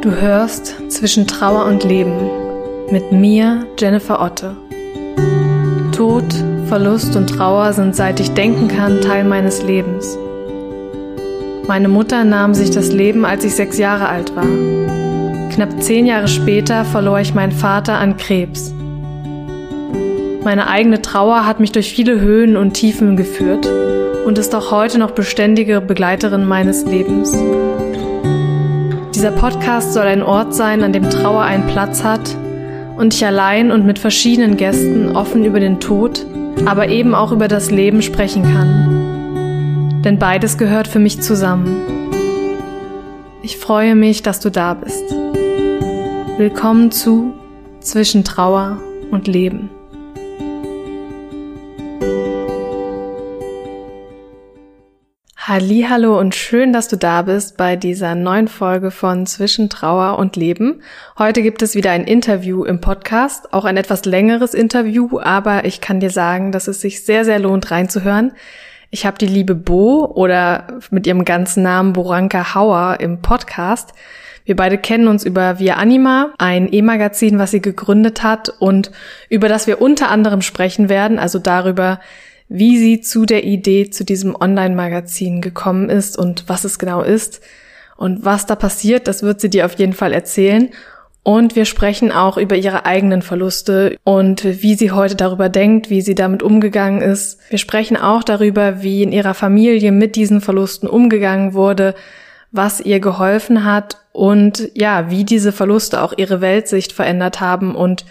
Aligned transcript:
Du 0.00 0.12
hörst 0.12 0.76
zwischen 0.90 1.26
Trauer 1.26 1.64
und 1.64 1.82
Leben 1.82 2.30
mit 2.88 3.10
mir, 3.10 3.66
Jennifer 3.76 4.22
Otte. 4.22 4.54
Tod, 5.90 6.24
Verlust 6.66 7.16
und 7.16 7.26
Trauer 7.26 7.72
sind 7.72 7.96
seit 7.96 8.20
ich 8.20 8.30
denken 8.30 8.68
kann 8.68 9.00
Teil 9.00 9.24
meines 9.24 9.64
Lebens. 9.64 10.16
Meine 11.66 11.88
Mutter 11.88 12.22
nahm 12.22 12.54
sich 12.54 12.70
das 12.70 12.92
Leben, 12.92 13.24
als 13.24 13.42
ich 13.42 13.56
sechs 13.56 13.76
Jahre 13.76 14.08
alt 14.08 14.36
war. 14.36 14.46
Knapp 15.50 15.82
zehn 15.82 16.06
Jahre 16.06 16.28
später 16.28 16.84
verlor 16.84 17.18
ich 17.18 17.34
meinen 17.34 17.50
Vater 17.50 17.94
an 17.94 18.16
Krebs. 18.16 18.72
Meine 20.44 20.68
eigene 20.68 21.02
Trauer 21.02 21.44
hat 21.44 21.58
mich 21.58 21.72
durch 21.72 21.92
viele 21.92 22.20
Höhen 22.20 22.56
und 22.56 22.74
Tiefen 22.74 23.16
geführt 23.16 23.68
und 24.24 24.38
ist 24.38 24.54
auch 24.54 24.70
heute 24.70 25.00
noch 25.00 25.10
beständige 25.10 25.80
Begleiterin 25.80 26.46
meines 26.46 26.84
Lebens. 26.84 27.36
Dieser 29.18 29.32
Podcast 29.32 29.94
soll 29.94 30.06
ein 30.06 30.22
Ort 30.22 30.54
sein, 30.54 30.84
an 30.84 30.92
dem 30.92 31.10
Trauer 31.10 31.42
einen 31.42 31.66
Platz 31.66 32.04
hat 32.04 32.36
und 32.96 33.12
ich 33.12 33.26
allein 33.26 33.72
und 33.72 33.84
mit 33.84 33.98
verschiedenen 33.98 34.56
Gästen 34.56 35.16
offen 35.16 35.44
über 35.44 35.58
den 35.58 35.80
Tod, 35.80 36.24
aber 36.66 36.86
eben 36.86 37.16
auch 37.16 37.32
über 37.32 37.48
das 37.48 37.72
Leben 37.72 38.00
sprechen 38.00 38.44
kann. 38.44 40.02
Denn 40.04 40.20
beides 40.20 40.56
gehört 40.56 40.86
für 40.86 41.00
mich 41.00 41.20
zusammen. 41.20 41.84
Ich 43.42 43.56
freue 43.56 43.96
mich, 43.96 44.22
dass 44.22 44.38
du 44.38 44.52
da 44.52 44.74
bist. 44.74 45.02
Willkommen 46.36 46.92
zu 46.92 47.34
Zwischen 47.80 48.22
Trauer 48.22 48.80
und 49.10 49.26
Leben. 49.26 49.68
Hallo 55.50 56.20
und 56.20 56.34
schön, 56.34 56.74
dass 56.74 56.88
du 56.88 56.96
da 56.96 57.22
bist 57.22 57.56
bei 57.56 57.74
dieser 57.74 58.14
neuen 58.14 58.48
Folge 58.48 58.90
von 58.90 59.24
Zwischen 59.24 59.70
Trauer 59.70 60.18
und 60.18 60.36
Leben. 60.36 60.82
Heute 61.18 61.40
gibt 61.40 61.62
es 61.62 61.74
wieder 61.74 61.90
ein 61.90 62.04
Interview 62.04 62.64
im 62.64 62.82
Podcast, 62.82 63.54
auch 63.54 63.64
ein 63.64 63.78
etwas 63.78 64.04
längeres 64.04 64.52
Interview, 64.52 65.18
aber 65.18 65.64
ich 65.64 65.80
kann 65.80 66.00
dir 66.00 66.10
sagen, 66.10 66.52
dass 66.52 66.68
es 66.68 66.82
sich 66.82 67.02
sehr, 67.02 67.24
sehr 67.24 67.38
lohnt 67.38 67.70
reinzuhören. 67.70 68.32
Ich 68.90 69.06
habe 69.06 69.16
die 69.16 69.26
liebe 69.26 69.54
Bo 69.54 70.04
oder 70.04 70.66
mit 70.90 71.06
ihrem 71.06 71.24
ganzen 71.24 71.62
Namen 71.62 71.94
Boranka 71.94 72.54
Hauer 72.54 72.98
im 73.00 73.22
Podcast. 73.22 73.94
Wir 74.44 74.54
beide 74.54 74.76
kennen 74.76 75.08
uns 75.08 75.24
über 75.24 75.58
Via 75.58 75.76
Anima, 75.76 76.34
ein 76.36 76.70
E-Magazin, 76.70 77.38
was 77.38 77.52
sie 77.52 77.62
gegründet 77.62 78.22
hat 78.22 78.50
und 78.58 78.90
über 79.30 79.48
das 79.48 79.66
wir 79.66 79.80
unter 79.80 80.10
anderem 80.10 80.42
sprechen 80.42 80.90
werden, 80.90 81.18
also 81.18 81.38
darüber, 81.38 82.00
wie 82.48 82.78
sie 82.78 83.00
zu 83.00 83.26
der 83.26 83.44
Idee 83.44 83.90
zu 83.90 84.04
diesem 84.04 84.34
Online-Magazin 84.34 85.40
gekommen 85.40 85.90
ist 85.90 86.18
und 86.18 86.44
was 86.48 86.64
es 86.64 86.78
genau 86.78 87.02
ist 87.02 87.40
und 87.96 88.24
was 88.24 88.46
da 88.46 88.54
passiert, 88.54 89.08
das 89.08 89.22
wird 89.22 89.40
sie 89.40 89.50
dir 89.50 89.66
auf 89.66 89.78
jeden 89.78 89.92
Fall 89.92 90.12
erzählen. 90.12 90.70
Und 91.24 91.56
wir 91.56 91.66
sprechen 91.66 92.10
auch 92.10 92.38
über 92.38 92.56
ihre 92.56 92.86
eigenen 92.86 93.20
Verluste 93.20 93.98
und 94.02 94.44
wie 94.44 94.76
sie 94.76 94.92
heute 94.92 95.14
darüber 95.14 95.50
denkt, 95.50 95.90
wie 95.90 96.00
sie 96.00 96.14
damit 96.14 96.42
umgegangen 96.42 97.02
ist. 97.02 97.38
Wir 97.50 97.58
sprechen 97.58 97.98
auch 97.98 98.22
darüber, 98.22 98.82
wie 98.82 99.02
in 99.02 99.12
ihrer 99.12 99.34
Familie 99.34 99.92
mit 99.92 100.16
diesen 100.16 100.40
Verlusten 100.40 100.88
umgegangen 100.88 101.52
wurde, 101.52 101.94
was 102.50 102.80
ihr 102.80 103.00
geholfen 103.00 103.64
hat 103.64 103.98
und 104.12 104.70
ja, 104.74 105.10
wie 105.10 105.24
diese 105.24 105.52
Verluste 105.52 106.02
auch 106.02 106.14
ihre 106.16 106.40
Weltsicht 106.40 106.92
verändert 106.92 107.40
haben 107.40 107.74
und 107.74 108.06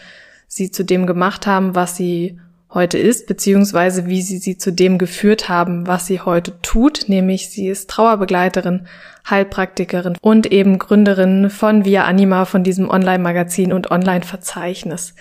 sie 0.47 0.69
zu 0.69 0.85
dem 0.85 1.07
gemacht 1.07 1.47
haben, 1.47 1.73
was 1.73 1.95
sie 1.95 2.39
heute 2.73 2.97
ist, 2.97 3.27
beziehungsweise 3.27 4.07
wie 4.07 4.21
sie 4.21 4.37
sie 4.37 4.57
zu 4.57 4.71
dem 4.71 4.97
geführt 4.97 5.49
haben, 5.49 5.87
was 5.87 6.05
sie 6.05 6.19
heute 6.21 6.59
tut, 6.61 7.05
nämlich 7.07 7.49
sie 7.49 7.67
ist 7.67 7.89
Trauerbegleiterin, 7.89 8.87
Heilpraktikerin 9.29 10.17
und 10.21 10.51
eben 10.51 10.77
Gründerin 10.77 11.49
von 11.49 11.85
Via 11.85 12.05
Anima, 12.05 12.45
von 12.45 12.63
diesem 12.63 12.89
Online-Magazin 12.89 13.73
und 13.73 13.91
Online-Verzeichnis. 13.91 15.15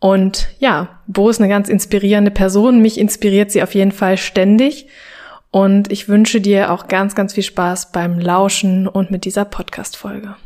Und 0.00 0.48
ja, 0.58 1.00
Bo 1.06 1.28
ist 1.28 1.40
eine 1.40 1.48
ganz 1.48 1.68
inspirierende 1.68 2.30
Person. 2.30 2.80
Mich 2.80 2.98
inspiriert 2.98 3.50
sie 3.50 3.62
auf 3.62 3.74
jeden 3.74 3.92
Fall 3.92 4.16
ständig. 4.16 4.86
Und 5.50 5.90
ich 5.90 6.08
wünsche 6.08 6.40
dir 6.40 6.70
auch 6.70 6.88
ganz, 6.88 7.14
ganz 7.14 7.32
viel 7.34 7.42
Spaß 7.42 7.90
beim 7.90 8.18
Lauschen 8.18 8.86
und 8.86 9.10
mit 9.10 9.24
dieser 9.24 9.44
Podcast-Folge. 9.44 10.36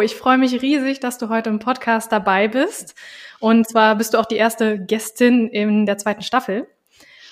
Ich 0.00 0.14
freue 0.14 0.38
mich 0.38 0.62
riesig, 0.62 1.00
dass 1.00 1.18
du 1.18 1.28
heute 1.28 1.50
im 1.50 1.58
Podcast 1.58 2.12
dabei 2.12 2.48
bist. 2.48 2.94
Und 3.40 3.68
zwar 3.68 3.96
bist 3.96 4.14
du 4.14 4.18
auch 4.18 4.26
die 4.26 4.36
erste 4.36 4.78
Gästin 4.78 5.48
in 5.48 5.86
der 5.86 5.98
zweiten 5.98 6.22
Staffel. 6.22 6.66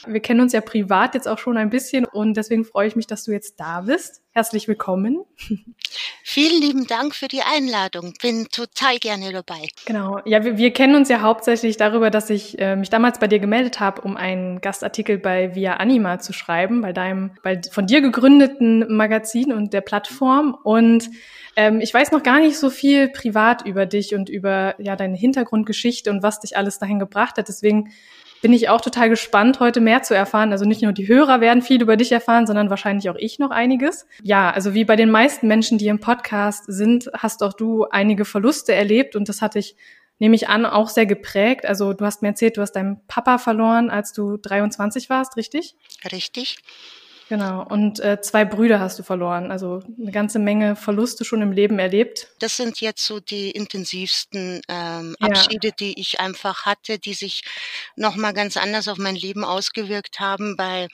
Wir 0.06 0.20
kennen 0.20 0.40
uns 0.40 0.52
ja 0.52 0.60
privat 0.60 1.14
jetzt 1.14 1.28
auch 1.28 1.38
schon 1.38 1.56
ein 1.56 1.70
bisschen 1.70 2.04
und 2.04 2.36
deswegen 2.36 2.64
freue 2.64 2.88
ich 2.88 2.96
mich, 2.96 3.06
dass 3.06 3.24
du 3.24 3.32
jetzt 3.32 3.58
da 3.60 3.82
bist. 3.82 4.22
Herzlich 4.32 4.66
willkommen. 4.66 5.24
Vielen 6.24 6.60
lieben 6.60 6.86
Dank 6.86 7.14
für 7.14 7.28
die 7.28 7.42
Einladung. 7.42 8.14
Bin 8.20 8.48
total 8.50 8.98
gerne 8.98 9.32
dabei. 9.32 9.68
Genau. 9.86 10.18
Ja, 10.24 10.44
wir, 10.44 10.56
wir 10.58 10.72
kennen 10.72 10.96
uns 10.96 11.08
ja 11.08 11.20
hauptsächlich 11.20 11.76
darüber, 11.76 12.10
dass 12.10 12.30
ich 12.30 12.58
äh, 12.58 12.74
mich 12.74 12.90
damals 12.90 13.20
bei 13.20 13.28
dir 13.28 13.38
gemeldet 13.38 13.78
habe, 13.78 14.02
um 14.02 14.16
einen 14.16 14.60
Gastartikel 14.60 15.18
bei 15.18 15.54
Via 15.54 15.74
Anima 15.74 16.18
zu 16.18 16.32
schreiben, 16.32 16.80
bei 16.80 16.92
deinem, 16.92 17.32
bei 17.44 17.60
von 17.70 17.86
dir 17.86 18.00
gegründeten 18.00 18.96
Magazin 18.96 19.52
und 19.52 19.72
der 19.72 19.82
Plattform. 19.82 20.56
Und 20.64 21.10
ähm, 21.54 21.80
ich 21.80 21.94
weiß 21.94 22.10
noch 22.10 22.24
gar 22.24 22.40
nicht 22.40 22.58
so 22.58 22.70
viel 22.70 23.08
privat 23.08 23.64
über 23.64 23.86
dich 23.86 24.14
und 24.14 24.28
über 24.28 24.74
ja 24.78 24.96
deine 24.96 25.16
Hintergrundgeschichte 25.16 26.10
und 26.10 26.24
was 26.24 26.40
dich 26.40 26.56
alles 26.56 26.80
dahin 26.80 26.98
gebracht 26.98 27.38
hat. 27.38 27.46
Deswegen 27.46 27.92
bin 28.44 28.52
ich 28.52 28.68
auch 28.68 28.82
total 28.82 29.08
gespannt, 29.08 29.58
heute 29.58 29.80
mehr 29.80 30.02
zu 30.02 30.14
erfahren. 30.14 30.52
Also 30.52 30.66
nicht 30.66 30.82
nur 30.82 30.92
die 30.92 31.08
Hörer 31.08 31.40
werden 31.40 31.62
viel 31.62 31.80
über 31.80 31.96
dich 31.96 32.12
erfahren, 32.12 32.46
sondern 32.46 32.68
wahrscheinlich 32.68 33.08
auch 33.08 33.16
ich 33.16 33.38
noch 33.38 33.50
einiges. 33.50 34.06
Ja, 34.22 34.50
also 34.50 34.74
wie 34.74 34.84
bei 34.84 34.96
den 34.96 35.10
meisten 35.10 35.48
Menschen, 35.48 35.78
die 35.78 35.88
im 35.88 35.98
Podcast 35.98 36.64
sind, 36.66 37.08
hast 37.14 37.42
auch 37.42 37.54
du 37.54 37.84
einige 37.84 38.26
Verluste 38.26 38.74
erlebt 38.74 39.16
und 39.16 39.30
das 39.30 39.40
hatte 39.40 39.58
ich 39.58 39.76
nehme 40.18 40.36
ich 40.36 40.46
an, 40.46 40.66
auch 40.66 40.90
sehr 40.90 41.06
geprägt. 41.06 41.64
Also 41.64 41.94
du 41.94 42.04
hast 42.04 42.20
mir 42.20 42.28
erzählt, 42.28 42.58
du 42.58 42.60
hast 42.60 42.72
deinen 42.72 43.00
Papa 43.06 43.38
verloren, 43.38 43.88
als 43.88 44.12
du 44.12 44.36
23 44.36 45.08
warst, 45.08 45.38
richtig? 45.38 45.74
Richtig. 46.12 46.58
Genau. 47.28 47.66
Und 47.66 48.00
äh, 48.00 48.20
zwei 48.20 48.44
Brüder 48.44 48.80
hast 48.80 48.98
du 48.98 49.02
verloren. 49.02 49.50
Also 49.50 49.82
eine 49.98 50.12
ganze 50.12 50.38
Menge 50.38 50.76
Verluste 50.76 51.24
schon 51.24 51.40
im 51.40 51.52
Leben 51.52 51.78
erlebt. 51.78 52.28
Das 52.38 52.56
sind 52.56 52.80
jetzt 52.80 53.04
so 53.04 53.18
die 53.18 53.50
intensivsten 53.50 54.60
ähm, 54.68 55.16
Abschiede, 55.20 55.68
ja. 55.68 55.74
die 55.78 55.98
ich 55.98 56.20
einfach 56.20 56.66
hatte, 56.66 56.98
die 56.98 57.14
sich 57.14 57.42
nochmal 57.96 58.34
ganz 58.34 58.56
anders 58.56 58.88
auf 58.88 58.98
mein 58.98 59.16
Leben 59.16 59.44
ausgewirkt 59.44 60.20
haben. 60.20 60.56
Bei 60.56 60.88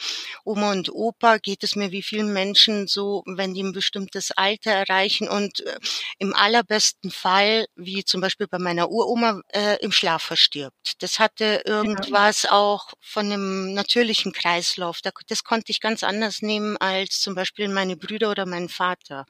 Oma 0.44 0.70
und 0.70 0.92
Opa 0.92 1.38
geht 1.38 1.64
es 1.64 1.74
mir 1.74 1.91
wie 1.91 2.02
vielen 2.02 2.32
Menschen 2.32 2.86
so, 2.86 3.24
wenn 3.26 3.54
die 3.54 3.64
ein 3.64 3.72
bestimmtes 3.72 4.30
Alter 4.30 4.70
erreichen 4.70 5.28
und 5.28 5.66
äh, 5.66 5.78
im 6.18 6.34
allerbesten 6.34 7.10
Fall, 7.10 7.66
wie 7.74 8.04
zum 8.04 8.20
Beispiel 8.20 8.47
bei 8.47 8.58
meiner 8.58 8.91
Uroma, 8.91 9.41
äh, 9.48 9.78
im 9.80 9.91
Schlaf 9.91 10.22
verstirbt. 10.22 11.02
Das 11.02 11.18
hatte 11.18 11.62
irgendwas 11.64 12.44
ja. 12.44 12.52
auch 12.52 12.92
von 13.00 13.26
einem 13.26 13.74
natürlichen 13.74 14.32
Kreislauf. 14.32 15.00
Das 15.26 15.42
konnte 15.42 15.72
ich 15.72 15.80
ganz 15.80 16.04
anders 16.04 16.19
anders 16.20 16.42
nehmen 16.42 16.76
als 16.76 17.20
zum 17.20 17.34
Beispiel 17.34 17.69
meine 17.69 17.97
Brüder 17.97 18.31
oder 18.31 18.44
mein 18.44 18.69
Vater. 18.69 19.25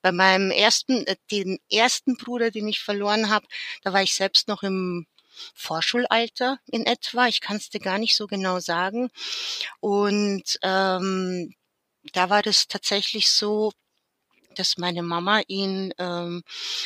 Bei 0.00 0.12
meinem 0.12 0.50
ersten, 0.52 1.06
äh, 1.06 1.16
den 1.30 1.58
ersten 1.70 2.16
Bruder, 2.16 2.50
den 2.50 2.68
ich 2.68 2.80
verloren 2.80 3.30
habe, 3.30 3.46
da 3.82 3.92
war 3.92 4.02
ich 4.02 4.14
selbst 4.14 4.46
noch 4.46 4.62
im 4.62 5.06
Vorschulalter 5.54 6.58
in 6.66 6.86
etwa. 6.86 7.26
Ich 7.26 7.40
kann 7.40 7.56
es 7.56 7.70
dir 7.70 7.80
gar 7.80 7.98
nicht 7.98 8.14
so 8.14 8.26
genau 8.26 8.60
sagen. 8.60 9.10
Und 9.80 10.58
ähm, 10.62 11.52
da 12.12 12.30
war 12.30 12.42
das 12.42 12.68
tatsächlich 12.68 13.28
so, 13.30 13.72
dass 14.54 14.78
meine 14.78 15.02
Mama 15.02 15.42
ihn 15.48 15.92
ähm, 15.98 16.42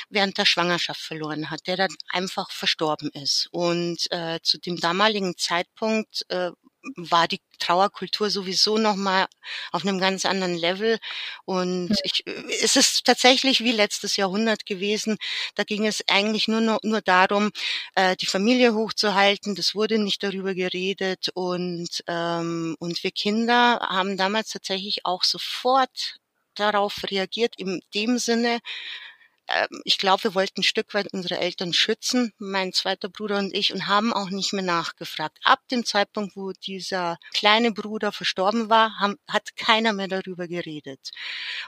während 0.09 0.38
der 0.38 0.47
Schwangerschaft 0.47 1.00
verloren 1.00 1.50
hat, 1.50 1.66
der 1.66 1.77
dann 1.77 1.94
einfach 2.09 2.50
verstorben 2.50 3.10
ist. 3.12 3.49
Und 3.53 4.10
äh, 4.10 4.38
zu 4.43 4.59
dem 4.59 4.77
damaligen 4.78 5.37
Zeitpunkt 5.37 6.25
äh, 6.28 6.50
war 6.97 7.28
die 7.28 7.41
Trauerkultur 7.59 8.31
sowieso 8.31 8.78
noch 8.78 8.97
mal 8.97 9.27
auf 9.72 9.84
einem 9.84 9.98
ganz 9.98 10.25
anderen 10.25 10.57
Level 10.57 10.98
und 11.45 11.92
ich, 12.04 12.25
es 12.63 12.77
ist 12.77 13.04
tatsächlich 13.04 13.60
wie 13.60 13.72
letztes 13.72 14.16
Jahrhundert 14.16 14.66
gewesen. 14.66 15.16
Da 15.54 15.65
ging 15.65 15.86
es 15.86 16.04
eigentlich 16.09 16.48
nur 16.48 16.60
nur, 16.60 16.78
nur 16.83 17.01
darum, 17.01 17.51
äh, 17.95 18.16
die 18.16 18.27
Familie 18.27 18.75
hochzuhalten. 18.75 19.54
Das 19.54 19.75
wurde 19.75 19.98
nicht 19.98 20.22
darüber 20.22 20.54
geredet 20.54 21.28
und 21.34 21.89
ähm, 22.07 22.77
und 22.78 23.03
wir 23.03 23.10
Kinder 23.13 23.78
haben 23.80 24.16
damals 24.16 24.51
tatsächlich 24.51 25.04
auch 25.07 25.25
sofort 25.25 26.16
darauf 26.54 27.03
reagiert 27.10 27.54
in 27.59 27.80
dem 27.95 28.19
Sinne, 28.19 28.60
ich 29.84 29.98
glaube, 29.98 30.24
wir 30.24 30.34
wollten 30.34 30.60
ein 30.60 30.64
Stück 30.64 30.94
weit 30.94 31.12
unsere 31.12 31.38
Eltern 31.38 31.72
schützen, 31.72 32.32
mein 32.38 32.72
zweiter 32.72 33.08
Bruder 33.08 33.38
und 33.38 33.54
ich, 33.54 33.72
und 33.72 33.86
haben 33.86 34.12
auch 34.12 34.30
nicht 34.30 34.52
mehr 34.52 34.64
nachgefragt. 34.64 35.38
Ab 35.44 35.60
dem 35.70 35.84
Zeitpunkt, 35.84 36.36
wo 36.36 36.52
dieser 36.52 37.18
kleine 37.34 37.72
Bruder 37.72 38.10
verstorben 38.10 38.70
war, 38.70 38.98
haben, 38.98 39.16
hat 39.28 39.54
keiner 39.56 39.92
mehr 39.92 40.08
darüber 40.08 40.48
geredet. 40.48 41.10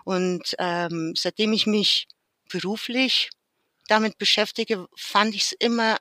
Und 0.05 0.55
ähm, 0.59 1.15
seitdem 1.17 1.53
ich 1.53 1.67
mich 1.67 2.09
beruflich 2.49 3.31
damit 3.89 4.19
beschäftige, 4.19 4.87
fand 4.97 5.35
ich 5.35 5.43
es 5.43 5.53
immer 5.53 5.99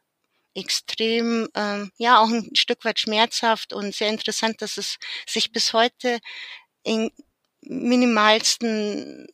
extrem, 0.54 1.50
ähm, 1.56 1.92
ja, 1.98 2.20
auch 2.20 2.30
ein 2.30 2.56
Stück 2.56 2.86
weit 2.86 3.00
schmerzhaft 3.00 3.74
und 3.74 3.94
sehr 3.94 4.10
interessant, 4.10 4.62
dass 4.62 4.78
es 4.78 4.98
sich 5.28 5.52
bis 5.52 5.74
heute 5.74 6.20
in 6.84 7.12
minimalsten 7.62 9.28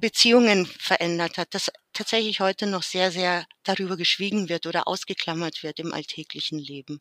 Beziehungen 0.00 0.66
verändert 0.66 1.38
hat, 1.38 1.54
dass 1.54 1.70
tatsächlich 1.92 2.40
heute 2.40 2.66
noch 2.66 2.82
sehr, 2.82 3.10
sehr 3.10 3.46
darüber 3.64 3.96
geschwiegen 3.96 4.48
wird 4.48 4.66
oder 4.66 4.86
ausgeklammert 4.88 5.62
wird 5.62 5.78
im 5.78 5.92
alltäglichen 5.92 6.58
Leben. 6.58 6.98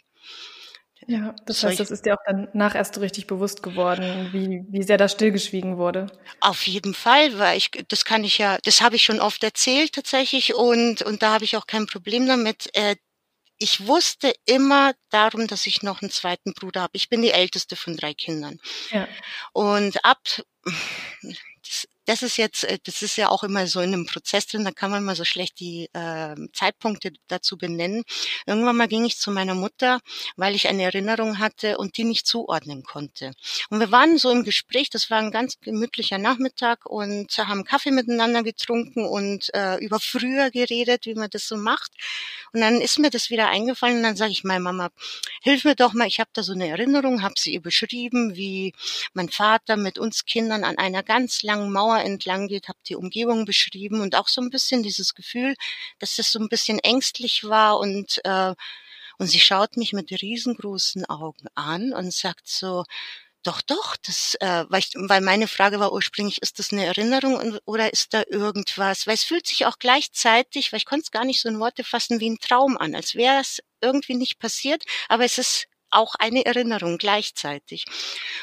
Ja, 1.07 1.35
das 1.45 1.63
heißt, 1.63 1.79
das 1.79 1.91
ist 1.91 2.05
dir 2.05 2.13
auch 2.13 2.23
danach 2.25 2.73
erst 2.73 2.95
so 2.95 3.01
richtig 3.01 3.27
bewusst 3.27 3.61
geworden, 3.61 4.29
wie, 4.31 4.63
wie 4.69 4.81
sehr 4.81 4.97
da 4.97 5.07
stillgeschwiegen 5.07 5.77
wurde. 5.77 6.07
Auf 6.39 6.65
jeden 6.65 6.93
Fall, 6.93 7.37
weil 7.37 7.57
ich, 7.57 7.69
das 7.89 8.05
kann 8.05 8.23
ich 8.23 8.37
ja, 8.37 8.57
das 8.63 8.81
habe 8.81 8.95
ich 8.95 9.03
schon 9.03 9.19
oft 9.19 9.43
erzählt 9.43 9.93
tatsächlich 9.93 10.55
und, 10.55 11.01
und 11.01 11.21
da 11.21 11.33
habe 11.33 11.43
ich 11.43 11.57
auch 11.57 11.67
kein 11.67 11.85
Problem 11.85 12.25
damit. 12.25 12.69
Äh, 12.73 12.95
ich 13.57 13.87
wusste 13.87 14.33
immer 14.45 14.93
darum, 15.09 15.47
dass 15.47 15.65
ich 15.67 15.83
noch 15.83 16.01
einen 16.01 16.11
zweiten 16.11 16.53
Bruder 16.53 16.81
habe. 16.81 16.91
Ich 16.95 17.09
bin 17.09 17.21
die 17.21 17.31
älteste 17.31 17.75
von 17.75 17.95
drei 17.95 18.13
Kindern. 18.13 18.59
Ja. 18.91 19.07
Und 19.53 20.03
ab, 20.03 20.19
das, 22.05 22.21
ist 22.21 22.37
jetzt, 22.37 22.63
äh, 22.63 22.77
das 22.83 23.01
ist 23.01 23.17
ja 23.17 23.29
auch 23.29 23.43
immer 23.43 23.67
so 23.67 23.81
in 23.81 23.93
einem 23.93 24.05
Prozess 24.05 24.47
drin, 24.47 24.63
da 24.63 24.71
kann 24.71 24.91
man 24.91 25.03
mal 25.03 25.15
so 25.15 25.25
schlecht 25.25 25.59
die 25.59 25.89
äh, 25.93 26.35
Zeitpunkte 26.53 27.11
dazu 27.27 27.57
benennen. 27.57 28.03
Irgendwann 28.45 28.77
mal 28.77 28.87
ging 28.87 29.05
ich 29.05 29.17
zu 29.17 29.31
meiner 29.31 29.55
Mutter, 29.55 29.99
weil 30.35 30.55
ich 30.55 30.67
eine 30.67 30.83
Erinnerung 30.83 31.39
hatte 31.39 31.77
und 31.77 31.97
die 31.97 32.03
nicht 32.03 32.27
zuordnen 32.27 32.83
konnte. 32.83 33.31
Und 33.69 33.79
wir 33.79 33.91
waren 33.91 34.17
so 34.17 34.29
im 34.31 34.43
Gespräch, 34.43 34.89
das 34.89 35.09
war 35.09 35.19
ein 35.19 35.31
ganz 35.31 35.59
gemütlicher 35.59 36.17
Nachmittag 36.17 36.85
und 36.85 37.37
haben 37.37 37.63
Kaffee 37.63 37.91
miteinander 37.91 38.43
getrunken 38.43 39.05
und 39.05 39.53
äh, 39.53 39.77
über 39.77 39.99
früher 39.99 40.51
geredet, 40.51 41.05
wie 41.05 41.15
man 41.15 41.29
das 41.29 41.47
so 41.47 41.57
macht. 41.57 41.91
Und 42.53 42.61
dann 42.61 42.81
ist 42.81 42.99
mir 42.99 43.09
das 43.09 43.29
wieder 43.29 43.49
eingefallen 43.49 43.97
und 43.97 44.03
dann 44.03 44.15
sage 44.15 44.31
ich 44.31 44.43
meiner 44.43 44.59
Mama, 44.59 44.89
hilf 45.41 45.65
mir 45.65 45.75
doch 45.75 45.93
mal, 45.93 46.07
ich 46.07 46.19
habe 46.19 46.29
da 46.33 46.43
so 46.43 46.53
eine 46.53 46.67
Erinnerung, 46.67 47.21
habe 47.21 47.35
sie 47.37 47.53
ihr 47.53 47.61
beschrieben, 47.61 48.35
wie 48.35 48.73
mein 49.13 49.29
Vater 49.29 49.77
mit 49.77 49.99
uns 49.99 50.25
Kindern 50.25 50.63
an 50.63 50.77
einer 50.77 51.03
ganz 51.03 51.43
langen 51.43 51.54
Mauer 51.57 51.85
Mauer 51.85 51.99
entlang 51.99 52.47
geht, 52.47 52.67
habe 52.67 52.79
die 52.87 52.95
Umgebung 52.95 53.45
beschrieben 53.45 54.01
und 54.01 54.15
auch 54.15 54.27
so 54.27 54.41
ein 54.41 54.49
bisschen 54.49 54.83
dieses 54.83 55.13
Gefühl, 55.15 55.55
dass 55.99 56.15
das 56.15 56.31
so 56.31 56.39
ein 56.39 56.49
bisschen 56.49 56.79
ängstlich 56.79 57.43
war 57.43 57.79
und 57.79 58.21
äh, 58.25 58.53
und 59.17 59.27
sie 59.27 59.39
schaut 59.39 59.77
mich 59.77 59.93
mit 59.93 60.11
riesengroßen 60.11 61.05
Augen 61.05 61.47
an 61.55 61.93
und 61.93 62.13
sagt 62.13 62.49
so, 62.49 62.83
doch, 63.43 63.61
doch, 63.61 63.95
das, 63.97 64.35
äh, 64.41 64.65
weil, 64.69 64.79
ich, 64.79 64.91
weil 64.95 65.21
meine 65.21 65.47
Frage 65.47 65.79
war 65.79 65.93
ursprünglich, 65.93 66.41
ist 66.41 66.57
das 66.59 66.73
eine 66.73 66.85
Erinnerung 66.85 67.57
oder 67.65 67.93
ist 67.93 68.13
da 68.13 68.23
irgendwas? 68.27 69.05
Weil 69.07 69.13
es 69.13 69.23
fühlt 69.23 69.47
sich 69.47 69.65
auch 69.67 69.77
gleichzeitig, 69.79 70.71
weil 70.73 70.79
ich 70.79 70.85
konnte 70.85 71.03
es 71.03 71.11
gar 71.11 71.25
nicht 71.25 71.41
so 71.41 71.49
in 71.49 71.59
Worte 71.59 71.83
fassen, 71.83 72.19
wie 72.19 72.29
ein 72.29 72.39
Traum 72.39 72.75
an, 72.77 72.95
als 72.95 73.15
wäre 73.15 73.39
es 73.39 73.61
irgendwie 73.81 74.15
nicht 74.15 74.39
passiert, 74.39 74.83
aber 75.09 75.25
es 75.25 75.37
ist 75.37 75.67
auch 75.89 76.15
eine 76.15 76.45
Erinnerung 76.45 76.97
gleichzeitig. 76.97 77.85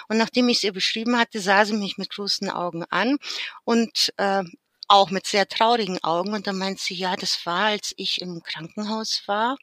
Und 0.08 0.18
nachdem 0.18 0.48
ich 0.48 0.64
ihr 0.64 0.72
beschrieben 0.72 1.18
hatte, 1.18 1.40
sah 1.40 1.64
sie 1.64 1.74
mich 1.74 1.98
mit 1.98 2.10
großen 2.10 2.50
Augen 2.50 2.84
an 2.90 3.18
und 3.64 4.12
äh, 4.16 4.44
auch 4.88 5.10
mit 5.10 5.26
sehr 5.26 5.48
traurigen 5.48 6.02
Augen. 6.02 6.34
Und 6.34 6.46
dann 6.46 6.58
meint 6.58 6.80
sie, 6.80 6.94
ja, 6.94 7.16
das 7.16 7.46
war, 7.46 7.66
als 7.66 7.94
ich 7.96 8.20
im 8.20 8.42
Krankenhaus 8.42 9.22
war 9.26 9.56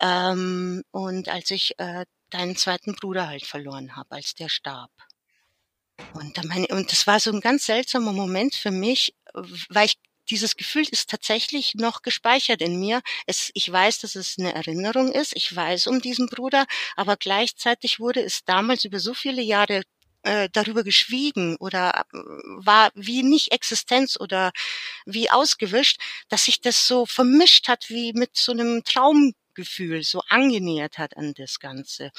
ähm, 0.00 0.82
und 0.90 1.28
als 1.28 1.50
ich 1.50 1.78
äh, 1.78 2.04
deinen 2.30 2.56
zweiten 2.56 2.94
Bruder 2.94 3.28
halt 3.28 3.46
verloren 3.46 3.96
habe, 3.96 4.16
als 4.16 4.34
der 4.34 4.48
starb. 4.48 4.90
Und, 6.12 6.36
dann 6.38 6.46
meine, 6.46 6.66
und 6.68 6.92
das 6.92 7.06
war 7.06 7.18
so 7.20 7.30
ein 7.32 7.40
ganz 7.40 7.66
seltsamer 7.66 8.12
Moment 8.12 8.54
für 8.54 8.70
mich, 8.70 9.14
weil 9.68 9.86
ich 9.86 9.98
dieses 10.30 10.56
Gefühl 10.56 10.86
ist 10.90 11.10
tatsächlich 11.10 11.74
noch 11.74 12.02
gespeichert 12.02 12.62
in 12.62 12.78
mir. 12.78 13.02
Es, 13.26 13.50
ich 13.54 13.70
weiß, 13.70 14.00
dass 14.00 14.14
es 14.14 14.36
eine 14.38 14.54
Erinnerung 14.54 15.12
ist. 15.12 15.34
Ich 15.34 15.54
weiß 15.54 15.86
um 15.86 16.00
diesen 16.00 16.28
Bruder, 16.28 16.66
aber 16.96 17.16
gleichzeitig 17.16 18.00
wurde 18.00 18.22
es 18.22 18.44
damals 18.44 18.84
über 18.84 19.00
so 19.00 19.14
viele 19.14 19.42
Jahre 19.42 19.82
äh, 20.22 20.48
darüber 20.52 20.84
geschwiegen 20.84 21.56
oder 21.56 22.04
äh, 22.12 22.18
war 22.56 22.90
wie 22.94 23.22
nicht 23.22 23.52
Existenz 23.52 24.18
oder 24.18 24.52
wie 25.06 25.30
ausgewischt, 25.30 26.00
dass 26.28 26.44
sich 26.44 26.60
das 26.60 26.86
so 26.86 27.06
vermischt 27.06 27.68
hat 27.68 27.88
wie 27.88 28.12
mit 28.12 28.36
so 28.36 28.52
einem 28.52 28.82
Traumgefühl, 28.84 30.02
so 30.02 30.20
angenähert 30.28 30.98
hat 30.98 31.16
an 31.16 31.34
das 31.34 31.60
Ganze. 31.60 32.10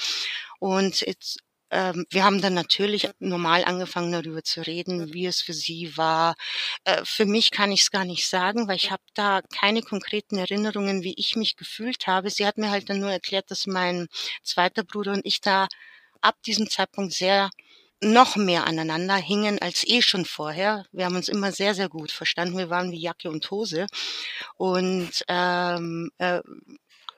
Und 0.58 1.00
jetzt 1.02 1.40
ähm, 1.70 2.06
wir 2.10 2.24
haben 2.24 2.40
dann 2.40 2.54
natürlich 2.54 3.08
normal 3.18 3.64
angefangen 3.64 4.12
darüber 4.12 4.42
zu 4.42 4.66
reden, 4.66 5.12
wie 5.12 5.26
es 5.26 5.40
für 5.40 5.52
sie 5.54 5.96
war. 5.96 6.34
Äh, 6.84 7.02
für 7.04 7.26
mich 7.26 7.50
kann 7.50 7.72
ich 7.72 7.82
es 7.82 7.90
gar 7.90 8.04
nicht 8.04 8.26
sagen, 8.26 8.68
weil 8.68 8.76
ich 8.76 8.90
habe 8.90 9.02
da 9.14 9.40
keine 9.54 9.82
konkreten 9.82 10.38
Erinnerungen, 10.38 11.02
wie 11.02 11.14
ich 11.16 11.36
mich 11.36 11.56
gefühlt 11.56 12.06
habe. 12.06 12.30
Sie 12.30 12.46
hat 12.46 12.58
mir 12.58 12.70
halt 12.70 12.90
dann 12.90 13.00
nur 13.00 13.12
erklärt, 13.12 13.50
dass 13.50 13.66
mein 13.66 14.08
zweiter 14.42 14.84
Bruder 14.84 15.12
und 15.12 15.24
ich 15.24 15.40
da 15.40 15.68
ab 16.20 16.36
diesem 16.44 16.68
Zeitpunkt 16.68 17.12
sehr 17.12 17.50
noch 18.02 18.36
mehr 18.36 18.66
aneinander 18.66 19.16
hingen 19.16 19.58
als 19.60 19.86
eh 19.86 20.00
schon 20.02 20.24
vorher. 20.24 20.84
Wir 20.92 21.04
haben 21.04 21.16
uns 21.16 21.28
immer 21.28 21.52
sehr, 21.52 21.74
sehr 21.74 21.88
gut 21.88 22.10
verstanden. 22.12 22.56
Wir 22.56 22.70
waren 22.70 22.90
wie 22.92 23.00
Jacke 23.00 23.30
und 23.30 23.50
Hose. 23.50 23.86
Und 24.56 25.10
ähm, 25.28 26.10
äh, 26.18 26.40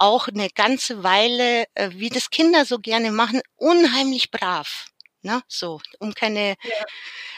auch 0.02 0.26
eine 0.26 0.50
ganze 0.50 1.04
Weile, 1.04 1.64
äh, 1.75 1.90
wie 1.93 2.08
das 2.08 2.31
Kinder 2.31 2.64
so 2.64 2.78
gerne 2.81 3.12
machen, 3.12 3.40
unheimlich 3.56 4.32
brav. 4.32 4.87
Ne? 5.22 5.40
So, 5.46 5.81
um 6.00 6.12
keine 6.12 6.56
ja. 6.62 6.84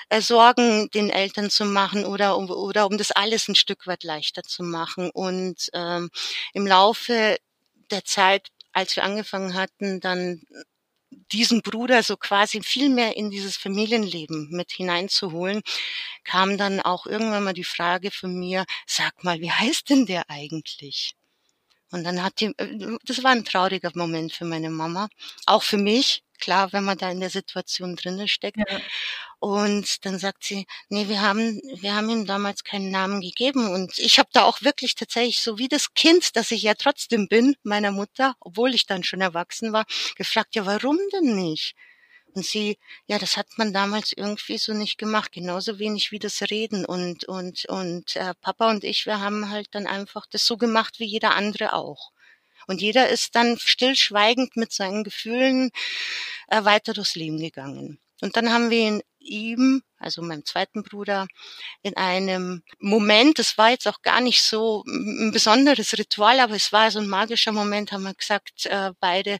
äh, 0.08 0.22
Sorgen 0.22 0.88
den 0.90 1.10
Eltern 1.10 1.50
zu 1.50 1.66
machen 1.66 2.06
oder 2.06 2.38
um, 2.38 2.50
oder 2.50 2.86
um 2.86 2.96
das 2.96 3.10
alles 3.10 3.48
ein 3.48 3.54
Stück 3.54 3.86
weit 3.86 4.02
leichter 4.02 4.42
zu 4.42 4.62
machen. 4.62 5.10
Und 5.10 5.68
ähm, 5.74 6.10
im 6.54 6.66
Laufe 6.66 7.36
der 7.90 8.04
Zeit, 8.06 8.48
als 8.72 8.96
wir 8.96 9.04
angefangen 9.04 9.52
hatten, 9.52 10.00
dann 10.00 10.40
diesen 11.32 11.60
Bruder 11.60 12.02
so 12.02 12.16
quasi 12.16 12.62
viel 12.62 12.88
mehr 12.88 13.16
in 13.16 13.30
dieses 13.30 13.58
Familienleben 13.58 14.48
mit 14.50 14.72
hineinzuholen, 14.72 15.62
kam 16.24 16.56
dann 16.56 16.80
auch 16.80 17.04
irgendwann 17.06 17.44
mal 17.44 17.52
die 17.52 17.62
Frage 17.64 18.10
von 18.10 18.34
mir, 18.34 18.64
sag 18.86 19.22
mal, 19.22 19.40
wie 19.40 19.52
heißt 19.52 19.90
denn 19.90 20.06
der 20.06 20.30
eigentlich? 20.30 21.14
Und 21.90 22.04
dann 22.04 22.22
hat 22.22 22.40
die, 22.40 22.46
äh, 22.58 22.98
das 23.04 23.22
war 23.22 23.32
ein 23.32 23.44
trauriger 23.44 23.90
Moment 23.94 24.32
für 24.32 24.44
meine 24.44 24.70
Mama, 24.70 25.08
auch 25.46 25.62
für 25.62 25.76
mich, 25.76 26.24
klar, 26.38 26.72
wenn 26.72 26.84
man 26.84 26.98
da 26.98 27.10
in 27.10 27.20
der 27.20 27.30
Situation 27.30 27.96
drinnen 27.96 28.28
steckt. 28.28 28.58
Ja. 28.58 28.80
Und 29.38 30.04
dann 30.04 30.18
sagt 30.18 30.44
sie, 30.44 30.66
nee, 30.88 31.08
wir 31.08 31.20
haben, 31.22 31.60
wir 31.80 31.94
haben 31.94 32.08
ihm 32.10 32.26
damals 32.26 32.64
keinen 32.64 32.90
Namen 32.90 33.20
gegeben. 33.20 33.68
Und 33.68 33.98
ich 33.98 34.18
habe 34.18 34.28
da 34.32 34.44
auch 34.44 34.62
wirklich 34.62 34.94
tatsächlich 34.94 35.40
so 35.40 35.58
wie 35.58 35.68
das 35.68 35.94
Kind, 35.94 36.36
das 36.36 36.50
ich 36.50 36.62
ja 36.62 36.74
trotzdem 36.74 37.28
bin, 37.28 37.54
meiner 37.62 37.92
Mutter, 37.92 38.34
obwohl 38.40 38.74
ich 38.74 38.86
dann 38.86 39.04
schon 39.04 39.20
erwachsen 39.20 39.72
war, 39.72 39.84
gefragt, 40.16 40.54
ja, 40.54 40.66
warum 40.66 40.98
denn 41.12 41.36
nicht? 41.36 41.74
Und 42.34 42.44
sie, 42.44 42.78
ja, 43.06 43.18
das 43.18 43.36
hat 43.36 43.46
man 43.56 43.72
damals 43.72 44.12
irgendwie 44.12 44.58
so 44.58 44.72
nicht 44.74 44.98
gemacht, 44.98 45.32
genauso 45.32 45.78
wenig 45.78 46.10
wie 46.10 46.18
das 46.18 46.42
Reden. 46.42 46.84
Und, 46.84 47.24
und, 47.24 47.64
und 47.66 48.16
äh, 48.16 48.34
Papa 48.40 48.70
und 48.70 48.84
ich, 48.84 49.06
wir 49.06 49.20
haben 49.20 49.50
halt 49.50 49.68
dann 49.72 49.86
einfach 49.86 50.26
das 50.26 50.44
so 50.46 50.56
gemacht 50.56 50.98
wie 50.98 51.06
jeder 51.06 51.34
andere 51.36 51.72
auch. 51.74 52.10
Und 52.66 52.80
jeder 52.80 53.08
ist 53.08 53.34
dann 53.34 53.58
stillschweigend 53.58 54.56
mit 54.56 54.72
seinen 54.72 55.04
Gefühlen 55.04 55.70
äh, 56.48 56.64
weiter 56.64 56.92
durchs 56.92 57.14
Leben 57.14 57.38
gegangen. 57.38 58.00
Und 58.20 58.36
dann 58.36 58.52
haben 58.52 58.70
wir 58.70 58.88
in 58.88 59.02
ihm, 59.18 59.82
also 59.98 60.22
meinem 60.22 60.44
zweiten 60.44 60.82
Bruder, 60.82 61.26
in 61.82 61.96
einem 61.96 62.62
Moment, 62.78 63.38
das 63.38 63.58
war 63.58 63.70
jetzt 63.70 63.88
auch 63.88 64.02
gar 64.02 64.20
nicht 64.20 64.42
so 64.42 64.84
ein 64.86 65.30
besonderes 65.32 65.96
Ritual, 65.98 66.40
aber 66.40 66.54
es 66.54 66.72
war 66.72 66.90
so 66.90 67.00
ein 67.00 67.08
magischer 67.08 67.52
Moment, 67.52 67.92
haben 67.92 68.04
wir 68.04 68.14
gesagt, 68.14 68.66
äh, 68.66 68.92
beide, 69.00 69.38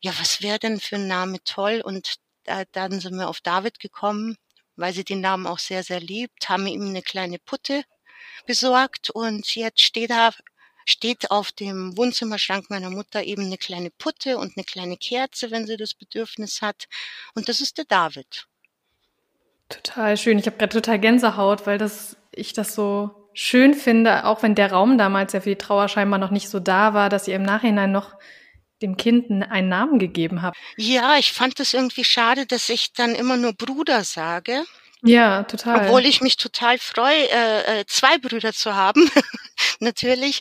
ja, 0.00 0.12
was 0.18 0.42
wäre 0.42 0.58
denn 0.58 0.80
für 0.80 0.96
ein 0.96 1.08
Name 1.08 1.42
toll? 1.44 1.80
Und 1.84 2.14
da, 2.44 2.64
dann 2.72 3.00
sind 3.00 3.16
wir 3.16 3.28
auf 3.28 3.40
David 3.40 3.80
gekommen, 3.80 4.36
weil 4.76 4.92
sie 4.92 5.04
den 5.04 5.20
Namen 5.20 5.46
auch 5.46 5.58
sehr, 5.58 5.82
sehr 5.82 6.00
liebt, 6.00 6.48
haben 6.48 6.66
ihm 6.66 6.86
eine 6.86 7.02
kleine 7.02 7.38
Putte 7.38 7.84
besorgt 8.46 9.10
und 9.10 9.54
jetzt 9.54 9.80
steht 9.80 10.10
da 10.10 10.30
steht 10.86 11.30
auf 11.30 11.52
dem 11.52 11.96
Wohnzimmerschrank 11.96 12.68
meiner 12.70 12.90
Mutter 12.90 13.22
eben 13.22 13.46
eine 13.46 13.58
kleine 13.58 13.90
Putte 13.90 14.38
und 14.38 14.56
eine 14.56 14.64
kleine 14.64 14.96
Kerze, 14.96 15.50
wenn 15.50 15.66
sie 15.66 15.76
das 15.76 15.94
Bedürfnis 15.94 16.62
hat. 16.62 16.88
Und 17.34 17.48
das 17.48 17.60
ist 17.60 17.78
der 17.78 17.86
David. 17.86 18.46
Total 19.68 20.16
schön. 20.16 20.38
Ich 20.38 20.46
habe 20.46 20.56
gerade 20.56 20.74
total 20.74 20.98
Gänsehaut, 20.98 21.66
weil 21.66 21.78
das 21.78 22.16
ich 22.32 22.52
das 22.52 22.74
so 22.74 23.28
schön 23.32 23.74
finde, 23.74 24.26
auch 24.26 24.42
wenn 24.42 24.54
der 24.54 24.72
Raum 24.72 24.98
damals 24.98 25.32
ja 25.32 25.40
für 25.40 25.50
die 25.50 25.56
Trauer 25.56 25.88
scheinbar 25.88 26.18
noch 26.18 26.30
nicht 26.30 26.48
so 26.48 26.60
da 26.60 26.94
war, 26.94 27.08
dass 27.08 27.28
ihr 27.28 27.36
im 27.36 27.42
Nachhinein 27.42 27.90
noch 27.90 28.14
dem 28.84 28.96
Kind 28.96 29.30
einen 29.30 29.68
Namen 29.68 29.98
gegeben 29.98 30.42
habt. 30.42 30.56
Ja, 30.76 31.16
ich 31.18 31.32
fand 31.32 31.58
es 31.60 31.74
irgendwie 31.74 32.04
schade, 32.04 32.46
dass 32.46 32.68
ich 32.68 32.92
dann 32.92 33.14
immer 33.14 33.36
nur 33.36 33.52
Bruder 33.52 34.04
sage. 34.04 34.64
Ja, 35.06 35.42
total. 35.42 35.84
Obwohl 35.84 36.06
ich 36.06 36.22
mich 36.22 36.38
total 36.38 36.78
freue, 36.78 37.28
äh, 37.30 37.80
äh 37.80 37.86
zwei 37.86 38.16
Brüder 38.16 38.54
zu 38.54 38.74
haben, 38.74 39.10
natürlich. 39.80 40.40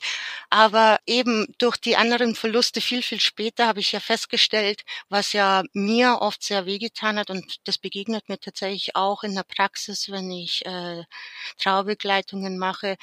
Aber 0.50 1.00
eben 1.06 1.48
durch 1.58 1.76
die 1.76 1.98
anderen 1.98 2.34
Verluste 2.34 2.80
viel, 2.80 3.02
viel 3.02 3.20
später 3.20 3.68
habe 3.68 3.82
ich 3.82 3.92
ja 3.92 4.00
festgestellt, 4.00 4.84
was 5.10 5.34
ja 5.34 5.64
mir 5.74 6.20
oft 6.22 6.44
sehr 6.44 6.66
wehgetan 6.66 7.20
hat 7.20 7.30
und 7.30 7.58
das 7.66 7.78
begegnet 7.78 8.30
mir 8.30 8.40
tatsächlich 8.40 8.96
auch 8.96 9.24
in 9.24 9.36
der 9.36 9.44
Praxis, 9.44 10.10
wenn 10.10 10.32
ich 10.32 10.66
äh, 10.66 11.04
Traubegleitungen 11.58 12.58
mache, 12.58 12.96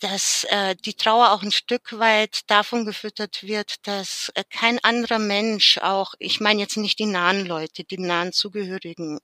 dass 0.00 0.44
äh, 0.50 0.74
die 0.76 0.94
Trauer 0.94 1.32
auch 1.32 1.42
ein 1.42 1.52
Stück 1.52 1.98
weit 1.98 2.42
davon 2.48 2.84
gefüttert 2.84 3.42
wird, 3.42 3.86
dass 3.86 4.30
äh, 4.34 4.44
kein 4.50 4.78
anderer 4.82 5.18
Mensch 5.18 5.78
auch, 5.78 6.14
ich 6.18 6.40
meine 6.40 6.60
jetzt 6.60 6.76
nicht 6.76 6.98
die 6.98 7.06
nahen 7.06 7.46
Leute, 7.46 7.84
die 7.84 7.98
nahen 7.98 8.32
Zugehörigen, 8.32 9.20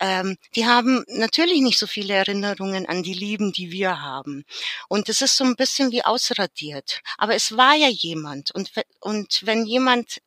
ähm, 0.00 0.36
die 0.54 0.66
haben 0.66 1.04
natürlich 1.08 1.60
nicht 1.62 1.78
so 1.78 1.86
viele 1.86 2.14
Erinnerungen 2.14 2.86
an 2.86 3.02
die 3.02 3.14
Lieben, 3.14 3.52
die 3.52 3.70
wir 3.70 4.02
haben. 4.02 4.44
Und 4.88 5.08
es 5.08 5.22
ist 5.22 5.36
so 5.36 5.44
ein 5.44 5.56
bisschen 5.56 5.90
wie 5.90 6.04
ausradiert. 6.04 7.00
Aber 7.16 7.34
es 7.34 7.56
war 7.56 7.74
ja 7.74 7.88
jemand. 7.88 8.50
Und, 8.54 8.70
und 9.00 9.40
wenn 9.44 9.64
jemand 9.64 10.20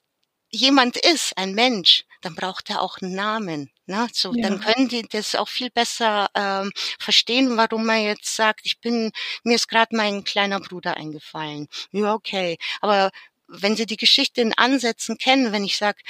jemand 0.52 0.98
ist, 0.98 1.38
ein 1.38 1.54
Mensch, 1.54 2.06
dann 2.22 2.36
braucht 2.36 2.70
er 2.70 2.82
auch 2.82 2.98
einen 3.02 3.16
Namen. 3.16 3.72
Ne? 3.86 4.08
So, 4.14 4.34
ja. 4.34 4.48
dann 4.48 4.60
können 4.60 4.88
die 4.88 5.04
das 5.08 5.36
auch 5.36 5.48
viel 5.48 5.70
besser 5.70 6.30
ähm, 6.36 6.72
verstehen, 7.00 7.58
warum 7.58 7.86
man 7.86 8.02
jetzt 8.02 8.36
sagt, 8.36 8.62
ich 8.66 8.80
bin, 8.80 9.12
mir 9.44 9.56
ist 9.56 9.68
gerade 9.68 9.96
mein 9.96 10.24
kleiner 10.24 10.60
Bruder 10.60 10.98
eingefallen. 10.98 11.68
Ja, 11.92 12.14
okay. 12.14 12.58
Aber 12.82 13.12
wenn 13.48 13.76
sie 13.76 13.86
die 13.86 13.98
Geschichte 13.98 14.42
in 14.42 14.54
Ansätzen 14.54 15.18
kennen, 15.18 15.52
wenn 15.52 15.64
ich 15.64 15.78
sage, 15.78 16.02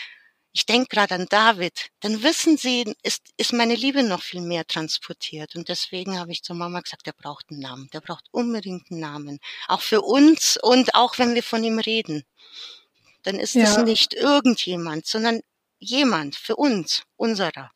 ich 0.51 0.65
denke 0.65 0.87
gerade 0.89 1.15
an 1.15 1.27
David, 1.29 1.89
dann 1.99 2.23
wissen 2.23 2.57
sie, 2.57 2.93
ist, 3.03 3.21
ist 3.37 3.53
meine 3.53 3.75
Liebe 3.75 4.03
noch 4.03 4.23
viel 4.23 4.41
mehr 4.41 4.65
transportiert. 4.65 5.55
Und 5.55 5.69
deswegen 5.69 6.19
habe 6.19 6.31
ich 6.31 6.43
zur 6.43 6.55
Mama 6.55 6.81
gesagt, 6.81 7.05
der 7.05 7.13
braucht 7.13 7.51
einen 7.51 7.59
Namen, 7.59 7.89
der 7.93 8.01
braucht 8.01 8.25
unbedingt 8.31 8.89
einen 8.89 8.99
Namen. 8.99 9.39
Auch 9.67 9.81
für 9.81 10.01
uns 10.01 10.57
und 10.61 10.95
auch 10.95 11.19
wenn 11.19 11.35
wir 11.35 11.43
von 11.43 11.63
ihm 11.63 11.79
reden. 11.79 12.25
Dann 13.23 13.35
ist 13.35 13.55
es 13.55 13.75
ja. 13.75 13.83
nicht 13.83 14.13
irgendjemand, 14.13 15.05
sondern 15.05 15.41
jemand 15.79 16.35
für 16.35 16.55
uns, 16.55 17.03
unserer. 17.15 17.71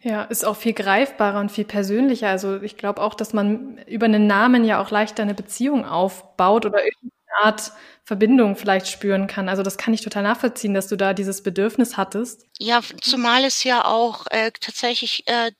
Ja, 0.00 0.22
ist 0.24 0.44
auch 0.44 0.56
viel 0.56 0.74
greifbarer 0.74 1.40
und 1.40 1.50
viel 1.50 1.64
persönlicher. 1.64 2.28
Also 2.28 2.62
ich 2.62 2.76
glaube 2.76 3.02
auch, 3.02 3.14
dass 3.14 3.32
man 3.32 3.78
über 3.86 4.06
einen 4.06 4.28
Namen 4.28 4.64
ja 4.64 4.80
auch 4.80 4.90
leichter 4.90 5.22
eine 5.22 5.34
Beziehung 5.34 5.84
aufbaut 5.84 6.66
oder 6.66 6.78
irgendeine 6.84 7.12
Art 7.42 7.72
Verbindung 8.04 8.56
vielleicht 8.56 8.88
spüren 8.88 9.26
kann. 9.26 9.48
Also 9.48 9.62
das 9.62 9.76
kann 9.76 9.92
ich 9.92 10.00
total 10.00 10.22
nachvollziehen, 10.22 10.72
dass 10.72 10.86
du 10.86 10.96
da 10.96 11.14
dieses 11.14 11.42
Bedürfnis 11.42 11.96
hattest. 11.96 12.46
Ja, 12.58 12.80
zumal 13.00 13.44
es 13.44 13.64
ja 13.64 13.84
auch 13.84 14.26
äh, 14.30 14.52
tatsächlich 14.60 15.24
äh, 15.26 15.50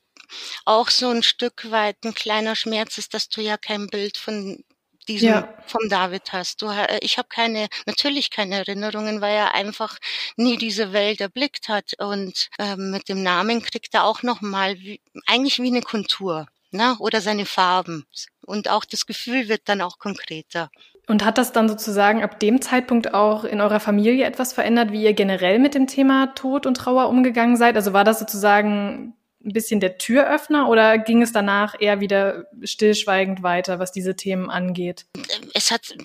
auch 0.65 0.89
so 0.89 1.09
ein 1.09 1.21
Stück 1.21 1.69
weit 1.69 1.97
ein 2.05 2.13
kleiner 2.13 2.55
Schmerz 2.55 2.97
ist, 2.97 3.13
dass 3.13 3.29
du 3.29 3.41
ja 3.41 3.57
kein 3.57 3.87
Bild 3.87 4.17
von 4.17 4.63
diesen 5.09 5.29
ja. 5.29 5.53
vom 5.65 5.89
David 5.89 6.31
hast. 6.31 6.61
Du, 6.61 6.67
äh, 6.67 6.99
ich 7.01 7.17
habe 7.17 7.27
keine, 7.27 7.67
natürlich 7.85 8.31
keine 8.31 8.57
Erinnerungen, 8.57 9.21
weil 9.21 9.35
er 9.35 9.53
einfach 9.55 9.97
nie 10.37 10.57
diese 10.57 10.93
Welt 10.93 11.19
erblickt 11.19 11.67
hat. 11.67 11.93
Und 11.97 12.49
ähm, 12.59 12.91
mit 12.91 13.09
dem 13.09 13.23
Namen 13.23 13.61
kriegt 13.61 13.93
er 13.93 14.05
auch 14.05 14.23
nochmal 14.23 14.77
eigentlich 15.25 15.59
wie 15.59 15.67
eine 15.67 15.81
Kontur. 15.81 16.47
Ne? 16.71 16.95
Oder 16.99 17.19
seine 17.19 17.45
Farben. 17.45 18.05
Und 18.45 18.69
auch 18.69 18.85
das 18.85 19.05
Gefühl 19.05 19.49
wird 19.49 19.63
dann 19.65 19.81
auch 19.81 19.97
konkreter. 19.97 20.69
Und 21.07 21.25
hat 21.25 21.39
das 21.39 21.51
dann 21.51 21.67
sozusagen 21.67 22.23
ab 22.23 22.39
dem 22.39 22.61
Zeitpunkt 22.61 23.15
auch 23.15 23.43
in 23.43 23.61
eurer 23.61 23.79
Familie 23.79 24.25
etwas 24.25 24.53
verändert, 24.53 24.91
wie 24.91 25.03
ihr 25.03 25.13
generell 25.13 25.57
mit 25.57 25.73
dem 25.73 25.87
Thema 25.87 26.27
Tod 26.35 26.67
und 26.67 26.75
Trauer 26.75 27.09
umgegangen 27.09 27.57
seid? 27.57 27.75
Also 27.75 27.93
war 27.93 28.03
das 28.03 28.19
sozusagen 28.19 29.15
ein 29.43 29.53
bisschen 29.53 29.79
der 29.79 29.97
Türöffner 29.97 30.67
oder 30.67 30.97
ging 30.97 31.21
es 31.21 31.31
danach 31.31 31.75
eher 31.79 32.01
wieder 32.01 32.45
stillschweigend 32.61 33.41
weiter, 33.41 33.79
was 33.79 33.91
diese 33.91 34.15
Themen 34.15 34.49
angeht? 34.49 35.05
Es 35.53 35.71
hat, 35.71 35.95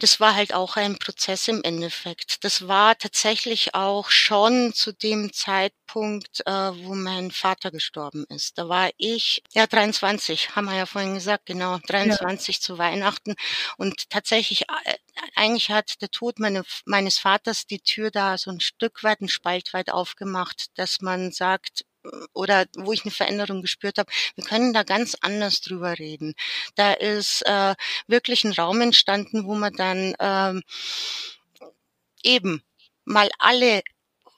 das 0.00 0.20
war 0.20 0.36
halt 0.36 0.54
auch 0.54 0.76
ein 0.76 0.96
Prozess 0.98 1.48
im 1.48 1.62
Endeffekt. 1.64 2.44
Das 2.44 2.68
war 2.68 2.96
tatsächlich 2.96 3.74
auch 3.74 4.10
schon 4.10 4.72
zu 4.72 4.92
dem 4.92 5.32
Zeitpunkt, 5.32 6.42
äh, 6.46 6.50
wo 6.52 6.94
mein 6.94 7.32
Vater 7.32 7.72
gestorben 7.72 8.24
ist. 8.28 8.56
Da 8.56 8.68
war 8.68 8.90
ich, 8.98 9.42
ja, 9.52 9.66
23, 9.66 10.54
haben 10.54 10.66
wir 10.66 10.76
ja 10.76 10.86
vorhin 10.86 11.14
gesagt, 11.14 11.46
genau, 11.46 11.78
23 11.88 12.56
ja. 12.56 12.60
zu 12.60 12.78
Weihnachten. 12.78 13.34
Und 13.78 14.10
tatsächlich, 14.10 14.62
äh, 14.62 14.94
eigentlich 15.34 15.70
hat 15.70 16.00
der 16.02 16.10
Tod 16.10 16.38
meine, 16.38 16.62
meines 16.84 17.18
Vaters 17.18 17.66
die 17.66 17.80
Tür 17.80 18.12
da 18.12 18.38
so 18.38 18.50
ein 18.50 18.60
Stück 18.60 19.02
weit, 19.02 19.20
ein 19.20 19.28
Spalt 19.28 19.72
weit 19.72 19.90
aufgemacht, 19.90 20.66
dass 20.78 21.00
man 21.00 21.32
sagt, 21.32 21.84
oder 22.32 22.66
wo 22.76 22.92
ich 22.92 23.04
eine 23.04 23.10
Veränderung 23.10 23.62
gespürt 23.62 23.98
habe, 23.98 24.10
wir 24.34 24.44
können 24.44 24.72
da 24.72 24.82
ganz 24.82 25.16
anders 25.20 25.60
drüber 25.60 25.98
reden. 25.98 26.34
Da 26.74 26.92
ist 26.92 27.42
äh, 27.46 27.74
wirklich 28.06 28.44
ein 28.44 28.52
Raum 28.52 28.80
entstanden, 28.80 29.46
wo 29.46 29.54
man 29.54 29.72
dann 29.74 30.14
ähm, 30.20 30.62
eben 32.22 32.62
mal 33.04 33.30
alle 33.38 33.82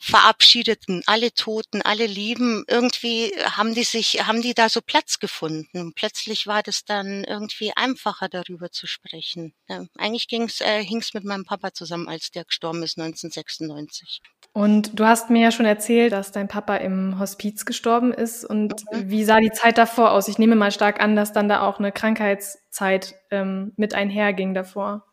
Verabschiedeten, 0.00 1.02
alle 1.06 1.34
Toten, 1.34 1.82
alle 1.82 2.06
Lieben, 2.06 2.64
irgendwie 2.68 3.32
haben 3.42 3.74
die 3.74 3.82
sich, 3.82 4.26
haben 4.26 4.42
die 4.42 4.54
da 4.54 4.68
so 4.68 4.80
Platz 4.80 5.18
gefunden. 5.18 5.92
Plötzlich 5.94 6.46
war 6.46 6.62
das 6.62 6.84
dann 6.84 7.24
irgendwie 7.24 7.72
einfacher, 7.76 8.28
darüber 8.28 8.70
zu 8.70 8.86
sprechen. 8.86 9.54
Ja, 9.68 9.86
eigentlich 9.96 10.28
ging's, 10.28 10.60
äh, 10.60 10.84
hing's 10.84 11.14
mit 11.14 11.24
meinem 11.24 11.44
Papa 11.44 11.72
zusammen, 11.72 12.08
als 12.08 12.30
der 12.30 12.44
gestorben 12.44 12.82
ist 12.84 12.96
1996. 12.96 14.20
Und 14.52 14.98
du 14.98 15.04
hast 15.04 15.30
mir 15.30 15.42
ja 15.42 15.52
schon 15.52 15.66
erzählt, 15.66 16.12
dass 16.12 16.32
dein 16.32 16.48
Papa 16.48 16.76
im 16.76 17.18
Hospiz 17.18 17.64
gestorben 17.64 18.12
ist. 18.12 18.44
Und 18.44 18.84
mhm. 18.90 19.10
wie 19.10 19.24
sah 19.24 19.38
die 19.40 19.52
Zeit 19.52 19.78
davor 19.78 20.12
aus? 20.12 20.28
Ich 20.28 20.38
nehme 20.38 20.56
mal 20.56 20.72
stark 20.72 21.00
an, 21.00 21.14
dass 21.14 21.32
dann 21.32 21.48
da 21.48 21.62
auch 21.62 21.78
eine 21.78 21.92
Krankheitszeit 21.92 23.14
ähm, 23.30 23.72
mit 23.76 23.94
einherging 23.94 24.54
davor. 24.54 25.04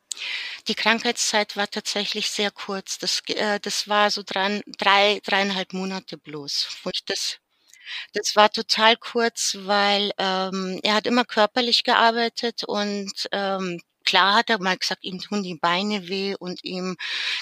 Die 0.68 0.76
Krankheitszeit 0.76 1.58
war 1.58 1.70
tatsächlich 1.70 2.30
sehr 2.32 2.50
kurz. 2.50 2.98
Das, 2.98 3.22
äh, 3.28 3.60
das 3.60 3.88
war 3.88 4.10
so 4.10 4.24
drei, 4.26 4.62
drei, 4.80 5.20
dreieinhalb 5.24 5.74
Monate 5.74 6.18
bloß. 6.18 6.80
Wo 6.84 6.90
ich 6.92 7.06
das, 7.06 7.38
das 8.14 8.36
war 8.36 8.50
total 8.50 8.96
kurz, 8.98 9.58
weil 9.62 10.12
ähm, 10.18 10.80
er 10.82 10.96
hat 10.96 11.06
immer 11.06 11.26
körperlich 11.26 11.84
gearbeitet 11.84 12.64
und 12.64 13.28
ähm, 13.32 13.80
Klar 14.06 14.36
hat 14.36 14.50
er 14.50 14.62
mal 14.62 14.78
gesagt, 14.78 15.04
ihm 15.04 15.20
tun 15.20 15.44
die 15.44 15.56
Beine 15.56 16.08
weh 16.08 16.36
und 16.38 16.64
ihm, 16.64 16.96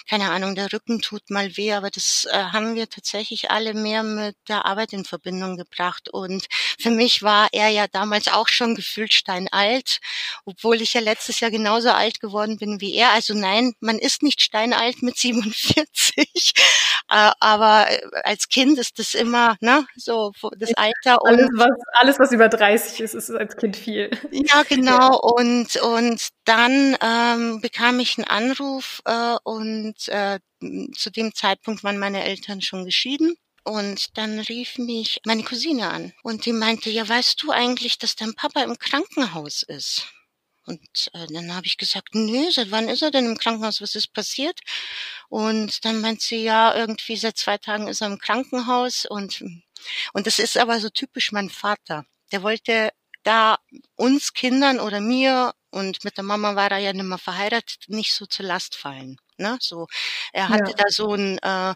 keine 0.10 0.32
Ahnung, 0.32 0.56
der 0.56 0.72
Rücken 0.72 1.02
tut 1.02 1.30
mal 1.30 1.56
weh, 1.58 1.74
aber 1.74 1.90
das 1.90 2.28
äh, 2.32 2.38
haben 2.38 2.76
wir 2.76 2.90
tatsächlich 2.90 3.52
alle 3.52 3.74
mehr 3.74 4.04
mit 4.04 4.36
der 4.48 4.66
Arbeit 4.66 4.94
in 4.94 5.06
Verbindung 5.06 5.58
gebracht. 5.58 6.10
Und 6.10 6.48
für 6.80 6.90
mich 6.90 7.22
war 7.22 7.50
er 7.52 7.70
ja 7.70 7.88
damals 7.88 8.28
auch 8.28 8.48
schon 8.48 8.76
gefühlt 8.76 9.14
steinalt, 9.14 10.00
obwohl 10.46 10.82
ich 10.82 10.94
ja 10.94 11.02
letztes 11.02 11.40
Jahr 11.40 11.52
genauso 11.52 11.92
alt 11.92 12.20
geworden 12.20 12.58
bin 12.58 12.82
wie 12.82 12.94
er. 12.96 13.12
Also 13.12 13.34
nein, 13.34 13.74
man 13.80 14.00
ist 14.00 14.24
nicht 14.24 14.42
steinalt 14.42 15.02
mit 15.02 15.18
47, 15.24 16.54
äh, 17.10 17.32
aber 17.40 17.88
äh, 17.90 18.02
als 18.24 18.48
Kind 18.50 18.80
ist 18.80 19.00
das 19.00 19.14
immer, 19.14 19.56
ne, 19.60 19.86
so 19.96 20.32
das 20.58 20.72
Alter. 20.76 21.22
Und 21.22 21.40
alles, 21.40 21.50
was, 21.56 21.70
alles, 21.94 22.20
was 22.20 22.32
über 22.32 22.50
30 22.50 23.00
ist, 23.02 23.14
ist 23.14 23.32
als 23.32 23.56
Kind 23.58 23.76
viel. 23.76 24.10
Ja, 24.32 24.64
genau. 24.64 25.20
Und, 25.20 25.76
und 25.78 26.28
dann 26.54 26.96
ähm, 27.02 27.62
bekam 27.62 28.00
ich 28.00 28.20
einen 28.20 28.28
Anruf 28.28 29.02
äh, 29.06 29.38
und 29.44 30.08
äh, 30.10 30.40
zu 30.96 31.10
dem 31.10 31.34
Zeitpunkt 31.34 31.84
waren 31.84 31.98
meine 31.98 32.24
Eltern 32.24 32.62
schon 32.62 32.86
geschieden. 32.86 33.36
Und 33.64 34.18
dann 34.18 34.40
rief 34.40 34.78
mich 34.78 35.20
meine 35.26 35.44
Cousine 35.44 35.90
an 35.90 36.14
und 36.22 36.46
die 36.46 36.52
meinte, 36.52 36.90
ja, 36.90 37.08
weißt 37.08 37.42
du 37.42 37.52
eigentlich, 37.52 37.98
dass 37.98 38.16
dein 38.16 38.36
Papa 38.36 38.62
im 38.62 38.78
Krankenhaus 38.78 39.64
ist? 39.64 40.06
Und 40.68 41.10
äh, 41.14 41.26
dann 41.34 41.56
habe 41.56 41.66
ich 41.66 41.78
gesagt, 41.78 42.10
nö, 42.14 42.52
seit 42.52 42.70
wann 42.70 42.88
ist 42.88 43.02
er 43.02 43.10
denn 43.10 43.26
im 43.26 43.38
Krankenhaus? 43.38 43.82
Was 43.82 43.96
ist 43.96 44.14
passiert? 44.14 44.60
Und 45.30 45.84
dann 45.86 46.02
meint 46.02 46.22
sie, 46.22 46.44
ja, 46.44 46.76
irgendwie 46.76 47.16
seit 47.16 47.38
zwei 47.38 47.58
Tagen 47.58 47.88
ist 47.88 48.02
er 48.02 48.08
im 48.08 48.20
Krankenhaus. 48.20 49.06
Und, 49.06 49.44
und 50.14 50.28
das 50.28 50.38
ist 50.38 50.58
aber 50.58 50.80
so 50.80 50.90
typisch 50.90 51.32
mein 51.32 51.50
Vater. 51.50 52.06
Der 52.32 52.44
wollte 52.44 52.92
da 53.24 53.58
uns 53.96 54.34
Kindern 54.34 54.80
oder 54.80 55.00
mir 55.00 55.54
und 55.74 56.04
mit 56.04 56.18
der 56.18 56.24
Mama 56.24 56.56
war 56.56 56.72
er 56.72 56.78
ja 56.78 56.94
nicht 56.94 57.04
mehr 57.04 57.18
verheiratet, 57.18 57.86
nicht 57.88 58.14
so 58.14 58.26
zur 58.26 58.46
Last 58.46 58.76
fallen. 58.76 59.18
Ne? 59.38 59.58
So, 59.60 59.88
er 60.32 60.50
hatte 60.50 60.72
ja. 60.72 60.78
da 60.78 60.84
so 60.90 61.14
ein 61.14 61.40
äh, 61.40 61.74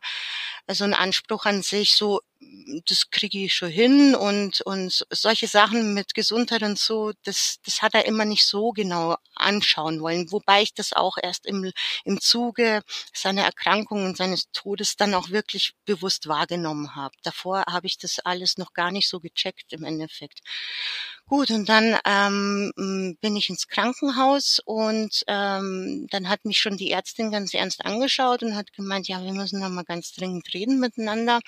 so 0.75 0.83
einen 0.83 0.93
Anspruch 0.93 1.45
an 1.45 1.61
sich, 1.61 1.93
so 1.93 2.21
das 2.85 3.09
kriege 3.09 3.39
ich 3.45 3.55
schon 3.55 3.69
hin 3.69 4.15
und 4.15 4.61
und 4.61 5.05
solche 5.09 5.47
Sachen 5.47 5.93
mit 5.93 6.13
Gesundheit 6.13 6.61
und 6.63 6.77
so, 6.77 7.13
das 7.23 7.57
das 7.65 7.81
hat 7.81 7.93
er 7.95 8.05
immer 8.05 8.25
nicht 8.25 8.45
so 8.45 8.71
genau 8.71 9.15
anschauen 9.35 10.01
wollen, 10.01 10.31
wobei 10.31 10.61
ich 10.61 10.73
das 10.73 10.93
auch 10.93 11.17
erst 11.21 11.45
im 11.45 11.71
im 12.05 12.21
Zuge 12.21 12.81
seiner 13.13 13.43
Erkrankung 13.43 14.05
und 14.05 14.17
seines 14.17 14.51
Todes 14.51 14.95
dann 14.97 15.13
auch 15.15 15.29
wirklich 15.29 15.73
bewusst 15.85 16.27
wahrgenommen 16.27 16.95
habe. 16.95 17.15
Davor 17.23 17.63
habe 17.67 17.87
ich 17.87 17.97
das 17.97 18.19
alles 18.19 18.57
noch 18.57 18.73
gar 18.73 18.91
nicht 18.91 19.09
so 19.09 19.19
gecheckt 19.19 19.73
im 19.73 19.83
Endeffekt. 19.83 20.41
Gut, 21.29 21.51
und 21.51 21.67
dann 21.67 21.97
ähm, 22.05 22.71
bin 23.19 23.35
ich 23.35 23.49
ins 23.49 23.67
Krankenhaus 23.67 24.61
und 24.63 25.23
ähm, 25.27 26.07
dann 26.09 26.29
hat 26.29 26.45
mich 26.45 26.57
schon 26.59 26.77
die 26.77 26.91
Ärztin 26.91 27.31
ganz 27.31 27.53
ernst 27.53 27.83
angeschaut 27.83 28.43
und 28.43 28.55
hat 28.55 28.71
gemeint, 28.71 29.09
ja, 29.09 29.21
wir 29.21 29.33
müssen 29.33 29.59
noch 29.59 29.69
mal 29.69 29.83
ganz 29.83 30.13
dringend 30.13 30.53
reden 30.53 30.56
miteinander. 30.65 31.39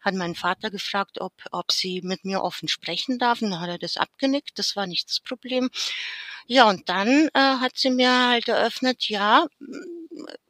Hat 0.00 0.14
meinen 0.14 0.34
Vater 0.34 0.70
gefragt, 0.70 1.20
ob, 1.20 1.32
ob 1.52 1.72
sie 1.72 2.00
mit 2.02 2.24
mir 2.24 2.42
offen 2.42 2.68
sprechen 2.68 3.18
darf. 3.18 3.42
Und 3.42 3.50
dann 3.50 3.60
hat 3.60 3.68
er 3.68 3.78
das 3.78 3.96
abgenickt, 3.96 4.58
das 4.58 4.76
war 4.76 4.86
nicht 4.86 5.08
das 5.08 5.20
Problem. 5.20 5.70
Ja, 6.46 6.68
und 6.68 6.88
dann 6.88 7.28
äh, 7.34 7.40
hat 7.40 7.76
sie 7.76 7.90
mir 7.90 8.28
halt 8.28 8.48
eröffnet, 8.48 9.08
ja, 9.08 9.46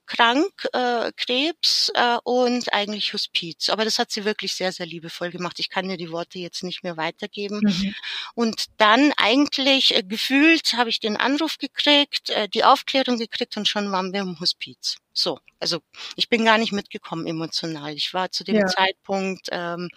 krank, 0.06 0.68
äh, 0.72 1.12
Krebs 1.16 1.90
äh, 1.94 2.18
und 2.24 2.72
eigentlich 2.72 3.12
Hospiz. 3.12 3.68
Aber 3.68 3.84
das 3.84 3.98
hat 3.98 4.10
sie 4.10 4.24
wirklich 4.24 4.54
sehr, 4.54 4.72
sehr 4.72 4.86
liebevoll 4.86 5.30
gemacht. 5.30 5.58
Ich 5.58 5.68
kann 5.68 5.88
dir 5.88 5.96
die 5.96 6.10
Worte 6.10 6.38
jetzt 6.38 6.62
nicht 6.62 6.82
mehr 6.82 6.96
weitergeben. 6.96 7.60
Mhm. 7.62 7.94
Und 8.34 8.66
dann 8.78 9.12
eigentlich 9.16 9.94
äh, 9.94 10.02
gefühlt 10.02 10.74
habe 10.74 10.90
ich 10.90 11.00
den 11.00 11.16
Anruf 11.16 11.58
gekriegt, 11.58 12.30
äh, 12.30 12.48
die 12.48 12.64
Aufklärung 12.64 13.18
gekriegt 13.18 13.56
und 13.56 13.68
schon 13.68 13.90
waren 13.92 14.12
wir 14.12 14.20
im 14.20 14.38
Hospiz. 14.40 14.96
So, 15.18 15.40
also 15.58 15.80
ich 16.14 16.28
bin 16.28 16.44
gar 16.44 16.58
nicht 16.58 16.72
mitgekommen 16.72 17.26
emotional. 17.26 17.94
Ich 17.94 18.12
war 18.12 18.30
zu 18.30 18.44
dem 18.44 18.56
ja. 18.56 18.66
Zeitpunkt 18.66 19.48
ähm, 19.50 19.88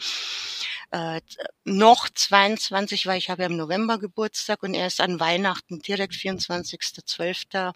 äh, 0.91 1.19
noch 1.65 2.07
22, 2.07 3.05
weil 3.05 3.17
ich 3.17 3.29
habe 3.29 3.41
ja 3.41 3.49
im 3.49 3.57
November 3.57 3.99
Geburtstag 3.99 4.63
und 4.63 4.73
erst 4.73 5.01
an 5.01 5.19
Weihnachten 5.19 5.79
direkt 5.79 6.13
24.12 6.13 7.73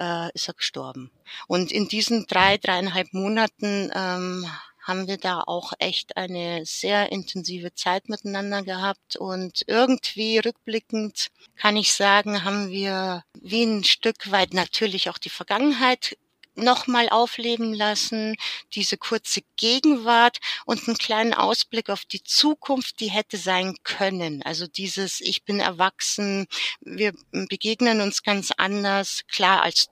äh, 0.00 0.30
ist 0.34 0.48
er 0.48 0.54
gestorben. 0.54 1.12
Und 1.46 1.70
in 1.70 1.86
diesen 1.86 2.26
drei, 2.26 2.58
dreieinhalb 2.58 3.12
Monaten 3.12 3.92
ähm, 3.94 4.44
haben 4.80 5.06
wir 5.06 5.18
da 5.18 5.42
auch 5.46 5.74
echt 5.78 6.16
eine 6.16 6.64
sehr 6.64 7.12
intensive 7.12 7.72
Zeit 7.74 8.08
miteinander 8.08 8.64
gehabt. 8.64 9.16
Und 9.16 9.62
irgendwie 9.68 10.38
rückblickend 10.38 11.28
kann 11.56 11.76
ich 11.76 11.92
sagen, 11.92 12.42
haben 12.42 12.70
wir 12.70 13.22
wie 13.40 13.62
ein 13.62 13.84
Stück 13.84 14.32
weit 14.32 14.54
natürlich 14.54 15.08
auch 15.08 15.18
die 15.18 15.30
Vergangenheit 15.30 16.16
nochmal 16.58 17.08
aufleben 17.08 17.74
lassen, 17.74 18.36
diese 18.74 18.96
kurze 18.96 19.40
Gegenwart 19.56 20.38
und 20.66 20.86
einen 20.86 20.98
kleinen 20.98 21.34
Ausblick 21.34 21.90
auf 21.90 22.04
die 22.04 22.22
Zukunft, 22.22 23.00
die 23.00 23.10
hätte 23.10 23.36
sein 23.36 23.76
können. 23.84 24.42
Also 24.42 24.66
dieses, 24.66 25.20
ich 25.20 25.44
bin 25.44 25.60
erwachsen, 25.60 26.46
wir 26.80 27.14
begegnen 27.32 28.00
uns 28.00 28.22
ganz 28.22 28.52
anders, 28.56 29.22
klar 29.28 29.62
als 29.62 29.88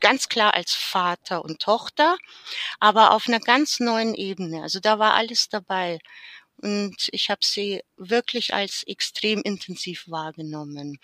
ganz 0.00 0.28
klar 0.28 0.54
als 0.54 0.74
Vater 0.74 1.42
und 1.44 1.60
Tochter, 1.60 2.16
aber 2.80 3.12
auf 3.12 3.28
einer 3.28 3.40
ganz 3.40 3.80
neuen 3.80 4.14
Ebene. 4.14 4.62
Also 4.62 4.80
da 4.80 4.98
war 4.98 5.14
alles 5.14 5.48
dabei. 5.48 5.98
Und 6.58 7.08
ich 7.12 7.30
habe 7.30 7.40
sie 7.42 7.82
wirklich 7.96 8.54
als 8.54 8.82
extrem 8.84 9.42
intensiv 9.42 10.04
wahrgenommen. 10.08 10.98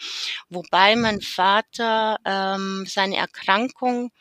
Wobei 0.49 0.97
mein 0.97 1.21
Vater 1.21 2.18
ähm, 2.25 2.85
seine 2.88 3.16
Erkrankung 3.16 4.12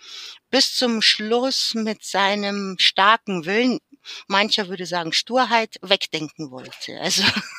bis 0.49 0.75
zum 0.75 1.01
Schluss 1.01 1.73
mit 1.73 2.03
seinem 2.03 2.75
starken 2.79 3.45
Willen, 3.45 3.79
mancher 4.27 4.67
würde 4.67 4.85
sagen 4.85 5.13
Sturheit, 5.13 5.77
wegdenken 5.81 6.51
wollte. 6.51 6.99
Also 6.99 7.23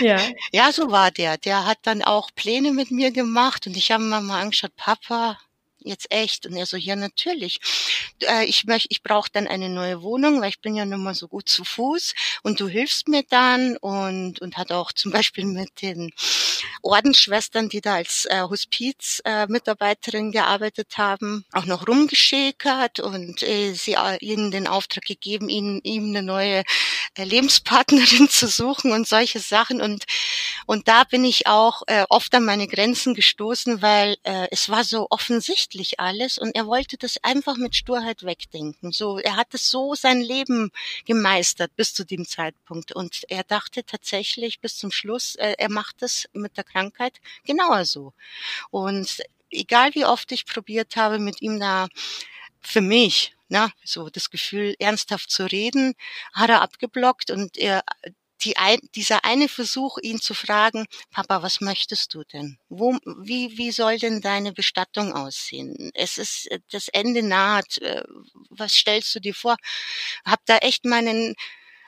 ja. 0.00 0.20
ja, 0.52 0.72
so 0.72 0.90
war 0.90 1.10
der. 1.10 1.38
Der 1.38 1.66
hat 1.66 1.78
dann 1.82 2.02
auch 2.02 2.30
Pläne 2.34 2.72
mit 2.72 2.90
mir 2.90 3.10
gemacht 3.10 3.66
und 3.66 3.76
ich 3.76 3.90
habe 3.90 4.02
mir 4.02 4.20
mal 4.20 4.40
angeschaut, 4.40 4.76
Papa, 4.76 5.38
jetzt 5.84 6.10
echt? 6.10 6.46
Und 6.46 6.56
er 6.56 6.66
so, 6.66 6.76
ja, 6.76 6.96
natürlich. 6.96 7.60
Äh, 8.20 8.44
ich 8.46 8.64
möchte, 8.64 8.88
ich 8.90 9.02
brauche 9.02 9.30
dann 9.32 9.46
eine 9.46 9.68
neue 9.68 10.02
Wohnung, 10.02 10.40
weil 10.40 10.48
ich 10.48 10.60
bin 10.60 10.74
ja 10.74 10.84
nun 10.84 11.02
mal 11.02 11.14
so 11.14 11.28
gut 11.28 11.48
zu 11.48 11.64
Fuß 11.64 12.14
und 12.42 12.60
du 12.60 12.68
hilfst 12.68 13.08
mir 13.08 13.22
dann 13.28 13.76
und, 13.76 14.40
und 14.40 14.56
hat 14.56 14.72
auch 14.72 14.92
zum 14.92 15.12
Beispiel 15.12 15.44
mit 15.44 15.82
den 15.82 16.12
Ordensschwestern, 16.82 17.68
die 17.68 17.80
da 17.80 17.94
als 17.94 18.26
äh, 18.26 18.42
Hospiz-Mitarbeiterin 18.42 20.28
äh, 20.28 20.32
gearbeitet 20.32 20.96
haben, 20.96 21.44
auch 21.52 21.66
noch 21.66 21.86
rumgeschäkert 21.86 23.00
und 23.00 23.42
äh, 23.42 23.72
sie 23.74 23.94
äh, 23.94 24.18
ihnen 24.20 24.50
den 24.50 24.66
Auftrag 24.66 25.04
gegeben, 25.04 25.48
ihnen, 25.48 25.80
ihm 25.82 26.08
eine 26.08 26.22
neue 26.22 26.62
Lebenspartnerin 27.16 28.28
zu 28.30 28.46
suchen 28.46 28.92
und 28.92 29.06
solche 29.06 29.40
Sachen. 29.40 29.80
Und, 29.80 30.04
und 30.66 30.88
da 30.88 31.04
bin 31.04 31.24
ich 31.24 31.46
auch 31.46 31.82
äh, 31.86 32.04
oft 32.08 32.34
an 32.34 32.44
meine 32.44 32.66
Grenzen 32.66 33.14
gestoßen, 33.14 33.82
weil 33.82 34.16
äh, 34.22 34.48
es 34.50 34.68
war 34.68 34.84
so 34.84 35.06
offensichtlich 35.10 36.00
alles 36.00 36.38
und 36.38 36.54
er 36.54 36.66
wollte 36.66 36.96
das 36.96 37.18
einfach 37.22 37.56
mit 37.56 37.74
Sturheit 37.74 38.24
wegdenken. 38.24 38.92
So, 38.92 39.18
er 39.18 39.36
hat 39.36 39.54
es 39.54 39.70
so 39.70 39.94
sein 39.94 40.20
Leben 40.20 40.70
gemeistert 41.04 41.74
bis 41.76 41.94
zu 41.94 42.04
dem 42.04 42.26
Zeitpunkt 42.26 42.92
und 42.92 43.22
er 43.28 43.44
dachte 43.44 43.84
tatsächlich 43.84 44.60
bis 44.60 44.76
zum 44.76 44.90
Schluss, 44.90 45.34
äh, 45.36 45.54
er 45.58 45.70
macht 45.70 46.02
es 46.02 46.28
mit 46.32 46.56
der 46.56 46.64
Krankheit 46.64 47.20
genauer 47.44 47.84
so. 47.84 48.12
Und 48.70 49.22
egal 49.50 49.94
wie 49.94 50.04
oft 50.04 50.32
ich 50.32 50.46
probiert 50.46 50.96
habe, 50.96 51.18
mit 51.18 51.42
ihm 51.42 51.60
da 51.60 51.88
für 52.60 52.80
mich, 52.80 53.34
na, 53.54 53.70
so 53.84 54.10
das 54.10 54.30
Gefühl, 54.30 54.74
ernsthaft 54.80 55.30
zu 55.30 55.44
reden, 55.44 55.94
hat 56.32 56.50
er 56.50 56.60
abgeblockt 56.60 57.30
und 57.30 57.56
er, 57.56 57.84
die 58.42 58.56
ein, 58.56 58.80
dieser 58.96 59.24
eine 59.24 59.48
Versuch, 59.48 59.96
ihn 60.02 60.20
zu 60.20 60.34
fragen, 60.34 60.86
Papa, 61.12 61.40
was 61.40 61.60
möchtest 61.60 62.12
du 62.14 62.24
denn? 62.24 62.58
Wo, 62.68 62.98
wie, 63.22 63.56
wie 63.56 63.70
soll 63.70 63.98
denn 63.98 64.20
deine 64.20 64.52
Bestattung 64.52 65.14
aussehen? 65.14 65.92
Es 65.94 66.18
ist, 66.18 66.48
das 66.72 66.88
Ende 66.88 67.22
naht. 67.22 67.78
Äh, 67.78 68.02
was 68.50 68.72
stellst 68.72 69.14
du 69.14 69.20
dir 69.20 69.34
vor? 69.34 69.56
Hab 70.24 70.44
da 70.46 70.58
echt 70.58 70.84
meinen, 70.84 71.36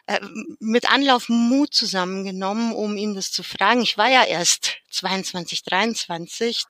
äh, 0.07 0.21
mit 0.61 0.89
Anlauf 0.89 1.29
Mut 1.29 1.75
zusammengenommen, 1.75 2.73
um 2.73 2.97
ihn 2.97 3.17
das 3.17 3.33
zu 3.33 3.43
fragen. 3.43 3.83
Ich 3.83 3.99
war 3.99 4.09
ja 4.09 4.23
erst 4.23 4.77
22, 4.93 5.65
23. 5.65 6.63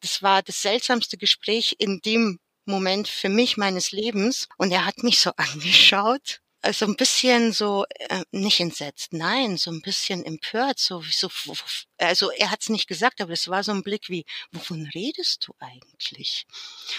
Das 0.00 0.22
war 0.22 0.42
das 0.42 0.60
seltsamste 0.60 1.16
Gespräch 1.16 1.76
in 1.78 2.00
dem 2.00 2.40
Moment 2.64 3.08
für 3.08 3.28
mich 3.28 3.56
meines 3.56 3.92
Lebens. 3.92 4.48
Und 4.56 4.72
er 4.72 4.84
hat 4.86 5.02
mich 5.02 5.20
so 5.20 5.32
angeschaut 5.36 6.40
so 6.72 6.84
ein 6.84 6.96
bisschen 6.96 7.52
so 7.52 7.86
äh, 7.88 8.22
nicht 8.32 8.60
entsetzt, 8.60 9.12
nein, 9.12 9.56
so 9.56 9.70
ein 9.70 9.80
bisschen 9.80 10.24
empört, 10.24 10.78
so 10.78 11.04
wie 11.04 11.12
so 11.12 11.30
also 11.98 12.30
er 12.32 12.50
hat 12.50 12.60
es 12.60 12.68
nicht 12.68 12.86
gesagt, 12.86 13.20
aber 13.20 13.32
es 13.32 13.48
war 13.48 13.64
so 13.64 13.72
ein 13.72 13.82
Blick 13.82 14.08
wie 14.08 14.26
wovon 14.52 14.88
redest 14.94 15.46
du 15.46 15.54
eigentlich? 15.58 16.46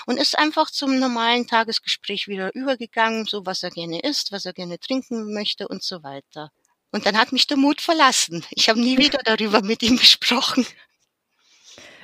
Und 0.08 0.18
ist 0.18 0.38
einfach 0.38 0.72
zum 0.72 0.98
normalen 0.98 1.46
Tagesgespräch 1.48 2.28
wieder 2.28 2.54
übergegangen, 2.56 3.26
so 3.26 3.46
was 3.46 3.62
er 3.62 3.70
gerne 3.70 4.02
isst, 4.02 4.32
was 4.32 4.46
er 4.46 4.54
gerne 4.54 4.80
trinken 4.80 5.32
möchte 5.34 5.68
und 5.68 5.84
so 5.84 6.02
weiter. 6.02 6.52
Und 6.92 7.06
dann 7.06 7.18
hat 7.18 7.32
mich 7.32 7.48
der 7.48 7.58
Mut 7.58 7.82
verlassen. 7.82 8.44
Ich 8.52 8.68
habe 8.68 8.82
nie 8.82 8.98
wieder 8.98 9.20
darüber 9.24 9.62
mit 9.62 9.84
ihm 9.84 9.98
gesprochen. 9.98 10.66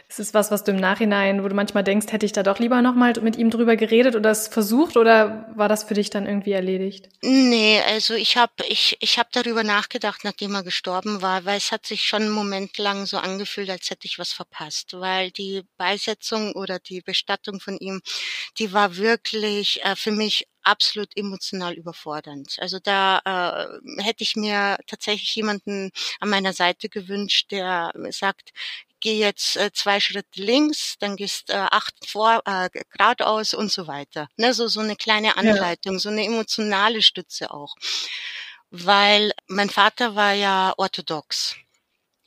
Ist 0.09 0.19
es 0.19 0.33
was, 0.33 0.51
was 0.51 0.63
du 0.63 0.71
im 0.71 0.77
Nachhinein, 0.77 1.43
wo 1.43 1.49
du 1.49 1.55
manchmal 1.55 1.83
denkst, 1.83 2.13
hätte 2.13 2.25
ich 2.25 2.31
da 2.31 2.41
doch 2.41 2.59
lieber 2.59 2.81
nochmal 2.81 3.13
mit 3.21 3.35
ihm 3.35 3.49
drüber 3.49 3.75
geredet 3.75 4.15
oder 4.15 4.31
es 4.31 4.47
versucht 4.47 4.95
oder 4.95 5.51
war 5.53 5.67
das 5.67 5.83
für 5.83 5.95
dich 5.95 6.09
dann 6.09 6.25
irgendwie 6.25 6.53
erledigt? 6.53 7.09
Nee, 7.21 7.81
also 7.85 8.13
ich 8.13 8.37
habe 8.37 8.53
ich, 8.69 8.95
ich 9.01 9.19
hab 9.19 9.33
darüber 9.33 9.65
nachgedacht, 9.65 10.23
nachdem 10.23 10.55
er 10.55 10.63
gestorben 10.63 11.21
war, 11.21 11.43
weil 11.43 11.57
es 11.57 11.73
hat 11.73 11.85
sich 11.85 12.05
schon 12.05 12.21
einen 12.21 12.31
Moment 12.31 12.77
lang 12.77 13.05
so 13.05 13.17
angefühlt, 13.17 13.69
als 13.69 13.89
hätte 13.89 14.07
ich 14.07 14.17
was 14.17 14.31
verpasst, 14.31 14.93
weil 14.93 15.31
die 15.31 15.63
Beisetzung 15.77 16.53
oder 16.53 16.79
die 16.79 17.01
Bestattung 17.01 17.59
von 17.59 17.77
ihm, 17.77 18.01
die 18.59 18.71
war 18.71 18.95
wirklich 18.95 19.83
äh, 19.83 19.97
für 19.97 20.11
mich 20.11 20.47
absolut 20.63 21.15
emotional 21.15 21.73
überfordernd. 21.75 22.57
Also 22.59 22.77
da 22.79 23.21
äh, 23.23 24.03
hätte 24.03 24.23
ich 24.23 24.35
mir 24.35 24.77
tatsächlich 24.85 25.33
jemanden 25.35 25.91
an 26.19 26.29
meiner 26.29 26.51
Seite 26.51 26.89
gewünscht, 26.89 27.51
der 27.51 27.93
sagt, 28.09 28.51
geh 28.99 29.19
jetzt 29.19 29.57
äh, 29.57 29.71
zwei 29.73 29.99
Schritte 29.99 30.41
links, 30.41 30.95
dann 30.99 31.15
gehst 31.15 31.49
äh, 31.49 31.55
acht 31.55 31.93
vor 32.07 32.41
äh, 32.45 32.69
geradeaus 32.69 33.53
und 33.53 33.71
so 33.71 33.87
weiter. 33.87 34.27
Ne, 34.37 34.53
so 34.53 34.67
so 34.67 34.79
eine 34.79 34.95
kleine 34.95 35.37
Anleitung, 35.37 35.93
ja. 35.93 35.99
so 35.99 36.09
eine 36.09 36.25
emotionale 36.25 37.01
Stütze 37.01 37.51
auch, 37.51 37.75
weil 38.69 39.31
mein 39.47 39.69
Vater 39.69 40.15
war 40.15 40.33
ja 40.33 40.73
orthodox 40.77 41.55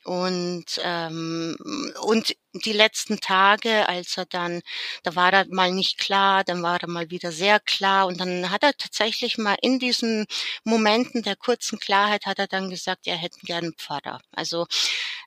und, 0.04 0.64
ähm, 0.82 1.56
und 2.02 2.34
die 2.54 2.72
letzten 2.72 3.20
Tage, 3.20 3.86
als 3.88 4.16
er 4.16 4.24
dann, 4.26 4.62
da 5.02 5.14
war 5.14 5.32
er 5.32 5.46
mal 5.50 5.70
nicht 5.70 5.98
klar, 5.98 6.42
dann 6.42 6.62
war 6.62 6.80
er 6.80 6.88
mal 6.88 7.10
wieder 7.10 7.32
sehr 7.32 7.60
klar 7.60 8.06
und 8.06 8.18
dann 8.18 8.50
hat 8.50 8.62
er 8.62 8.72
tatsächlich 8.76 9.36
mal 9.36 9.56
in 9.60 9.78
diesen 9.78 10.26
Momenten 10.64 11.22
der 11.22 11.36
kurzen 11.36 11.78
Klarheit 11.78 12.24
hat 12.26 12.38
er 12.38 12.46
dann 12.46 12.70
gesagt, 12.70 13.06
er 13.06 13.16
hätte 13.16 13.40
gern 13.42 13.64
einen 13.64 13.74
Pfarrer. 13.74 14.20
Also 14.32 14.66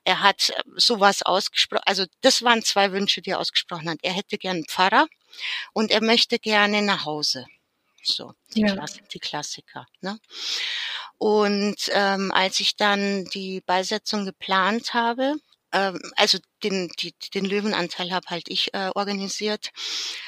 er 0.04 0.20
hat 0.20 0.52
sowas 0.76 1.22
ausgesprochen, 1.22 1.82
also 1.86 2.04
das 2.20 2.42
waren 2.42 2.62
zwei 2.62 2.92
Wünsche, 2.92 3.22
die 3.22 3.30
er 3.30 3.40
ausgesprochen 3.40 3.88
hat. 3.88 3.98
Er 4.02 4.12
hätte 4.12 4.38
gern 4.38 4.56
einen 4.56 4.66
Pfarrer 4.66 5.06
und 5.72 5.90
er 5.90 6.02
möchte 6.02 6.38
gerne 6.38 6.82
nach 6.82 7.04
Hause. 7.04 7.46
So, 8.02 8.34
die, 8.54 8.60
ja. 8.60 8.74
Klass 8.74 8.98
die 9.12 9.18
Klassiker. 9.18 9.86
Ne? 10.02 10.18
Und 11.18 11.76
ähm, 11.92 12.30
als 12.32 12.60
ich 12.60 12.76
dann 12.76 13.24
die 13.26 13.62
Beisetzung 13.62 14.26
geplant 14.26 14.92
habe, 14.92 15.36
ähm, 15.74 16.00
also 16.16 16.38
den, 16.62 16.88
die, 17.00 17.14
den 17.34 17.44
Löwenanteil 17.44 18.12
habe 18.12 18.26
halt 18.30 18.48
ich 18.48 18.72
äh, 18.72 18.90
organisiert, 18.94 19.70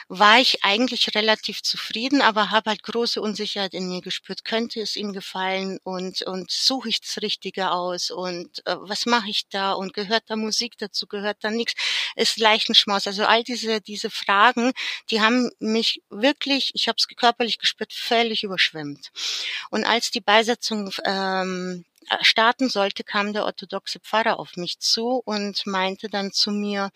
war 0.09 0.39
ich 0.41 0.65
eigentlich 0.65 1.15
relativ 1.15 1.63
zufrieden, 1.63 2.21
aber 2.21 2.51
habe 2.51 2.71
halt 2.71 2.83
große 2.83 3.21
Unsicherheit 3.23 3.73
in 3.73 3.89
mir 3.89 4.03
gespürt. 4.03 4.45
Könnte 4.45 4.81
es 4.81 4.97
ihm 4.97 5.13
gefallen 5.13 5.79
und 5.85 6.23
und 6.23 6.51
suche 6.51 6.89
ich 6.91 7.01
das 7.01 7.23
Richtige 7.23 7.71
aus 7.71 8.11
und 8.11 8.67
äh, 8.67 8.77
was 8.81 9.07
mache 9.07 9.31
ich 9.31 9.49
da 9.49 9.73
und 9.73 9.95
gehört 9.95 10.25
da 10.29 10.37
Musik 10.37 10.77
dazu, 10.79 11.07
gehört 11.07 11.39
da 11.43 11.51
nichts? 11.51 11.75
Ist 12.17 12.39
Leichenschmaus. 12.39 13.07
Also 13.07 13.25
all 13.25 13.45
diese 13.45 13.81
diese 13.81 14.11
Fragen, 14.11 14.73
die 15.11 15.21
haben 15.21 15.51
mich 15.61 16.03
wirklich, 16.11 16.73
ich 16.75 16.89
habe 16.89 16.97
es 16.99 17.07
körperlich 17.09 17.59
gespürt, 17.59 17.93
völlig 17.93 18.43
überschwemmt. 18.43 19.11
Und 19.71 19.85
als 19.85 20.11
die 20.11 20.21
Beisetzung 20.21 20.91
ähm, 21.05 21.85
äh, 21.87 21.96
starten 22.23 22.69
sollte, 22.69 23.05
kam 23.05 23.33
der 23.33 23.45
orthodoxe 23.45 24.01
Pfarrer 24.01 24.39
auf 24.39 24.57
mich 24.57 24.79
zu 24.81 25.23
und 25.25 25.67
meinte 25.67 26.09
dann 26.09 26.33
zu 26.33 26.51
mir, 26.51 26.91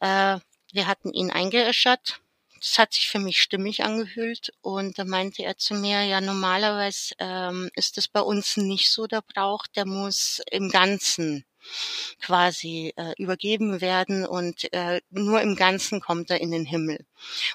äh, 0.00 0.38
Wir 0.72 0.86
hatten 0.86 1.12
ihn 1.12 1.30
eingeäschert. 1.32 2.20
Das 2.60 2.78
hat 2.78 2.92
sich 2.94 3.08
für 3.08 3.18
mich 3.18 3.40
stimmig 3.42 3.84
angefühlt 3.84 4.52
und 4.60 4.98
da 4.98 5.04
meinte 5.04 5.42
er 5.42 5.56
zu 5.56 5.74
mir, 5.74 6.02
ja 6.04 6.20
normalerweise 6.20 7.14
ähm, 7.18 7.70
ist 7.74 7.98
es 7.98 8.06
bei 8.08 8.20
uns 8.20 8.56
nicht 8.58 8.90
so 8.90 9.06
der 9.06 9.22
Brauch, 9.22 9.66
der 9.68 9.86
muss 9.86 10.40
im 10.50 10.70
Ganzen 10.70 11.44
quasi 12.20 12.92
äh, 12.96 13.14
übergeben 13.18 13.80
werden 13.80 14.26
und 14.26 14.72
äh, 14.72 15.00
nur 15.10 15.40
im 15.40 15.56
Ganzen 15.56 16.00
kommt 16.00 16.30
er 16.30 16.40
in 16.40 16.50
den 16.50 16.64
Himmel. 16.64 17.04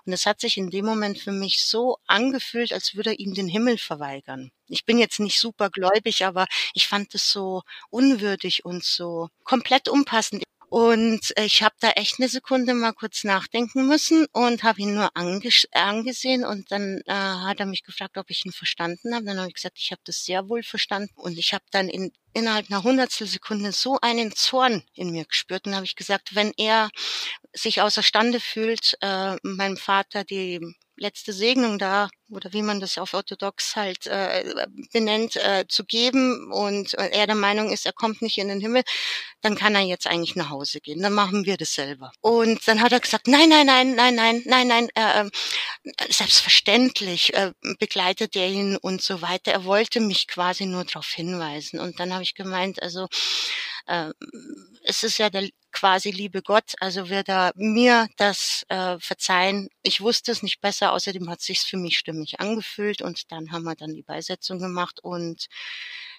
Und 0.06 0.14
es 0.14 0.26
hat 0.26 0.40
sich 0.40 0.58
in 0.58 0.70
dem 0.70 0.86
Moment 0.86 1.18
für 1.18 1.32
mich 1.32 1.64
so 1.64 1.98
angefühlt, 2.08 2.74
als 2.74 2.96
würde 2.96 3.12
er 3.12 3.20
ihm 3.20 3.34
den 3.34 3.48
Himmel 3.48 3.78
verweigern. 3.78 4.52
Ich 4.68 4.86
bin 4.86 4.98
jetzt 4.98 5.20
nicht 5.20 5.40
super 5.40 5.70
gläubig, 5.70 6.26
aber 6.26 6.46
ich 6.74 6.88
fand 6.88 7.14
es 7.16 7.32
so 7.32 7.62
unwürdig 7.90 8.66
und 8.66 8.84
so 8.84 9.30
komplett 9.44 9.88
unpassend. 9.88 10.44
Und 10.68 11.34
ich 11.38 11.64
habe 11.64 11.76
da 11.80 11.92
echt 11.92 12.20
eine 12.20 12.28
Sekunde 12.28 12.74
mal 12.74 12.92
kurz 12.92 13.24
nachdenken 13.24 13.88
müssen 13.88 14.26
und 14.34 14.64
habe 14.64 14.82
ihn 14.82 14.96
nur 14.96 15.10
angesehen 15.14 16.44
und 16.44 16.72
dann 16.72 17.02
äh, 17.06 17.14
hat 17.14 17.60
er 17.60 17.66
mich 17.66 17.84
gefragt, 17.84 18.18
ob 18.18 18.30
ich 18.30 18.46
ihn 18.46 18.52
verstanden 18.52 19.14
habe. 19.14 19.26
Dann 19.26 19.38
habe 19.38 19.48
ich 19.48 19.54
gesagt, 19.54 19.78
ich 19.80 19.92
habe 19.92 20.02
das 20.04 20.26
sehr 20.26 20.50
wohl 20.50 20.64
verstanden 20.64 21.14
und 21.16 21.38
ich 21.38 21.54
habe 21.54 21.64
dann 21.72 21.88
in, 21.88 22.12
innerhalb 22.36 22.70
einer 22.70 22.84
Hundertstelsekunde 22.84 23.72
so 23.72 23.98
einen 24.02 24.36
Zorn 24.36 24.84
in 24.94 25.12
mir 25.12 25.26
gespürt. 25.26 25.66
Und 25.66 25.76
habe 25.76 25.86
ich 25.86 25.96
gesagt, 25.96 26.36
wenn 26.36 26.52
er 26.58 26.90
sich 27.54 27.82
außerstande 27.82 28.40
fühlt, 28.40 28.98
äh, 29.02 29.38
meinem 29.42 29.78
Vater 29.78 30.24
die 30.24 30.76
letzte 30.98 31.34
Segnung 31.34 31.78
da 31.80 32.10
oder 32.30 32.54
wie 32.54 32.62
man 32.62 32.80
das 32.80 32.98
auf 32.98 33.14
orthodox 33.14 33.76
halt 33.76 34.08
äh, 34.08 34.66
benennt, 34.92 35.36
äh, 35.36 35.66
zu 35.68 35.86
geben 35.86 36.52
und 36.52 36.94
er 36.96 37.28
der 37.28 37.36
Meinung 37.36 37.72
ist, 37.72 37.86
er 37.86 37.94
kommt 37.94 38.22
nicht 38.22 38.38
in 38.38 38.48
den 38.48 38.60
Himmel, 38.60 38.84
dann 39.42 39.56
kann 39.56 39.76
er 39.76 39.82
jetzt 39.82 40.08
eigentlich 40.08 40.36
nach 40.36 40.50
Hause 40.50 40.82
gehen. 40.82 41.02
Dann 41.02 41.14
machen 41.14 41.46
wir 41.46 41.58
das 41.58 41.74
selber. 41.74 42.12
Und 42.22 42.68
dann 42.68 42.82
hat 42.82 42.92
er 42.92 43.00
gesagt, 43.00 43.28
nein, 43.28 43.50
nein, 43.50 43.68
nein, 43.68 43.96
nein, 43.96 44.16
nein, 44.16 44.42
nein, 44.46 44.68
nein, 44.68 44.90
äh, 44.96 45.30
selbstverständlich 46.10 47.34
äh, 47.36 47.52
begleitet 47.80 48.36
er 48.36 48.48
ihn 48.48 48.78
und 48.78 49.02
so 49.04 49.22
weiter. 49.22 49.52
Er 49.52 49.66
wollte 49.66 50.00
mich 50.00 50.28
quasi 50.28 50.66
nur 50.66 50.84
darauf 50.86 51.10
hinweisen. 51.10 51.80
Und 51.80 52.00
dann 52.00 52.14
habe 52.14 52.24
ich 52.24 52.34
gemeint, 52.34 52.82
also 52.82 53.08
äh, 53.86 54.12
es 54.84 55.04
ist 55.04 55.20
ja 55.20 55.30
der 55.30 55.50
quasi 55.76 56.10
liebe 56.10 56.42
Gott, 56.42 56.74
also 56.80 57.10
wird 57.10 57.28
er 57.28 57.52
mir 57.56 58.08
das 58.16 58.64
äh, 58.70 58.98
verzeihen. 59.00 59.70
Ich 59.84 60.00
wusste 60.00 60.32
es 60.32 60.42
nicht 60.42 60.62
besser, 60.62 60.94
außerdem 60.94 61.30
hat 61.30 61.42
sich's 61.42 61.66
für 61.66 61.78
mich 61.78 61.98
stimmig 61.98 62.40
angefühlt 62.40 63.02
und 63.02 63.32
dann 63.32 63.52
haben 63.52 63.64
wir 63.64 63.76
dann 63.76 63.94
die 63.94 64.02
Beisetzung 64.02 64.60
gemacht 64.60 65.02
und 65.04 65.48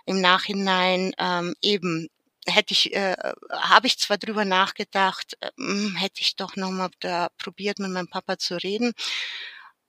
im 0.05 0.21
Nachhinein 0.21 1.13
ähm, 1.19 1.55
eben 1.63 2.09
hätte 2.47 2.75
ich, 2.75 2.95
äh, 2.95 3.17
habe 3.51 3.87
ich 3.87 3.99
zwar 3.99 4.19
drüber 4.19 4.45
nachgedacht, 4.45 5.37
äh, 5.41 5.51
hätte 5.97 6.21
ich 6.21 6.37
doch 6.37 6.57
nochmal 6.57 6.91
da 7.01 7.29
probiert, 7.39 7.79
mit 7.79 7.91
meinem 7.91 8.09
Papa 8.09 8.39
zu 8.39 8.63
reden. 8.63 8.93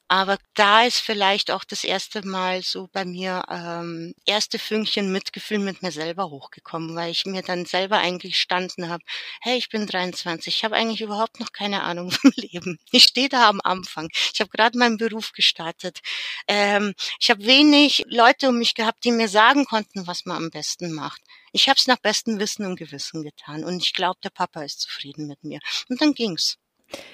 Aber 0.09 0.37
da 0.53 0.85
ist 0.85 0.99
vielleicht 0.99 1.51
auch 1.51 1.65
das 1.65 1.83
erste 1.83 2.25
Mal 2.25 2.61
so 2.61 2.87
bei 2.93 3.03
mir 3.03 3.43
ähm, 3.49 4.13
erste 4.25 4.57
Fünkchen 4.57 5.11
Mitgefühl 5.11 5.59
mit 5.59 5.81
mir 5.81 5.91
selber 5.91 6.29
hochgekommen, 6.29 6.95
weil 6.95 7.11
ich 7.11 7.25
mir 7.25 7.41
dann 7.41 7.65
selber 7.65 7.97
eigentlich 7.97 8.39
standen 8.39 8.87
habe, 8.89 9.03
hey, 9.41 9.57
ich 9.57 9.67
bin 9.69 9.85
23, 9.85 10.55
ich 10.55 10.63
habe 10.63 10.75
eigentlich 10.75 11.01
überhaupt 11.01 11.41
noch 11.41 11.51
keine 11.51 11.83
Ahnung 11.83 12.11
vom 12.11 12.31
Leben. 12.35 12.79
Ich 12.91 13.03
stehe 13.03 13.27
da 13.27 13.49
am 13.49 13.59
Anfang. 13.61 14.07
Ich 14.33 14.39
habe 14.39 14.49
gerade 14.49 14.77
meinen 14.77 14.97
Beruf 14.97 15.33
gestartet. 15.33 15.99
Ähm, 16.47 16.93
ich 17.19 17.29
habe 17.29 17.45
wenig 17.45 18.03
Leute 18.07 18.49
um 18.49 18.57
mich 18.59 18.75
gehabt, 18.75 19.03
die 19.03 19.11
mir 19.11 19.27
sagen 19.27 19.65
konnten, 19.65 20.07
was 20.07 20.25
man 20.25 20.37
am 20.37 20.49
besten 20.51 20.93
macht. 20.93 21.21
Ich 21.51 21.67
habe 21.67 21.77
es 21.77 21.87
nach 21.87 21.97
bestem 21.97 22.39
Wissen 22.39 22.65
und 22.65 22.77
Gewissen 22.77 23.23
getan 23.23 23.63
und 23.65 23.81
ich 23.81 23.93
glaube, 23.93 24.19
der 24.23 24.29
Papa 24.29 24.63
ist 24.63 24.79
zufrieden 24.81 25.27
mit 25.27 25.43
mir. 25.43 25.59
Und 25.89 26.01
dann 26.01 26.13
ging's. 26.13 26.57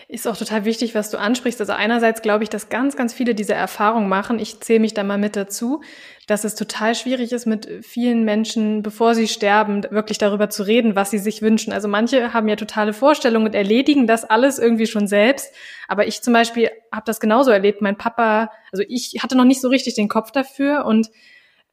Ist 0.07 0.27
auch 0.27 0.37
total 0.37 0.65
wichtig, 0.65 0.93
was 0.93 1.09
du 1.09 1.17
ansprichst. 1.17 1.59
Also 1.59 1.73
einerseits 1.73 2.21
glaube 2.21 2.43
ich, 2.43 2.49
dass 2.49 2.69
ganz, 2.69 2.95
ganz 2.95 3.13
viele 3.13 3.33
diese 3.33 3.55
Erfahrung 3.55 4.07
machen. 4.07 4.37
Ich 4.37 4.59
zähle 4.59 4.81
mich 4.81 4.93
da 4.93 5.03
mal 5.03 5.17
mit 5.17 5.35
dazu, 5.35 5.81
dass 6.27 6.43
es 6.43 6.53
total 6.53 6.93
schwierig 6.93 7.31
ist, 7.31 7.47
mit 7.47 7.67
vielen 7.81 8.23
Menschen, 8.23 8.83
bevor 8.83 9.15
sie 9.15 9.27
sterben, 9.27 9.83
wirklich 9.89 10.19
darüber 10.19 10.51
zu 10.51 10.63
reden, 10.63 10.95
was 10.95 11.09
sie 11.09 11.17
sich 11.17 11.41
wünschen. 11.41 11.73
Also 11.73 11.87
manche 11.87 12.33
haben 12.33 12.47
ja 12.47 12.55
totale 12.55 12.93
Vorstellungen 12.93 13.47
und 13.47 13.55
erledigen 13.55 14.05
das 14.05 14.23
alles 14.23 14.59
irgendwie 14.59 14.85
schon 14.85 15.07
selbst. 15.07 15.51
Aber 15.87 16.05
ich 16.05 16.21
zum 16.21 16.33
Beispiel 16.33 16.69
habe 16.91 17.05
das 17.05 17.19
genauso 17.19 17.49
erlebt. 17.49 17.81
Mein 17.81 17.97
Papa, 17.97 18.51
also 18.71 18.83
ich 18.87 19.17
hatte 19.23 19.35
noch 19.35 19.45
nicht 19.45 19.61
so 19.61 19.69
richtig 19.69 19.95
den 19.95 20.09
Kopf 20.09 20.29
dafür 20.29 20.85
und 20.85 21.09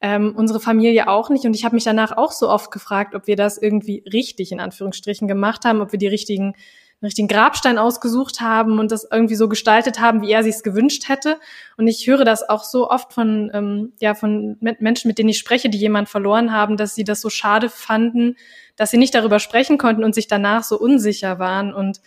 ähm, 0.01 0.33
unsere 0.35 0.59
Familie 0.59 1.07
auch 1.07 1.29
nicht. 1.29 1.45
Und 1.45 1.55
ich 1.55 1.63
habe 1.63 1.75
mich 1.75 1.83
danach 1.83 2.17
auch 2.17 2.31
so 2.31 2.49
oft 2.49 2.71
gefragt, 2.71 3.13
ob 3.13 3.27
wir 3.27 3.35
das 3.35 3.59
irgendwie 3.59 4.03
richtig 4.11 4.51
in 4.51 4.59
Anführungsstrichen 4.59 5.27
gemacht 5.27 5.63
haben, 5.65 5.81
ob 5.81 5.91
wir 5.91 5.99
die 5.99 6.07
richtigen 6.07 6.55
einen 7.01 7.07
richtigen 7.07 7.27
Grabstein 7.27 7.79
ausgesucht 7.79 8.41
haben 8.41 8.77
und 8.77 8.91
das 8.91 9.07
irgendwie 9.09 9.35
so 9.35 9.49
gestaltet 9.49 9.99
haben, 9.99 10.21
wie 10.21 10.31
er 10.31 10.43
sich 10.43 10.55
es 10.55 10.63
gewünscht 10.63 11.09
hätte. 11.09 11.39
Und 11.75 11.87
ich 11.87 12.05
höre 12.05 12.23
das 12.25 12.47
auch 12.47 12.63
so 12.63 12.91
oft 12.91 13.11
von, 13.11 13.49
ähm, 13.55 13.93
ja, 13.99 14.13
von 14.13 14.57
Menschen, 14.59 15.07
mit 15.07 15.17
denen 15.17 15.29
ich 15.29 15.39
spreche, 15.39 15.69
die 15.69 15.79
jemand 15.79 16.09
verloren 16.09 16.51
haben, 16.51 16.77
dass 16.77 16.93
sie 16.93 17.03
das 17.03 17.19
so 17.19 17.31
schade 17.31 17.69
fanden, 17.69 18.35
dass 18.75 18.91
sie 18.91 18.97
nicht 18.97 19.15
darüber 19.15 19.39
sprechen 19.39 19.79
konnten 19.79 20.03
und 20.03 20.13
sich 20.13 20.27
danach 20.27 20.63
so 20.63 20.79
unsicher 20.79 21.39
waren 21.39 21.73
und 21.73 22.01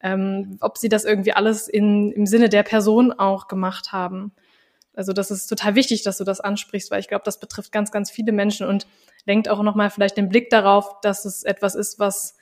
ähm, 0.00 0.58
ob 0.60 0.78
sie 0.78 0.88
das 0.88 1.04
irgendwie 1.04 1.32
alles 1.32 1.66
in, 1.66 2.12
im 2.12 2.26
Sinne 2.26 2.48
der 2.48 2.62
Person 2.62 3.12
auch 3.12 3.48
gemacht 3.48 3.90
haben. 3.90 4.32
Also 4.94 5.12
das 5.12 5.32
ist 5.32 5.48
total 5.48 5.74
wichtig, 5.74 6.04
dass 6.04 6.18
du 6.18 6.24
das 6.24 6.40
ansprichst, 6.40 6.90
weil 6.92 7.00
ich 7.00 7.08
glaube, 7.08 7.24
das 7.24 7.40
betrifft 7.40 7.72
ganz, 7.72 7.90
ganz 7.90 8.12
viele 8.12 8.30
Menschen 8.30 8.66
und 8.66 8.86
lenkt 9.24 9.48
auch 9.48 9.62
nochmal 9.62 9.90
vielleicht 9.90 10.16
den 10.16 10.28
Blick 10.28 10.50
darauf, 10.50 11.00
dass 11.00 11.24
es 11.24 11.42
etwas 11.42 11.74
ist, 11.74 11.98
was 11.98 12.35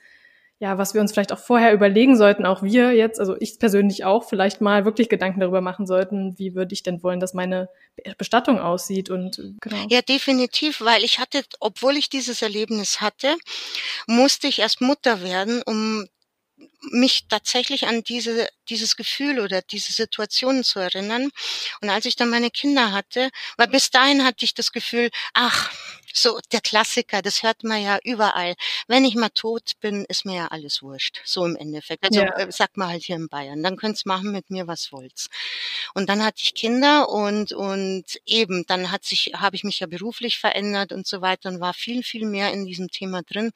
ja, 0.59 0.77
was 0.77 0.93
wir 0.93 1.01
uns 1.01 1.11
vielleicht 1.11 1.33
auch 1.33 1.39
vorher 1.39 1.73
überlegen 1.73 2.15
sollten, 2.15 2.45
auch 2.45 2.63
wir 2.63 2.93
jetzt, 2.93 3.19
also 3.19 3.35
ich 3.39 3.59
persönlich 3.59 4.05
auch, 4.05 4.23
vielleicht 4.23 4.61
mal 4.61 4.85
wirklich 4.85 5.09
Gedanken 5.09 5.41
darüber 5.41 5.59
machen 5.59 5.85
sollten, 5.85 6.37
wie 6.39 6.55
würde 6.55 6.73
ich 6.73 6.81
denn 6.81 7.03
wollen, 7.03 7.19
dass 7.19 7.33
meine 7.33 7.67
Bestattung 8.17 8.59
aussieht 8.59 9.09
und 9.09 9.41
genau. 9.59 9.85
Ja, 9.89 10.01
definitiv, 10.01 10.79
weil 10.79 11.03
ich 11.03 11.19
hatte, 11.19 11.43
obwohl 11.59 11.97
ich 11.97 12.09
dieses 12.09 12.41
Erlebnis 12.41 13.01
hatte, 13.01 13.35
musste 14.07 14.47
ich 14.47 14.59
erst 14.59 14.79
Mutter 14.79 15.21
werden, 15.21 15.61
um 15.65 16.05
mich 16.91 17.27
tatsächlich 17.27 17.87
an 17.87 18.03
diese, 18.03 18.47
dieses 18.69 18.95
Gefühl 18.95 19.39
oder 19.39 19.61
diese 19.61 19.93
Situation 19.93 20.63
zu 20.63 20.79
erinnern. 20.79 21.29
Und 21.81 21.89
als 21.89 22.05
ich 22.05 22.15
dann 22.15 22.29
meine 22.29 22.51
Kinder 22.51 22.91
hatte, 22.91 23.29
weil 23.57 23.67
bis 23.67 23.89
dahin 23.89 24.23
hatte 24.23 24.45
ich 24.45 24.53
das 24.53 24.71
Gefühl, 24.71 25.09
ach, 25.33 25.71
so 26.17 26.39
der 26.51 26.61
Klassiker, 26.61 27.21
das 27.21 27.43
hört 27.43 27.63
man 27.63 27.81
ja 27.81 27.99
überall. 28.03 28.55
Wenn 28.87 29.03
ich 29.03 29.15
mal 29.15 29.29
tot 29.29 29.73
bin, 29.81 30.05
ist 30.07 30.25
mir 30.25 30.35
ja 30.35 30.47
alles 30.47 30.81
wurscht. 30.81 31.21
So 31.25 31.45
im 31.45 31.55
Endeffekt. 31.57 32.03
Also 32.05 32.21
ja. 32.21 32.33
Äh, 32.37 32.51
sagt 32.51 32.77
man 32.77 32.87
halt 32.87 33.03
hier 33.03 33.17
in 33.17 33.27
Bayern. 33.27 33.61
Dann 33.61 33.75
könnt's 33.75 34.05
machen 34.05 34.31
mit 34.31 34.49
mir, 34.49 34.67
was 34.67 34.91
wollt's. 34.91 35.29
Und 35.93 36.07
dann 36.07 36.23
hatte 36.23 36.41
ich 36.41 36.55
Kinder 36.55 37.09
und, 37.09 37.51
und 37.51 38.05
eben, 38.25 38.65
dann 38.65 38.91
hat 38.91 39.03
sich, 39.03 39.33
habe 39.35 39.55
ich 39.57 39.63
mich 39.63 39.79
ja 39.79 39.87
beruflich 39.87 40.39
verändert 40.39 40.93
und 40.93 41.05
so 41.05 41.21
weiter 41.21 41.49
und 41.49 41.59
war 41.59 41.73
viel, 41.73 42.01
viel 42.01 42.25
mehr 42.25 42.51
in 42.53 42.65
diesem 42.65 42.89
Thema 42.89 43.21
drin. 43.23 43.51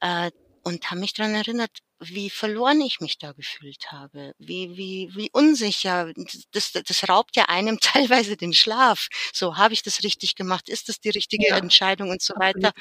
Äh, 0.00 0.32
und 0.64 0.90
habe 0.90 1.00
mich 1.00 1.12
daran 1.12 1.34
erinnert, 1.34 1.70
wie 2.08 2.30
verloren 2.30 2.80
ich 2.80 3.00
mich 3.00 3.18
da 3.18 3.32
gefühlt 3.32 3.92
habe, 3.92 4.34
wie, 4.38 4.76
wie, 4.76 5.10
wie 5.14 5.30
unsicher. 5.32 6.12
Das, 6.52 6.72
das 6.72 7.08
raubt 7.08 7.36
ja 7.36 7.44
einem 7.46 7.78
teilweise 7.80 8.36
den 8.36 8.52
Schlaf. 8.52 9.08
So, 9.32 9.56
habe 9.56 9.74
ich 9.74 9.82
das 9.82 10.02
richtig 10.02 10.34
gemacht? 10.34 10.68
Ist 10.68 10.88
das 10.88 11.00
die 11.00 11.10
richtige 11.10 11.48
ja. 11.48 11.56
Entscheidung 11.56 12.10
und 12.10 12.22
so 12.22 12.34
weiter? 12.36 12.72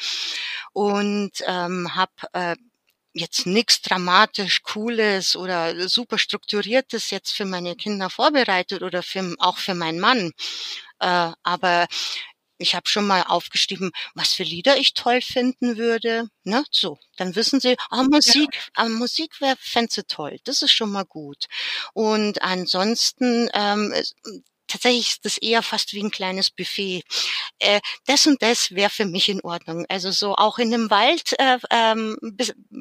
Und 0.74 1.32
ähm, 1.48 1.96
habe 1.96 2.12
äh, 2.34 2.56
jetzt 3.14 3.46
nichts 3.46 3.82
dramatisch 3.82 4.64
Cooles 4.64 5.36
oder 5.36 5.88
super 5.88 6.18
strukturiertes 6.18 7.12
jetzt 7.12 7.32
für 7.32 7.46
meine 7.46 7.76
Kinder 7.76 8.10
vorbereitet 8.10 8.82
oder 8.82 9.04
für, 9.04 9.36
auch 9.40 9.58
für 9.58 9.76
meinen 9.76 10.00
Mann. 10.00 10.32
Äh, 11.00 11.32
aber 11.44 11.88
ich 12.58 12.76
habe 12.76 12.88
schon 12.88 13.08
mal 13.08 13.24
aufgeschrieben, 13.24 13.92
was 14.14 14.34
für 14.34 14.44
Lieder 14.44 14.78
ich 14.78 14.94
toll 14.94 15.22
finden 15.22 15.78
würde. 15.78 16.28
Ne? 16.44 16.64
So, 16.72 16.98
dann 17.18 17.36
wissen 17.36 17.60
Sie, 17.60 17.76
ah, 17.90 18.04
Musik, 18.04 18.50
ja. 18.54 18.62
ah, 18.76 18.90
Musik 18.90 19.42
wäre 19.42 19.58
fände 19.60 20.06
toll. 20.08 20.40
Das 20.44 20.62
ist 20.62 20.72
schon 20.72 20.92
mal 20.92 21.06
gut. 21.06 21.46
Und 21.94 22.42
ansonsten 22.42 23.50
ähm, 23.54 23.94
tatsächlich 24.74 25.10
ist 25.10 25.26
das 25.26 25.38
eher 25.38 25.62
fast 25.62 25.94
wie 25.94 26.04
ein 26.04 26.12
kleines 26.12 26.50
Buffet. 26.50 27.04
Äh, 27.60 27.80
das 28.08 28.26
und 28.28 28.42
das 28.42 28.72
wäre 28.72 28.90
für 28.90 29.06
mich 29.06 29.30
in 29.30 29.42
Ordnung. 29.42 29.86
Also 29.88 30.12
so 30.12 30.36
auch 30.36 30.58
in 30.58 30.72
dem 30.72 30.90
Wald 30.90 31.34
äh, 31.40 31.60
ähm, 31.70 32.18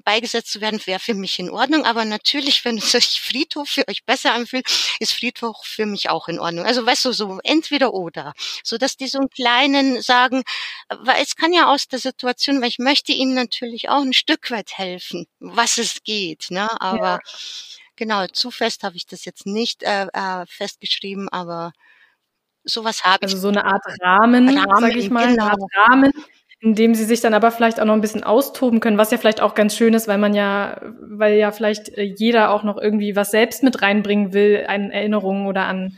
beigesetzt 0.05 0.52
zu 0.52 0.61
werden, 0.61 0.81
wäre 0.87 1.00
für 1.00 1.14
mich 1.14 1.38
in 1.38 1.50
Ordnung. 1.50 1.85
Aber 1.85 2.05
natürlich, 2.05 2.64
wenn 2.64 2.78
es 2.78 2.94
euch 2.94 3.20
Friedhof 3.20 3.68
für 3.68 3.87
euch 3.88 4.05
besser 4.05 4.33
anfühlt, 4.33 4.66
ist 5.00 5.12
Friedhof 5.12 5.59
für 5.62 5.87
mich 5.87 6.09
auch 6.09 6.28
in 6.28 6.40
Ordnung. 6.40 6.64
Also 6.64 6.85
weißt 6.85 7.05
du, 7.05 7.12
so 7.12 7.38
entweder 7.44 7.92
oder. 7.92 8.33
So 8.64 8.78
dass 8.78 8.96
die 8.96 9.07
so 9.07 9.18
einen 9.18 9.31
kleinen 9.31 10.00
sagen, 10.00 10.42
weil 10.88 11.22
es 11.22 11.37
kann 11.37 11.52
ja 11.52 11.66
aus 11.70 11.88
der 11.88 11.98
Situation, 11.98 12.61
weil 12.62 12.68
ich 12.68 12.78
möchte 12.78 13.12
ihnen 13.12 13.35
natürlich 13.35 13.90
auch 13.90 14.02
ein 14.02 14.14
Stück 14.14 14.50
weit 14.50 14.78
helfen, 14.78 15.26
was 15.38 15.78
es 15.78 16.02
geht. 16.02 16.46
Ne? 16.50 16.68
Aber 16.81 17.20
ja 17.22 17.82
Genau, 18.03 18.27
zu 18.27 18.51
fest 18.51 18.83
habe 18.83 18.97
ich 18.97 19.07
das 19.07 19.25
jetzt 19.25 19.47
nicht 19.47 19.85
äh, 19.85 20.09
äh, 20.12 20.45
festgeschrieben, 20.49 21.29
aber 21.29 21.73
sowas 22.65 23.05
habe 23.05 23.27
ich. 23.27 23.33
Also 23.33 23.38
so 23.38 23.47
eine 23.47 23.65
Art 23.65 23.85
Rahmen, 24.03 24.49
Rahmen 24.49 24.81
sage 24.81 24.99
ich 24.99 25.09
mal, 25.09 25.29
genau. 25.29 25.45
eine 25.45 25.53
Art 25.53 25.62
Rahmen, 25.77 26.12
in 26.59 26.75
dem 26.75 26.97
sie 26.97 27.05
sich 27.05 27.21
dann 27.21 27.33
aber 27.33 27.53
vielleicht 27.53 27.79
auch 27.79 27.85
noch 27.85 27.95
ein 27.95 28.01
bisschen 28.01 28.25
austoben 28.25 28.81
können, 28.81 28.99
was 28.99 29.12
ja 29.12 29.19
vielleicht 29.19 29.41
auch 29.41 29.55
ganz 29.55 29.77
schön 29.77 29.95
ist, 29.95 30.09
weil 30.09 30.19
man 30.19 30.35
ja, 30.35 30.81
weil 31.01 31.35
ja 31.35 31.53
vielleicht 31.53 31.91
äh, 31.91 32.03
jeder 32.03 32.51
auch 32.51 32.65
noch 32.65 32.77
irgendwie 32.77 33.15
was 33.15 33.31
selbst 33.31 33.62
mit 33.62 33.83
reinbringen 33.83 34.33
will, 34.33 34.65
an 34.67 34.91
Erinnerungen 34.91 35.47
oder 35.47 35.67
an 35.67 35.97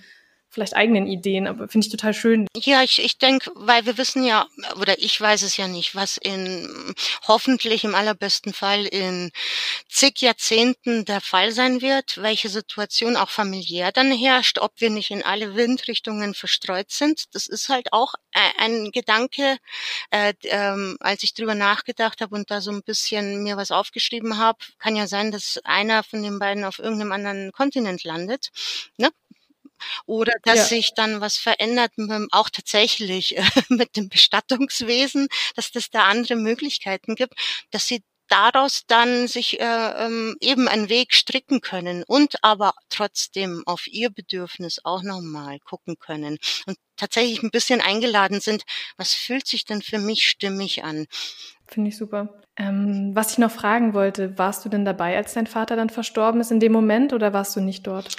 vielleicht 0.54 0.74
eigenen 0.74 1.06
Ideen, 1.06 1.46
aber 1.46 1.68
finde 1.68 1.86
ich 1.86 1.90
total 1.90 2.14
schön. 2.14 2.46
Ja, 2.56 2.82
ich, 2.82 3.02
ich 3.02 3.18
denke, 3.18 3.50
weil 3.54 3.84
wir 3.86 3.98
wissen 3.98 4.24
ja, 4.24 4.46
oder 4.80 4.98
ich 4.98 5.20
weiß 5.20 5.42
es 5.42 5.56
ja 5.56 5.68
nicht, 5.68 5.94
was 5.94 6.16
in 6.16 6.94
hoffentlich 7.26 7.84
im 7.84 7.94
allerbesten 7.94 8.52
Fall 8.52 8.86
in 8.86 9.30
zig 9.88 10.20
Jahrzehnten 10.20 11.04
der 11.04 11.20
Fall 11.20 11.52
sein 11.52 11.82
wird, 11.82 12.22
welche 12.22 12.48
Situation 12.48 13.16
auch 13.16 13.30
familiär 13.30 13.92
dann 13.92 14.12
herrscht, 14.12 14.58
ob 14.58 14.80
wir 14.80 14.90
nicht 14.90 15.10
in 15.10 15.22
alle 15.22 15.54
Windrichtungen 15.56 16.34
verstreut 16.34 16.90
sind. 16.90 17.34
Das 17.34 17.46
ist 17.46 17.68
halt 17.68 17.92
auch 17.92 18.14
ein 18.58 18.90
Gedanke, 18.92 19.58
äh, 20.10 20.34
ähm, 20.44 20.96
als 21.00 21.22
ich 21.22 21.34
drüber 21.34 21.54
nachgedacht 21.54 22.20
habe 22.20 22.34
und 22.34 22.50
da 22.50 22.60
so 22.60 22.70
ein 22.70 22.82
bisschen 22.82 23.42
mir 23.42 23.56
was 23.56 23.70
aufgeschrieben 23.70 24.38
habe, 24.38 24.58
kann 24.78 24.96
ja 24.96 25.06
sein, 25.06 25.30
dass 25.30 25.60
einer 25.64 26.02
von 26.02 26.22
den 26.22 26.38
beiden 26.38 26.64
auf 26.64 26.78
irgendeinem 26.78 27.12
anderen 27.12 27.52
Kontinent 27.52 28.04
landet. 28.04 28.50
Ne? 28.96 29.10
Oder 30.06 30.32
dass 30.42 30.56
ja. 30.56 30.64
sich 30.64 30.94
dann 30.94 31.20
was 31.20 31.36
verändert, 31.36 31.92
auch 32.30 32.50
tatsächlich 32.50 33.36
äh, 33.36 33.42
mit 33.68 33.96
dem 33.96 34.08
Bestattungswesen, 34.08 35.28
dass 35.56 35.70
das 35.70 35.90
da 35.90 36.04
andere 36.04 36.36
Möglichkeiten 36.36 37.14
gibt, 37.14 37.34
dass 37.70 37.86
sie 37.86 38.02
daraus 38.28 38.84
dann 38.86 39.28
sich 39.28 39.60
äh, 39.60 39.64
ähm, 39.64 40.36
eben 40.40 40.68
einen 40.68 40.88
Weg 40.88 41.14
stricken 41.14 41.60
können 41.60 42.04
und 42.06 42.36
aber 42.42 42.74
trotzdem 42.88 43.62
auf 43.66 43.86
ihr 43.86 44.10
Bedürfnis 44.10 44.80
auch 44.84 45.02
nochmal 45.02 45.58
gucken 45.60 45.98
können 45.98 46.38
und 46.66 46.76
tatsächlich 46.96 47.42
ein 47.42 47.50
bisschen 47.50 47.80
eingeladen 47.80 48.40
sind, 48.40 48.64
was 48.96 49.12
fühlt 49.12 49.46
sich 49.46 49.64
denn 49.64 49.82
für 49.82 49.98
mich 49.98 50.28
stimmig 50.28 50.84
an? 50.84 51.06
Finde 51.66 51.90
ich 51.90 51.96
super. 51.96 52.40
Ähm, 52.56 53.10
was 53.14 53.32
ich 53.32 53.38
noch 53.38 53.50
fragen 53.50 53.94
wollte, 53.94 54.38
warst 54.38 54.64
du 54.64 54.68
denn 54.68 54.84
dabei, 54.84 55.16
als 55.16 55.34
dein 55.34 55.46
Vater 55.46 55.76
dann 55.76 55.90
verstorben 55.90 56.40
ist 56.40 56.52
in 56.52 56.60
dem 56.60 56.72
Moment 56.72 57.12
oder 57.12 57.32
warst 57.32 57.56
du 57.56 57.60
nicht 57.60 57.86
dort? 57.86 58.16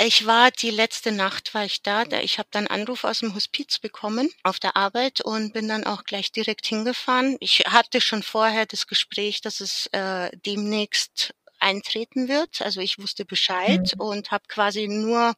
Ich 0.00 0.26
war 0.26 0.52
die 0.52 0.70
letzte 0.70 1.10
Nacht 1.10 1.54
war 1.54 1.64
ich 1.64 1.82
da. 1.82 2.04
Ich 2.22 2.38
habe 2.38 2.48
dann 2.52 2.68
Anruf 2.68 3.02
aus 3.02 3.18
dem 3.18 3.34
Hospiz 3.34 3.80
bekommen 3.80 4.30
auf 4.44 4.60
der 4.60 4.76
Arbeit 4.76 5.20
und 5.20 5.52
bin 5.52 5.66
dann 5.66 5.82
auch 5.82 6.04
gleich 6.04 6.30
direkt 6.30 6.66
hingefahren. 6.66 7.36
Ich 7.40 7.64
hatte 7.66 8.00
schon 8.00 8.22
vorher 8.22 8.64
das 8.64 8.86
Gespräch, 8.86 9.40
dass 9.40 9.60
es 9.60 9.86
äh, 9.88 10.30
demnächst 10.46 11.34
eintreten 11.58 12.28
wird. 12.28 12.62
Also 12.62 12.80
ich 12.80 13.00
wusste 13.00 13.24
Bescheid 13.24 13.92
mhm. 13.96 14.00
und 14.00 14.30
habe 14.30 14.44
quasi 14.46 14.86
nur 14.86 15.34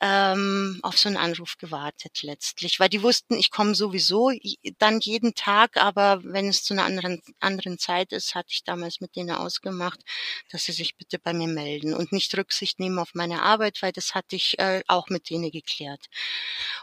ähm, 0.00 0.78
auf 0.82 0.98
so 0.98 1.08
einen 1.08 1.18
Anruf 1.18 1.58
gewartet 1.58 2.22
letztlich, 2.22 2.80
weil 2.80 2.88
die 2.88 3.02
wussten, 3.02 3.34
ich 3.34 3.50
komme 3.50 3.74
sowieso 3.74 4.32
dann 4.78 5.00
jeden 5.00 5.34
Tag, 5.34 5.76
aber 5.76 6.20
wenn 6.24 6.48
es 6.48 6.64
zu 6.64 6.74
einer 6.74 6.84
anderen 6.84 7.20
anderen 7.40 7.78
Zeit 7.78 8.12
ist, 8.12 8.34
hatte 8.34 8.48
ich 8.50 8.64
damals 8.64 9.00
mit 9.00 9.14
denen 9.16 9.32
ausgemacht, 9.32 10.00
dass 10.50 10.64
sie 10.64 10.72
sich 10.72 10.96
bitte 10.96 11.18
bei 11.18 11.34
mir 11.34 11.48
melden 11.48 11.94
und 11.94 12.12
nicht 12.12 12.36
Rücksicht 12.36 12.80
nehmen 12.80 12.98
auf 12.98 13.14
meine 13.14 13.42
Arbeit, 13.42 13.82
weil 13.82 13.92
das 13.92 14.14
hatte 14.14 14.36
ich 14.36 14.58
äh, 14.58 14.82
auch 14.86 15.08
mit 15.08 15.28
denen 15.28 15.50
geklärt. 15.50 16.06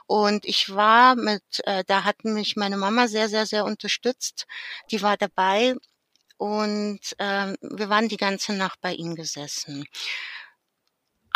Und 0.06 0.46
ich 0.46 0.74
war 0.74 1.16
mit, 1.16 1.44
äh, 1.66 1.84
da 1.88 2.04
hat 2.04 2.24
mich 2.24 2.56
meine 2.56 2.78
Mama 2.78 3.08
sehr, 3.08 3.30
sehr, 3.30 3.46
sehr 3.46 3.66
unterstützt. 3.66 4.46
Die 4.92 5.02
war 5.02 5.18
dabei 5.18 5.76
und 6.38 7.00
ähm, 7.20 7.58
wir 7.62 7.90
waren 7.90 8.10
die 8.10 8.18
ganze 8.18 8.54
Nacht 8.54 8.80
bei 8.82 8.94
ihm 8.94 9.16
gesessen. 9.16 9.86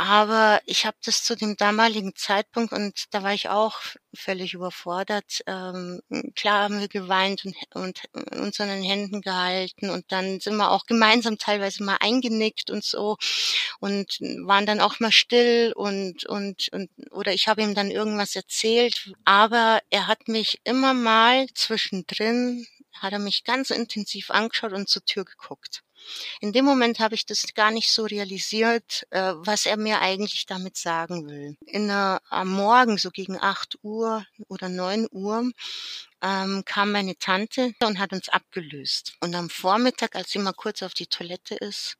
Aber 0.03 0.59
ich 0.65 0.87
habe 0.87 0.97
das 1.05 1.23
zu 1.23 1.35
dem 1.35 1.57
damaligen 1.57 2.15
Zeitpunkt 2.15 2.73
und 2.73 3.05
da 3.11 3.21
war 3.21 3.35
ich 3.35 3.49
auch 3.49 3.77
völlig 4.15 4.55
überfordert. 4.55 5.43
Ähm, 5.45 6.01
klar 6.35 6.63
haben 6.63 6.79
wir 6.79 6.87
geweint 6.87 7.45
und, 7.45 7.55
und 7.75 8.01
uns 8.31 8.59
an 8.59 8.69
den 8.69 8.81
Händen 8.81 9.21
gehalten 9.21 9.91
und 9.91 10.11
dann 10.11 10.39
sind 10.39 10.55
wir 10.55 10.71
auch 10.71 10.87
gemeinsam 10.87 11.37
teilweise 11.37 11.83
mal 11.83 11.97
eingenickt 11.99 12.71
und 12.71 12.83
so 12.83 13.17
und 13.79 14.17
waren 14.47 14.65
dann 14.65 14.79
auch 14.79 14.99
mal 14.99 15.11
still 15.11 15.71
und 15.75 16.25
und 16.25 16.69
und 16.73 16.89
oder 17.11 17.33
ich 17.33 17.47
habe 17.47 17.61
ihm 17.61 17.75
dann 17.75 17.91
irgendwas 17.91 18.35
erzählt. 18.35 19.13
Aber 19.23 19.81
er 19.91 20.07
hat 20.07 20.27
mich 20.27 20.61
immer 20.63 20.95
mal 20.95 21.45
zwischendrin 21.53 22.65
hat 22.93 23.13
er 23.13 23.19
mich 23.19 23.43
ganz 23.43 23.69
intensiv 23.69 24.31
angeschaut 24.31 24.73
und 24.73 24.89
zur 24.89 25.05
Tür 25.05 25.25
geguckt. 25.25 25.83
In 26.39 26.53
dem 26.53 26.65
Moment 26.65 26.99
habe 26.99 27.15
ich 27.15 27.25
das 27.25 27.45
gar 27.53 27.71
nicht 27.71 27.91
so 27.91 28.03
realisiert, 28.05 29.05
äh, 29.11 29.33
was 29.35 29.65
er 29.65 29.77
mir 29.77 30.01
eigentlich 30.01 30.45
damit 30.45 30.77
sagen 30.77 31.27
will. 31.29 31.55
In 31.65 31.87
der, 31.87 32.21
am 32.29 32.49
Morgen, 32.49 32.97
so 32.97 33.11
gegen 33.11 33.39
acht 33.39 33.77
Uhr 33.83 34.25
oder 34.47 34.69
neun 34.69 35.07
Uhr, 35.11 35.51
ähm, 36.21 36.63
kam 36.65 36.91
meine 36.91 37.17
Tante 37.17 37.73
und 37.83 37.99
hat 37.99 38.13
uns 38.13 38.29
abgelöst. 38.29 39.13
Und 39.19 39.35
am 39.35 39.49
Vormittag, 39.49 40.15
als 40.15 40.31
sie 40.31 40.39
mal 40.39 40.53
kurz 40.53 40.83
auf 40.83 40.93
die 40.93 41.07
Toilette 41.07 41.55
ist, 41.55 41.97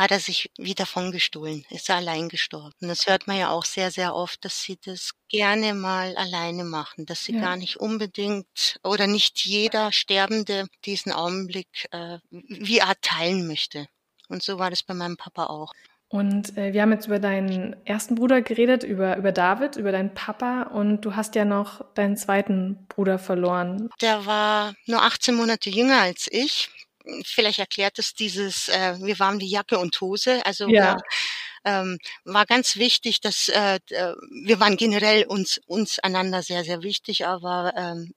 hat 0.00 0.12
er 0.12 0.18
sich 0.18 0.50
wieder 0.56 0.86
von 0.86 1.12
gestohlen, 1.12 1.66
ist 1.68 1.90
er 1.90 1.96
allein 1.96 2.30
gestorben. 2.30 2.88
Das 2.88 3.06
hört 3.06 3.26
man 3.26 3.36
ja 3.36 3.50
auch 3.50 3.66
sehr, 3.66 3.90
sehr 3.90 4.14
oft, 4.14 4.42
dass 4.46 4.62
sie 4.62 4.78
das 4.82 5.10
gerne 5.28 5.74
mal 5.74 6.16
alleine 6.16 6.64
machen, 6.64 7.04
dass 7.04 7.24
sie 7.24 7.34
ja. 7.34 7.42
gar 7.42 7.56
nicht 7.58 7.76
unbedingt 7.76 8.78
oder 8.82 9.06
nicht 9.06 9.44
jeder 9.44 9.92
Sterbende 9.92 10.68
diesen 10.86 11.12
Augenblick 11.12 11.86
äh, 11.90 12.16
wie 12.30 12.80
Art 12.80 13.02
teilen 13.02 13.46
möchte. 13.46 13.88
Und 14.28 14.42
so 14.42 14.58
war 14.58 14.70
das 14.70 14.82
bei 14.82 14.94
meinem 14.94 15.18
Papa 15.18 15.46
auch. 15.46 15.74
Und 16.08 16.56
äh, 16.56 16.72
wir 16.72 16.80
haben 16.80 16.92
jetzt 16.92 17.06
über 17.06 17.18
deinen 17.18 17.76
ersten 17.84 18.14
Bruder 18.14 18.40
geredet, 18.40 18.84
über, 18.84 19.18
über 19.18 19.32
David, 19.32 19.76
über 19.76 19.92
deinen 19.92 20.14
Papa 20.14 20.62
und 20.62 21.02
du 21.02 21.14
hast 21.14 21.34
ja 21.34 21.44
noch 21.44 21.84
deinen 21.92 22.16
zweiten 22.16 22.86
Bruder 22.88 23.18
verloren. 23.18 23.90
Der 24.00 24.24
war 24.24 24.72
nur 24.86 25.02
18 25.02 25.34
Monate 25.34 25.68
jünger 25.68 26.00
als 26.00 26.26
ich 26.32 26.70
vielleicht 27.24 27.58
erklärt 27.58 27.98
es 27.98 28.14
dieses, 28.14 28.68
äh, 28.68 28.96
wir 29.00 29.18
waren 29.18 29.38
die 29.38 29.48
Jacke 29.48 29.78
und 29.78 30.00
Hose. 30.00 30.44
Also 30.44 30.68
ja. 30.68 30.96
ähm, 31.64 31.98
war 32.24 32.46
ganz 32.46 32.76
wichtig, 32.76 33.20
dass 33.20 33.48
äh, 33.48 33.80
wir 33.88 34.60
waren 34.60 34.76
generell 34.76 35.24
uns 35.24 35.60
uns 35.66 35.98
einander 35.98 36.42
sehr 36.42 36.64
sehr 36.64 36.82
wichtig, 36.82 37.26
aber 37.26 37.72
ähm, 37.76 38.14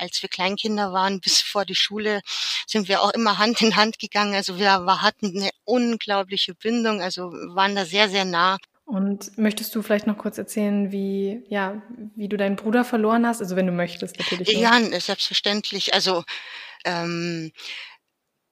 als 0.00 0.22
wir 0.22 0.28
Kleinkinder 0.28 0.92
waren 0.92 1.20
bis 1.24 1.40
vor 1.40 1.64
die 1.64 1.74
Schule 1.74 2.20
sind 2.66 2.88
wir 2.88 3.02
auch 3.02 3.12
immer 3.12 3.38
Hand 3.38 3.60
in 3.62 3.76
Hand 3.76 3.98
gegangen. 3.98 4.34
Also 4.34 4.58
wir, 4.58 4.80
wir 4.80 5.02
hatten 5.02 5.36
eine 5.36 5.50
unglaubliche 5.64 6.54
Bindung, 6.54 7.00
also 7.00 7.32
waren 7.32 7.76
da 7.76 7.84
sehr 7.84 8.08
sehr 8.08 8.24
nah. 8.24 8.58
Und 8.86 9.38
möchtest 9.38 9.74
du 9.74 9.80
vielleicht 9.80 10.06
noch 10.06 10.18
kurz 10.18 10.36
erzählen, 10.36 10.92
wie 10.92 11.42
ja 11.48 11.82
wie 12.14 12.28
du 12.28 12.36
deinen 12.36 12.56
Bruder 12.56 12.84
verloren 12.84 13.26
hast? 13.26 13.40
Also 13.40 13.56
wenn 13.56 13.66
du 13.66 13.72
möchtest 13.72 14.18
natürlich. 14.18 14.48
Ja, 14.48 14.78
selbstverständlich. 15.00 15.94
Also 15.94 16.22
ähm, 16.84 17.50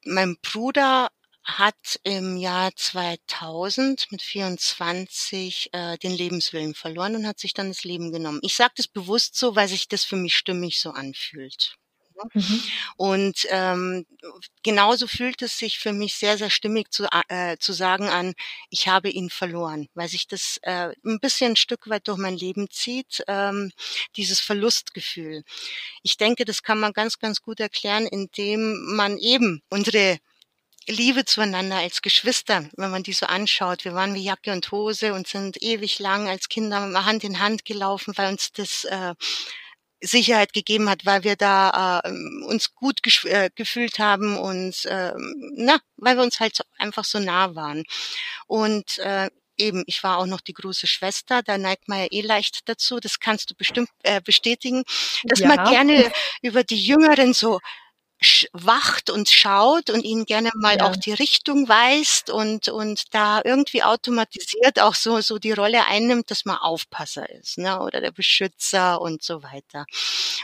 mein 0.04 0.36
Bruder 0.42 1.08
hat 1.44 2.00
im 2.04 2.36
Jahr 2.36 2.74
2000 2.74 4.12
mit 4.12 4.22
24 4.22 5.70
äh, 5.72 5.98
den 5.98 6.12
Lebenswillen 6.12 6.74
verloren 6.74 7.16
und 7.16 7.26
hat 7.26 7.40
sich 7.40 7.52
dann 7.52 7.68
das 7.68 7.84
Leben 7.84 8.12
genommen. 8.12 8.40
Ich 8.42 8.54
sage 8.54 8.74
das 8.76 8.86
bewusst 8.86 9.36
so, 9.36 9.56
weil 9.56 9.68
sich 9.68 9.88
das 9.88 10.04
für 10.04 10.16
mich 10.16 10.36
stimmig 10.36 10.80
so 10.80 10.90
anfühlt. 10.90 11.76
Mhm. 12.32 12.62
Und 12.96 13.46
ähm, 13.50 14.06
genauso 14.62 15.06
fühlt 15.06 15.42
es 15.42 15.58
sich 15.58 15.78
für 15.78 15.92
mich 15.92 16.14
sehr, 16.14 16.38
sehr 16.38 16.50
stimmig 16.50 16.90
zu, 16.92 17.06
äh, 17.28 17.56
zu 17.58 17.72
sagen 17.72 18.08
an, 18.08 18.34
ich 18.70 18.88
habe 18.88 19.10
ihn 19.10 19.30
verloren, 19.30 19.88
weil 19.94 20.08
sich 20.08 20.26
das 20.26 20.58
äh, 20.62 20.90
ein 21.04 21.20
bisschen 21.20 21.52
ein 21.52 21.56
Stück 21.56 21.88
weit 21.88 22.08
durch 22.08 22.18
mein 22.18 22.36
Leben 22.36 22.70
zieht, 22.70 23.22
ähm, 23.28 23.72
dieses 24.16 24.40
Verlustgefühl. 24.40 25.42
Ich 26.02 26.16
denke, 26.16 26.44
das 26.44 26.62
kann 26.62 26.78
man 26.78 26.92
ganz, 26.92 27.18
ganz 27.18 27.42
gut 27.42 27.60
erklären, 27.60 28.06
indem 28.06 28.94
man 28.94 29.18
eben 29.18 29.62
unsere 29.70 30.18
Liebe 30.88 31.24
zueinander 31.24 31.76
als 31.76 32.02
Geschwister, 32.02 32.68
wenn 32.76 32.90
man 32.90 33.04
die 33.04 33.12
so 33.12 33.26
anschaut. 33.26 33.84
Wir 33.84 33.94
waren 33.94 34.14
wie 34.14 34.24
Jacke 34.24 34.52
und 34.52 34.70
Hose 34.72 35.14
und 35.14 35.28
sind 35.28 35.62
ewig 35.62 35.98
lang 36.00 36.28
als 36.28 36.48
Kinder 36.48 36.80
Hand 37.04 37.22
in 37.24 37.38
Hand 37.38 37.64
gelaufen, 37.64 38.14
weil 38.16 38.32
uns 38.32 38.52
das 38.52 38.84
äh, 38.84 39.14
Sicherheit 40.02 40.52
gegeben 40.52 40.90
hat, 40.90 41.06
weil 41.06 41.24
wir 41.24 41.36
da 41.36 42.00
äh, 42.04 42.10
uns 42.44 42.74
gut 42.74 43.00
äh, 43.24 43.50
gefühlt 43.54 43.98
haben 43.98 44.36
und 44.36 44.84
äh, 44.84 45.12
na, 45.54 45.78
weil 45.96 46.16
wir 46.16 46.22
uns 46.22 46.40
halt 46.40 46.56
so, 46.56 46.64
einfach 46.78 47.04
so 47.04 47.18
nah 47.18 47.54
waren. 47.54 47.84
Und 48.46 48.98
äh, 48.98 49.30
eben, 49.56 49.84
ich 49.86 50.02
war 50.02 50.18
auch 50.18 50.26
noch 50.26 50.40
die 50.40 50.54
große 50.54 50.86
Schwester, 50.86 51.42
da 51.42 51.58
neigt 51.58 51.88
man 51.88 52.00
ja 52.00 52.06
eh 52.10 52.20
leicht 52.20 52.68
dazu, 52.68 53.00
das 53.00 53.20
kannst 53.20 53.50
du 53.50 53.54
bestimmt 53.54 53.90
äh, 54.02 54.20
bestätigen, 54.20 54.82
dass 55.24 55.40
ja. 55.40 55.48
man 55.48 55.70
gerne 55.70 56.10
über 56.42 56.64
die 56.64 56.82
Jüngeren 56.82 57.32
so 57.32 57.60
wacht 58.52 59.10
und 59.10 59.28
schaut 59.28 59.90
und 59.90 60.04
ihnen 60.04 60.24
gerne 60.24 60.50
mal 60.54 60.76
ja. 60.76 60.86
auch 60.86 60.96
die 60.96 61.12
Richtung 61.12 61.68
weist 61.68 62.30
und 62.30 62.68
und 62.68 63.14
da 63.14 63.40
irgendwie 63.44 63.82
automatisiert 63.82 64.80
auch 64.80 64.94
so 64.94 65.20
so 65.20 65.38
die 65.38 65.52
Rolle 65.52 65.86
einnimmt, 65.86 66.30
dass 66.30 66.44
man 66.44 66.56
Aufpasser 66.56 67.28
ist, 67.30 67.58
ne, 67.58 67.80
oder 67.80 68.00
der 68.00 68.12
Beschützer 68.12 69.00
und 69.00 69.22
so 69.22 69.42
weiter. 69.42 69.86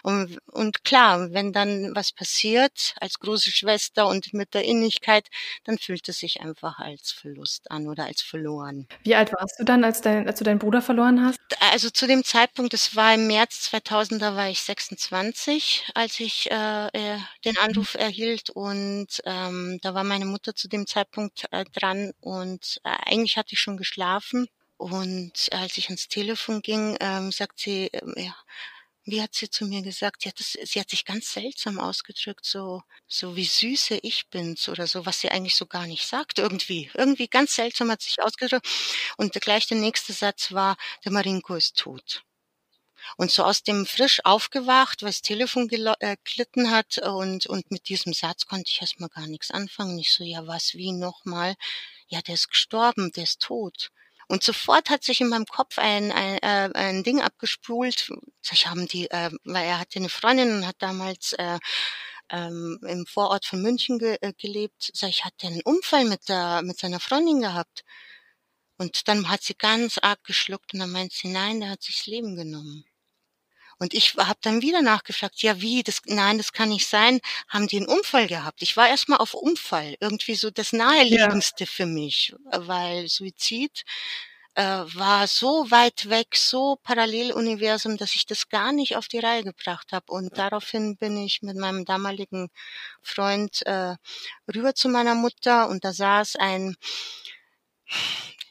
Und 0.03 0.39
und 0.47 0.85
klar, 0.85 1.33
wenn 1.33 1.53
dann 1.53 1.95
was 1.95 2.13
passiert 2.13 2.95
als 3.01 3.19
große 3.19 3.51
Schwester 3.51 4.07
und 4.07 4.33
mit 4.35 4.55
der 4.55 4.65
Innigkeit, 4.65 5.29
dann 5.65 5.79
fühlt 5.79 6.09
es 6.09 6.19
sich 6.19 6.41
einfach 6.41 6.79
als 6.79 7.13
Verlust 7.13 7.71
an 7.71 7.89
oder 7.89 8.05
als 8.05 8.23
verloren. 8.23 8.87
Wie 9.03 9.15
alt 9.15 9.33
warst 9.33 9.59
du 9.59 9.65
dann, 9.65 9.85
als 9.85 10.01
dein 10.01 10.27
als 10.27 10.39
du 10.39 10.45
deinen 10.45 10.59
Bruder 10.59 10.83
verloren 10.83 11.25
hast? 11.25 11.39
Also 11.73 11.91
zu 11.91 12.07
dem 12.07 12.25
Zeitpunkt, 12.25 12.73
das 12.73 12.97
war 12.97 13.15
im 13.15 13.27
März 13.27 13.63
2000, 13.63 14.23
da 14.23 14.37
war 14.37 14.49
ich 14.49 14.63
26, 14.63 15.85
als 15.95 16.21
ich 16.21 16.51
äh, 16.51 17.19
den 17.45 17.59
Anruf 17.69 17.95
erhielt 17.95 18.51
und 18.51 19.09
ähm, 19.25 19.79
da 19.83 19.95
war 19.95 20.05
meine 20.05 20.25
Mutter 20.25 20.55
zu 20.55 20.69
dem 20.69 20.87
Zeitpunkt 20.87 21.47
äh, 21.51 21.65
dran 21.73 22.13
und 22.21 22.81
äh, 22.85 22.91
eigentlich 23.07 23.37
hatte 23.37 23.55
ich 23.55 23.61
schon 23.61 23.77
geschlafen 23.77 24.49
und 24.77 25.49
als 25.53 25.77
ich 25.77 25.87
ans 25.87 26.09
Telefon 26.09 26.63
ging, 26.63 26.97
ähm, 27.01 27.33
sagt 27.33 27.59
sie, 27.61 27.89
äh, 27.93 28.23
ja, 28.25 28.35
wie 29.05 29.23
hat 29.23 29.35
sie 29.35 29.51
zu 29.51 29.65
mir 29.67 29.83
gesagt? 29.83 30.23
Sie 30.23 30.29
hat, 30.29 30.39
das, 30.39 30.53
sie 30.53 30.81
hat 30.81 30.91
sich 30.91 31.05
ganz 31.05 31.33
seltsam 31.33 31.79
ausgedrückt, 31.79 32.45
so, 32.45 32.83
so 33.07 33.37
wie 33.37 33.45
süße 33.45 33.99
ich 34.03 34.29
bin's 34.29 34.69
oder 34.69 34.87
so, 34.87 35.07
was 35.07 35.21
sie 35.21 35.31
eigentlich 35.31 35.57
so 35.57 35.67
gar 35.67 35.87
nicht 35.87 36.07
sagt, 36.07 36.39
irgendwie. 36.39 36.91
Irgendwie 36.95 37.29
ganz 37.29 37.55
seltsam 37.55 37.91
hat 37.91 38.03
sich 38.03 38.23
ausgedrückt. 38.23 38.69
Und 39.17 39.33
gleich 39.33 39.67
der 39.67 39.79
nächste 39.79 40.13
Satz 40.13 40.53
war, 40.53 40.77
der 41.05 41.13
Marinko 41.13 41.55
ist 41.55 41.77
tot. 41.79 42.23
Und 43.17 43.31
so 43.31 43.45
aus 43.45 43.63
dem 43.63 43.87
frisch 43.87 44.21
aufgewacht, 44.25 45.03
weil 45.03 45.11
das 45.11 45.23
Telefon 45.23 45.69
äh, 45.71 46.17
hat 46.67 46.99
und, 46.99 47.47
und 47.47 47.71
mit 47.71 47.89
diesem 47.89 48.13
Satz 48.13 48.47
konnte 48.47 48.71
ich 48.71 48.81
erstmal 48.81 49.09
gar 49.09 49.27
nichts 49.27 49.51
anfangen. 49.51 49.99
Ich 49.99 50.13
so, 50.13 50.25
ja, 50.25 50.47
was, 50.47 50.75
wie 50.75 50.93
nochmal? 50.93 51.55
Ja, 52.09 52.21
der 52.23 52.35
ist 52.35 52.49
gestorben, 52.49 53.13
der 53.13 53.25
ist 53.25 53.41
tot. 53.41 53.91
Und 54.29 54.45
sofort 54.45 54.91
hat 54.91 55.05
sich 55.05 55.23
in 55.23 55.29
meinem 55.29 55.47
Kopf 55.47 55.79
ein, 55.79 56.13
ein, 56.13 56.39
äh, 56.39 56.71
ein 56.75 57.03
Ding 57.03 57.21
abgespult. 57.21 58.11
Ich 58.51 58.67
haben 58.67 58.87
die, 58.87 59.11
äh, 59.11 59.31
weil 59.45 59.67
er 59.67 59.79
hatte 59.81 59.99
eine 59.99 60.11
Freundin 60.11 60.53
und 60.53 60.67
hat 60.67 60.77
damals 60.81 61.33
äh, 61.33 61.59
ähm, 62.31 62.79
im 62.87 63.07
Vorort 63.07 63.47
von 63.47 63.63
München 63.63 63.99
ge 63.99 64.19
äh, 64.21 64.35
gelebt. 64.35 64.91
Sag 64.95 65.11
ich, 65.11 65.25
hat 65.25 65.35
der 65.43 65.51
einen 65.51 65.63
Unfall 65.63 66.05
mit 66.05 66.29
der 66.29 66.63
mit 66.63 66.79
seiner 66.79 67.01
Freundin 67.01 67.41
gehabt? 67.41 67.85
Und 68.79 69.09
dann 69.09 69.29
hat 69.29 69.43
sie 69.43 69.55
ganz 69.55 69.99
arg 69.99 70.23
geschluckt 70.25 70.73
und 70.75 70.81
dann 70.81 70.93
meint 70.93 71.13
sie, 71.13 71.29
nein, 71.29 71.61
der 71.61 71.71
hat 71.71 71.83
sich 71.83 71.97
das 71.97 72.07
Leben 72.07 72.37
genommen. 72.37 72.85
Und 73.79 73.95
ich 73.95 74.17
habe 74.17 74.39
dann 74.43 74.63
wieder 74.63 74.83
nachgefragt, 74.83 75.43
ja 75.43 75.61
wie, 75.61 75.83
das, 75.83 76.01
nein, 76.07 76.39
das 76.39 76.53
kann 76.53 76.71
nicht 76.71 76.87
sein. 76.87 77.21
Haben 77.49 77.69
die 77.69 77.79
einen 77.79 77.87
Unfall 77.87 78.27
gehabt? 78.27 78.63
Ich 78.63 78.77
war 78.77 78.89
erstmal 78.89 79.19
auf 79.19 79.35
Unfall, 79.35 79.97
irgendwie 80.01 80.35
so 80.35 80.51
das 80.51 80.73
naheliegendste 80.73 81.65
ja. 81.65 81.71
für 81.71 81.87
mich, 81.87 82.35
weil 82.51 83.09
Suizid 83.09 83.85
äh, 84.55 84.63
war 84.63 85.29
so 85.29 85.71
weit 85.71 86.09
weg, 86.11 86.35
so 86.35 86.77
Paralleluniversum, 86.83 87.97
dass 87.97 88.17
ich 88.17 88.27
das 88.27 88.49
gar 88.49 88.73
nicht 88.73 88.97
auf 88.97 89.07
die 89.07 89.21
Reihe 89.21 89.45
gebracht 89.45 89.93
habe. 89.93 90.13
Und 90.13 90.37
daraufhin 90.37 90.97
bin 90.97 91.17
ich 91.17 91.43
mit 91.43 91.57
meinem 91.57 91.85
damaligen 91.85 92.51
Freund 93.01 93.65
äh, 93.67 93.95
rüber 94.53 94.75
zu 94.75 94.89
meiner 94.89 95.15
Mutter 95.15 95.69
und 95.69 95.85
da 95.85 95.93
saß 95.93 96.37
ein 96.37 96.77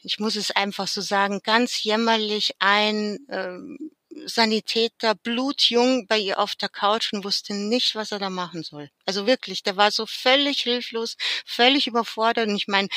ich 0.02 0.18
muss 0.18 0.36
es 0.36 0.50
einfach 0.50 0.88
so 0.88 1.00
sagen, 1.00 1.40
ganz 1.42 1.82
jämmerlich 1.82 2.54
ein 2.60 3.18
ähm, 3.28 3.90
Sanitäter 4.26 5.14
blutjung 5.14 6.06
bei 6.06 6.18
ihr 6.18 6.38
auf 6.38 6.54
der 6.54 6.68
Couch 6.68 7.12
und 7.12 7.24
wusste 7.24 7.54
nicht, 7.54 7.94
was 7.94 8.12
er 8.12 8.18
da 8.18 8.30
machen 8.30 8.62
soll. 8.62 8.90
Also 9.06 9.26
wirklich, 9.26 9.62
der 9.62 9.76
war 9.76 9.90
so 9.90 10.06
völlig 10.06 10.62
hilflos, 10.62 11.16
völlig 11.46 11.86
überfordert. 11.86 12.48
Und 12.48 12.56
ich 12.56 12.68
meine, 12.68 12.88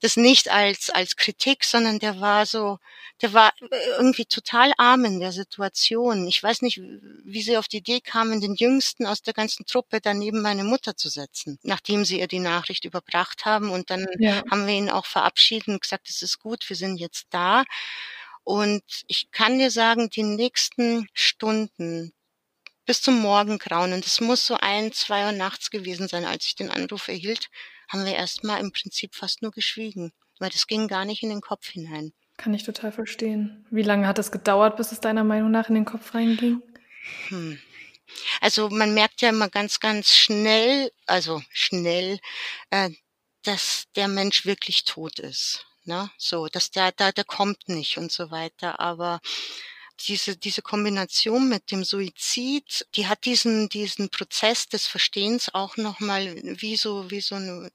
das 0.00 0.16
nicht 0.16 0.50
als, 0.50 0.90
als 0.90 1.16
Kritik, 1.16 1.64
sondern 1.64 1.98
der 1.98 2.20
war 2.20 2.46
so, 2.46 2.78
der 3.22 3.32
war 3.32 3.52
irgendwie 3.98 4.24
total 4.24 4.72
arm 4.78 5.04
in 5.04 5.20
der 5.20 5.32
Situation. 5.32 6.26
Ich 6.26 6.42
weiß 6.42 6.62
nicht, 6.62 6.80
wie 7.24 7.42
sie 7.42 7.56
auf 7.56 7.68
die 7.68 7.78
Idee 7.78 8.00
kamen, 8.00 8.40
den 8.40 8.54
Jüngsten 8.54 9.06
aus 9.06 9.22
der 9.22 9.34
ganzen 9.34 9.66
Truppe 9.66 10.00
daneben 10.00 10.42
meine 10.42 10.64
Mutter 10.64 10.96
zu 10.96 11.08
setzen, 11.08 11.58
nachdem 11.62 12.04
sie 12.04 12.20
ihr 12.20 12.28
die 12.28 12.40
Nachricht 12.40 12.84
überbracht 12.84 13.44
haben. 13.44 13.70
Und 13.70 13.90
dann 13.90 14.06
ja. 14.18 14.42
haben 14.50 14.66
wir 14.66 14.74
ihn 14.74 14.90
auch 14.90 15.06
verabschiedet 15.06 15.68
und 15.68 15.82
gesagt, 15.82 16.08
es 16.08 16.22
ist 16.22 16.38
gut, 16.38 16.68
wir 16.68 16.76
sind 16.76 16.96
jetzt 16.96 17.26
da. 17.30 17.64
Und 18.44 18.82
ich 19.06 19.30
kann 19.30 19.58
dir 19.58 19.70
sagen, 19.70 20.10
die 20.10 20.22
nächsten 20.22 21.06
Stunden 21.12 22.12
bis 22.86 23.02
zum 23.02 23.20
Morgengrauen, 23.20 23.92
und 23.92 24.04
es 24.04 24.20
muss 24.20 24.46
so 24.46 24.56
ein, 24.60 24.92
zwei 24.92 25.26
Uhr 25.26 25.32
nachts 25.32 25.70
gewesen 25.70 26.08
sein, 26.08 26.24
als 26.24 26.46
ich 26.46 26.56
den 26.56 26.70
Anruf 26.70 27.08
erhielt, 27.08 27.48
haben 27.88 28.04
wir 28.04 28.14
erstmal 28.14 28.60
im 28.60 28.72
Prinzip 28.72 29.14
fast 29.14 29.42
nur 29.42 29.52
geschwiegen, 29.52 30.12
weil 30.38 30.50
das 30.50 30.66
ging 30.66 30.88
gar 30.88 31.04
nicht 31.04 31.22
in 31.22 31.28
den 31.28 31.40
Kopf 31.40 31.68
hinein. 31.68 32.12
Kann 32.36 32.54
ich 32.54 32.64
total 32.64 32.90
verstehen. 32.90 33.66
Wie 33.70 33.82
lange 33.82 34.06
hat 34.06 34.18
es 34.18 34.32
gedauert, 34.32 34.76
bis 34.76 34.92
es 34.92 35.00
deiner 35.00 35.24
Meinung 35.24 35.50
nach 35.50 35.68
in 35.68 35.74
den 35.74 35.84
Kopf 35.84 36.14
reinging? 36.14 36.62
Hm. 37.28 37.60
Also 38.40 38.70
man 38.70 38.94
merkt 38.94 39.20
ja 39.20 39.28
immer 39.28 39.48
ganz, 39.48 39.78
ganz 39.78 40.16
schnell, 40.16 40.90
also 41.06 41.42
schnell, 41.50 42.18
äh, 42.70 42.90
dass 43.44 43.84
der 43.94 44.08
Mensch 44.08 44.46
wirklich 44.46 44.84
tot 44.84 45.18
ist 45.20 45.69
ne? 45.84 46.10
So, 46.18 46.46
dass 46.48 46.70
der, 46.70 46.92
der, 46.92 47.12
der 47.12 47.24
kommt 47.24 47.68
nicht 47.68 47.98
und 47.98 48.12
so 48.12 48.30
weiter. 48.30 48.80
Aber 48.80 49.20
diese, 50.06 50.36
diese 50.36 50.62
Kombination 50.62 51.48
mit 51.48 51.70
dem 51.70 51.84
Suizid, 51.84 52.86
die 52.94 53.06
hat 53.06 53.24
diesen, 53.24 53.68
diesen 53.68 54.08
Prozess 54.10 54.68
des 54.68 54.86
Verstehens 54.86 55.52
auch 55.54 55.76
nochmal 55.76 56.36
wie 56.42 56.76
so, 56.76 57.10
wie 57.10 57.20
so 57.20 57.34
eine, 57.34 57.70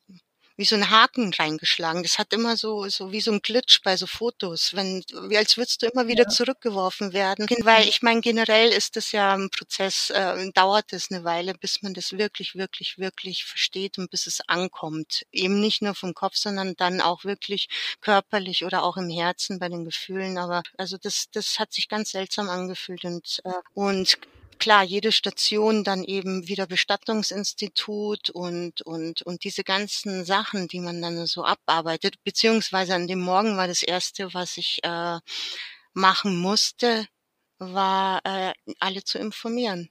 wie 0.57 0.65
so 0.65 0.75
ein 0.75 0.89
Haken 0.89 1.33
reingeschlagen. 1.33 2.03
Das 2.03 2.17
hat 2.17 2.33
immer 2.33 2.55
so, 2.55 2.87
so 2.87 3.11
wie 3.11 3.21
so 3.21 3.31
ein 3.31 3.41
Glitch 3.41 3.81
bei 3.83 3.97
so 3.97 4.07
Fotos, 4.07 4.73
wenn, 4.73 5.03
wie 5.27 5.37
als 5.37 5.57
würdest 5.57 5.81
du 5.81 5.87
immer 5.87 6.07
wieder 6.07 6.23
ja. 6.23 6.29
zurückgeworfen 6.29 7.13
werden. 7.13 7.47
Weil 7.61 7.87
ich 7.87 8.01
meine, 8.01 8.21
generell 8.21 8.69
ist 8.69 8.95
das 8.95 9.11
ja 9.11 9.33
ein 9.33 9.49
Prozess, 9.49 10.09
äh, 10.11 10.51
dauert 10.53 10.93
es 10.93 11.11
eine 11.11 11.23
Weile, 11.23 11.53
bis 11.53 11.81
man 11.81 11.93
das 11.93 12.13
wirklich, 12.13 12.55
wirklich, 12.55 12.97
wirklich 12.97 13.45
versteht 13.45 13.97
und 13.97 14.09
bis 14.09 14.27
es 14.27 14.41
ankommt. 14.47 15.25
Eben 15.31 15.59
nicht 15.59 15.81
nur 15.81 15.95
vom 15.95 16.13
Kopf, 16.13 16.35
sondern 16.35 16.75
dann 16.75 17.01
auch 17.01 17.25
wirklich 17.25 17.67
körperlich 18.01 18.63
oder 18.65 18.83
auch 18.83 18.97
im 18.97 19.09
Herzen 19.09 19.59
bei 19.59 19.69
den 19.69 19.85
Gefühlen. 19.85 20.37
Aber 20.37 20.63
also 20.77 20.97
das, 20.97 21.25
das 21.31 21.59
hat 21.59 21.73
sich 21.73 21.89
ganz 21.89 22.11
seltsam 22.11 22.49
angefühlt 22.49 23.03
und, 23.03 23.41
äh, 23.43 23.51
und 23.73 24.17
klar, 24.59 24.83
jede 24.83 25.11
Station 25.11 25.83
dann 25.83 26.03
eben 26.03 26.47
wieder 26.47 26.67
Bestattungsinstitut 26.67 28.29
und, 28.31 28.81
und, 28.81 29.21
und 29.21 29.43
diese 29.43 29.63
ganzen 29.63 30.25
Sachen, 30.25 30.67
die 30.67 30.79
man 30.79 31.01
dann 31.01 31.25
so 31.27 31.43
abarbeitet, 31.43 32.15
beziehungsweise 32.23 32.95
an 32.95 33.07
dem 33.07 33.19
Morgen 33.19 33.57
war 33.57 33.67
das 33.67 33.83
erste, 33.83 34.33
was 34.33 34.57
ich 34.57 34.79
äh, 34.83 35.19
machen 35.93 36.37
musste, 36.37 37.07
war 37.59 38.21
äh, 38.25 38.53
alle 38.79 39.03
zu 39.03 39.17
informieren. 39.19 39.89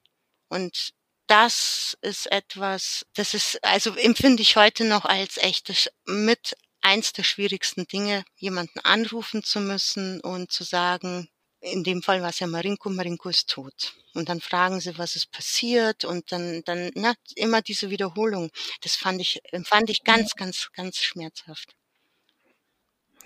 Und 0.49 0.93
das 1.27 1.97
ist 2.03 2.31
etwas, 2.31 3.07
das 3.15 3.35
ist, 3.35 3.65
also 3.65 3.95
empfinde 3.95 4.43
ich 4.43 4.57
heute 4.57 4.85
noch 4.85 5.05
als 5.05 5.39
echtes 5.39 5.89
mit 6.05 6.55
eins 6.83 7.13
der 7.13 7.23
schwierigsten 7.23 7.87
Dinge, 7.87 8.25
jemanden 8.37 8.79
anrufen 8.81 9.43
zu 9.43 9.61
müssen 9.61 10.21
und 10.21 10.53
zu 10.53 10.65
sagen, 10.65 11.29
in 11.65 11.85
dem 11.85 12.03
Fall 12.03 12.23
war 12.23 12.31
es 12.31 12.41
ja 12.41 12.47
Marinko, 12.47 12.91
Marinko 12.91 13.29
ist 13.29 13.49
tot. 13.49 13.95
Und 14.15 14.29
dann 14.29 14.41
fragen 14.41 14.81
sie, 14.81 14.97
was 14.99 15.17
ist 15.17 15.33
passiert 15.33 16.05
und 16.05 16.31
dann, 16.31 16.63
dann, 16.65 16.91
na, 16.95 17.15
immer 17.35 17.63
diese 17.63 17.91
Wiederholung. 17.91 18.51
Das 18.83 18.95
fand 18.97 19.21
ich, 19.21 19.43
fand 19.65 19.91
ich 19.91 20.05
ganz, 20.05 20.35
ganz, 20.37 20.71
ganz 20.75 20.99
schmerzhaft. 20.99 21.75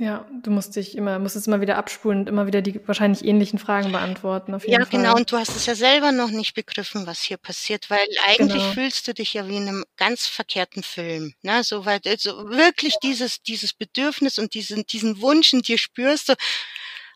Ja, 0.01 0.29
du 0.45 0.53
musst 0.53 0.77
dich 0.77 0.97
immer, 0.97 1.19
musst 1.19 1.35
es 1.35 1.49
immer 1.49 1.61
wieder 1.61 1.77
abspulen 1.77 2.21
und 2.21 2.29
immer 2.29 2.47
wieder 2.47 2.63
die 2.63 2.81
wahrscheinlich 2.87 3.25
ähnlichen 3.25 3.59
Fragen 3.59 3.91
beantworten. 3.91 4.53
Ja, 4.65 4.79
Fall. 4.79 4.87
genau. 4.91 5.17
Und 5.17 5.33
du 5.33 5.37
hast 5.37 5.57
es 5.57 5.67
ja 5.67 5.75
selber 5.75 6.13
noch 6.13 6.31
nicht 6.31 6.55
begriffen, 6.55 7.09
was 7.09 7.21
hier 7.21 7.37
passiert, 7.37 7.91
weil 7.91 8.07
eigentlich 8.29 8.63
genau. 8.63 8.75
fühlst 8.75 9.09
du 9.09 9.15
dich 9.15 9.35
ja 9.35 9.49
wie 9.49 9.57
in 9.57 9.67
einem 9.67 9.85
ganz 9.97 10.27
verkehrten 10.27 10.85
Film. 10.85 11.35
Ne? 11.43 11.65
So 11.65 11.85
weit, 11.85 12.07
also 12.07 12.49
wirklich 12.49 12.95
dieses, 13.03 13.43
dieses 13.43 13.73
Bedürfnis 13.73 14.39
und 14.39 14.55
diesen, 14.55 14.87
diesen 14.87 15.21
Wunsch 15.21 15.53
in 15.53 15.63
dir 15.63 15.79
spürst 15.79 16.29
du, 16.29 16.35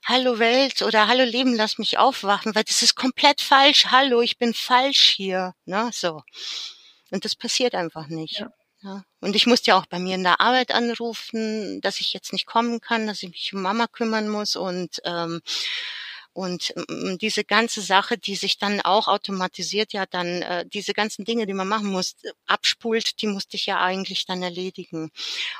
Hallo 0.04 0.40
Welt 0.40 0.82
oder 0.82 1.06
Hallo 1.06 1.22
Leben, 1.24 1.54
lass 1.54 1.78
mich 1.78 1.96
aufwachen, 1.98 2.54
weil 2.54 2.64
das 2.64 2.82
ist 2.82 2.96
komplett 2.96 3.40
falsch. 3.40 3.86
Hallo, 3.90 4.20
ich 4.20 4.36
bin 4.36 4.52
falsch 4.52 5.14
hier. 5.16 5.54
Ne? 5.64 5.90
So. 5.92 6.22
Und 7.10 7.24
das 7.24 7.36
passiert 7.36 7.74
einfach 7.74 8.08
nicht. 8.08 8.40
Ja. 8.40 8.50
Ja. 8.82 9.04
Und 9.20 9.36
ich 9.36 9.46
musste 9.46 9.70
ja 9.70 9.78
auch 9.78 9.86
bei 9.86 10.00
mir 10.00 10.16
in 10.16 10.24
der 10.24 10.40
Arbeit 10.40 10.72
anrufen, 10.72 11.80
dass 11.82 12.00
ich 12.00 12.12
jetzt 12.12 12.32
nicht 12.32 12.46
kommen 12.46 12.80
kann, 12.80 13.06
dass 13.06 13.22
ich 13.22 13.30
mich 13.30 13.52
um 13.54 13.62
Mama 13.62 13.86
kümmern 13.86 14.28
muss 14.28 14.56
und 14.56 15.00
ähm, 15.04 15.40
und 16.32 16.72
ähm, 16.88 17.18
diese 17.18 17.44
ganze 17.44 17.80
Sache, 17.82 18.16
die 18.16 18.36
sich 18.36 18.58
dann 18.58 18.80
auch 18.80 19.08
automatisiert 19.08 19.92
ja 19.92 20.06
dann, 20.06 20.42
äh, 20.42 20.64
diese 20.66 20.94
ganzen 20.94 21.24
Dinge, 21.24 21.46
die 21.46 21.52
man 21.52 21.68
machen 21.68 21.88
muss, 21.88 22.16
abspult, 22.46 23.20
die 23.20 23.26
musste 23.26 23.56
ich 23.56 23.66
ja 23.66 23.80
eigentlich 23.80 24.24
dann 24.26 24.42
erledigen. 24.42 25.10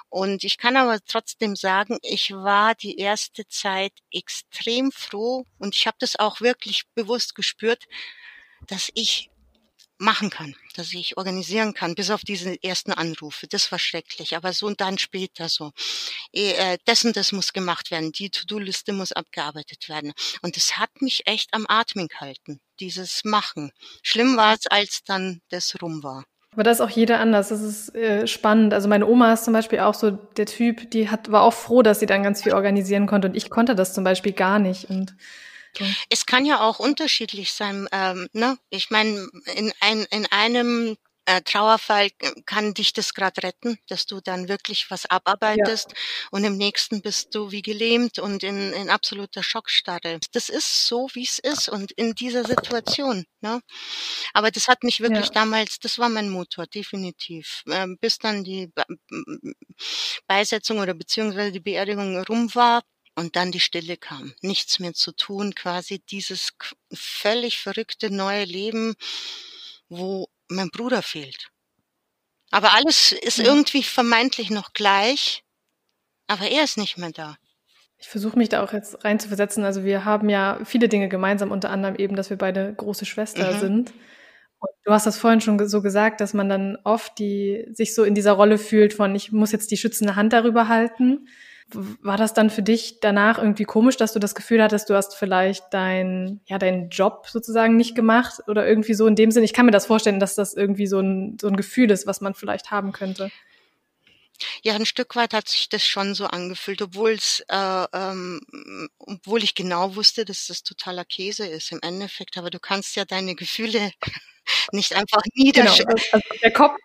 Und 0.08 0.44
ich 0.44 0.58
kann 0.58 0.76
aber 0.76 0.98
trotzdem 1.06 1.56
sagen, 1.56 1.98
ich 2.02 2.30
war 2.32 2.74
die 2.74 2.98
erste 2.98 3.46
Zeit 3.48 3.92
extrem 4.11 4.92
froh 4.92 5.46
und 5.58 5.74
ich 5.76 5.87
habe 5.87 5.96
das 6.00 6.18
auch 6.18 6.40
wirklich 6.40 6.85
bewusst 6.94 7.35
gespürt, 7.35 7.85
dass 8.66 8.90
ich 8.94 9.31
machen 10.02 10.30
kann, 10.30 10.54
dass 10.76 10.92
ich 10.92 11.16
organisieren 11.16 11.72
kann, 11.72 11.94
bis 11.94 12.10
auf 12.10 12.22
diese 12.22 12.62
ersten 12.62 12.92
Anrufe. 12.92 13.46
Das 13.46 13.72
war 13.72 13.78
schrecklich. 13.78 14.36
Aber 14.36 14.52
so 14.52 14.66
und 14.66 14.80
dann 14.80 14.98
später 14.98 15.48
so. 15.48 15.72
Äh, 16.33 16.79
das 16.85 17.04
und 17.04 17.16
das 17.16 17.33
muss 17.33 17.52
gemacht 17.52 17.90
werden. 17.90 18.12
Die 18.12 18.31
To-Do-Liste 18.31 18.92
muss 18.92 19.12
abgearbeitet 19.12 19.88
werden. 19.88 20.12
Und 20.42 20.56
das 20.56 20.77
hat 20.77 20.90
mich 21.00 21.22
echt 21.27 21.54
am 21.54 21.64
Atmen 21.68 22.08
gehalten, 22.08 22.60
dieses 22.81 23.24
Machen. 23.24 23.72
Schlimm 24.02 24.37
war 24.37 24.54
es, 24.54 24.66
als 24.66 25.02
dann 25.04 25.40
das 25.48 25.77
rum 25.81 26.02
war. 26.02 26.24
Aber 26.52 26.64
das 26.64 26.79
ist 26.79 26.81
auch 26.83 26.90
jeder 26.90 27.18
anders. 27.18 27.48
Das 27.48 27.62
ist 27.62 27.94
äh, 27.94 28.27
spannend. 28.27 28.74
Also 28.74 28.88
meine 28.88 29.06
Oma 29.06 29.33
ist 29.33 29.44
zum 29.44 29.54
Beispiel 29.54 29.81
auch 29.81 29.94
so 29.94 30.10
der 30.10 30.46
Typ, 30.46 30.90
die 30.90 31.08
hat, 31.08 31.33
war 31.33 31.42
auch 31.42 31.54
froh, 31.54 31.83
dass 31.83 32.00
sie 32.00 32.06
dann 32.06 32.22
ganz 32.22 32.42
viel 32.42 32.52
organisieren 32.52 33.06
konnte. 33.06 33.29
Und 33.29 33.37
ich 33.37 33.48
konnte 33.48 33.74
das 33.74 33.94
zum 33.94 34.04
Beispiel 34.04 34.33
gar 34.33 34.58
nicht. 34.58 34.90
Und 34.90 35.14
es 36.10 36.27
kann 36.27 36.44
ja 36.44 36.60
auch 36.60 36.79
unterschiedlich 36.79 37.52
sein. 37.52 37.88
Ähm, 37.92 38.29
ne? 38.33 38.58
Ich 38.70 38.90
meine, 38.90 39.29
in, 39.54 39.73
ein, 39.81 40.04
in 40.10 40.27
einem 40.27 40.96
äh, 41.25 41.40
Trauerfall 41.42 42.10
kann 42.46 42.75
dich 42.75 42.92
das 42.92 43.14
gerade 43.14 43.42
retten, 43.44 43.79
dass 43.88 44.06
du 44.06 44.20
dann 44.20 44.48
wirklich 44.48 44.90
was 44.90 45.06
abarbeitest 45.06 45.90
ja. 45.90 45.96
und 46.33 46.44
im 46.44 46.56
nächsten 46.56 47.00
bist 47.00 47.35
du 47.35 47.52
wie 47.52 47.62
gelähmt 47.62 48.18
und 48.18 48.42
in, 48.42 48.73
in 48.73 48.90
absoluter 48.90 49.42
Schockstarre. 49.42 50.18
Das 50.33 50.48
ist 50.48 50.87
so, 50.87 51.08
wie 51.12 51.25
es 51.25 51.38
ist 51.38 51.68
und 51.68 51.92
in 51.92 52.14
dieser 52.14 52.44
Situation. 52.44 53.25
Ne? 53.40 53.60
Aber 54.35 54.50
das 54.50 54.68
hat 54.68 54.83
mich 54.83 55.00
wirklich 55.00 55.27
ja. 55.27 55.33
damals, 55.33 55.79
das 55.79 55.98
war 55.98 56.08
mein 56.08 56.29
Motor, 56.29 56.66
definitiv. 56.66 57.62
Ähm, 57.70 57.98
bis 58.00 58.18
dann 58.18 58.42
die 58.42 58.73
Beisetzung 60.27 60.81
oder 60.81 60.94
beziehungsweise 60.94 61.52
die 61.52 61.60
Beerdigung 61.60 62.18
rum 62.25 62.52
war, 62.54 62.83
und 63.15 63.37
dann 63.37 63.52
die 63.52 63.60
Stille 63.60 63.96
kam. 63.96 64.35
Nichts 64.40 64.79
mehr 64.79 64.94
zu 64.94 65.13
tun, 65.13 65.54
quasi 65.54 66.00
dieses 66.10 66.50
völlig 66.92 67.58
verrückte 67.58 68.10
neue 68.10 68.44
Leben, 68.44 68.94
wo 69.88 70.29
mein 70.48 70.71
Bruder 70.71 71.02
fehlt. 71.02 71.48
Aber 72.50 72.75
alles 72.75 73.13
ist 73.13 73.38
ja. 73.38 73.44
irgendwie 73.44 73.83
vermeintlich 73.83 74.50
noch 74.50 74.73
gleich, 74.73 75.42
aber 76.27 76.48
er 76.48 76.65
ist 76.65 76.77
nicht 76.77 76.98
mehr 76.98 77.10
da. 77.10 77.37
Ich 77.98 78.08
versuche 78.08 78.37
mich 78.37 78.48
da 78.48 78.65
auch 78.65 78.73
jetzt 78.73 79.04
reinzuversetzen. 79.04 79.65
Also 79.65 79.85
wir 79.85 80.04
haben 80.04 80.29
ja 80.29 80.58
viele 80.65 80.88
Dinge 80.88 81.08
gemeinsam, 81.08 81.50
unter 81.50 81.71
anderem 81.71 81.94
eben, 81.96 82.17
dass 82.17 82.31
wir 82.31 82.37
beide 82.37 82.75
große 82.75 83.06
Schwester 83.06 83.54
mhm. 83.54 83.60
sind. 83.60 83.90
Und 84.58 84.71
du 84.85 84.92
hast 84.92 85.06
das 85.06 85.19
vorhin 85.19 85.40
schon 85.40 85.69
so 85.69 85.83
gesagt, 85.83 86.21
dass 86.21 86.35
man 86.35 86.48
dann 86.48 86.79
oft 86.85 87.19
die, 87.19 87.65
sich 87.73 87.94
so 87.94 88.04
in 88.04 88.15
dieser 88.15 88.33
Rolle 88.33 88.58
fühlt 88.58 88.92
von, 88.92 89.15
ich 89.15 89.33
muss 89.33 89.52
jetzt 89.52 89.71
die 89.71 89.77
schützende 89.77 90.17
Hand 90.17 90.33
darüber 90.33 90.69
halten. 90.69 91.29
War 91.75 92.16
das 92.16 92.35
dann 92.35 92.50
für 92.50 92.62
dich 92.62 93.00
danach 93.00 93.38
irgendwie 93.38 93.64
komisch, 93.64 93.96
dass 93.96 94.12
du 94.12 94.18
das 94.18 94.35
Gefühl 94.35 94.62
hattest, 94.62 94.90
du 94.90 94.94
hast 94.94 95.16
vielleicht 95.16 95.64
dein, 95.70 96.40
ja, 96.46 96.58
deinen 96.58 96.90
Job 96.90 97.27
sozusagen 97.29 97.77
nicht 97.77 97.94
gemacht 97.94 98.40
oder 98.46 98.66
irgendwie 98.66 98.94
so 98.94 99.06
in 99.06 99.16
dem 99.16 99.31
Sinn? 99.31 99.44
Ich 99.44 99.52
kann 99.52 99.66
mir 99.66 99.73
das 99.73 99.87
vorstellen, 99.87 100.20
dass 100.20 100.35
das 100.35 100.54
irgendwie 100.54 100.87
so 100.87 101.00
ein, 101.00 101.38
so 101.40 101.48
ein 101.48 101.56
Gefühl 101.56 101.90
ist, 101.90 102.06
was 102.06 102.20
man 102.20 102.35
vielleicht 102.35 102.70
haben 102.70 102.92
könnte. 102.92 103.31
Ja, 104.62 104.75
ein 104.75 104.87
Stück 104.87 105.14
weit 105.16 105.35
hat 105.35 105.48
sich 105.48 105.68
das 105.68 105.87
schon 105.87 106.14
so 106.14 106.27
angefühlt, 106.27 106.83
obwohl 106.83 107.12
es, 107.12 107.44
äh, 107.48 107.87
ähm, 107.92 108.40
obwohl 108.98 109.42
ich 109.42 109.54
genau 109.54 109.94
wusste, 109.96 110.25
dass 110.25 110.46
das 110.46 110.62
totaler 110.62 111.04
Käse 111.04 111.46
ist 111.46 111.73
im 111.73 111.81
Endeffekt. 111.83 112.38
Aber 112.38 112.50
du 112.50 112.58
kannst 112.58 112.96
ja 112.96 113.04
deine 113.04 113.35
Gefühle 113.35 113.92
nicht 114.73 114.94
einfach 114.94 115.23
niederschreiben. 115.35 115.94
Genau, 115.94 116.08
also 116.12 116.29
der 116.42 116.52
Kopf. 116.52 116.77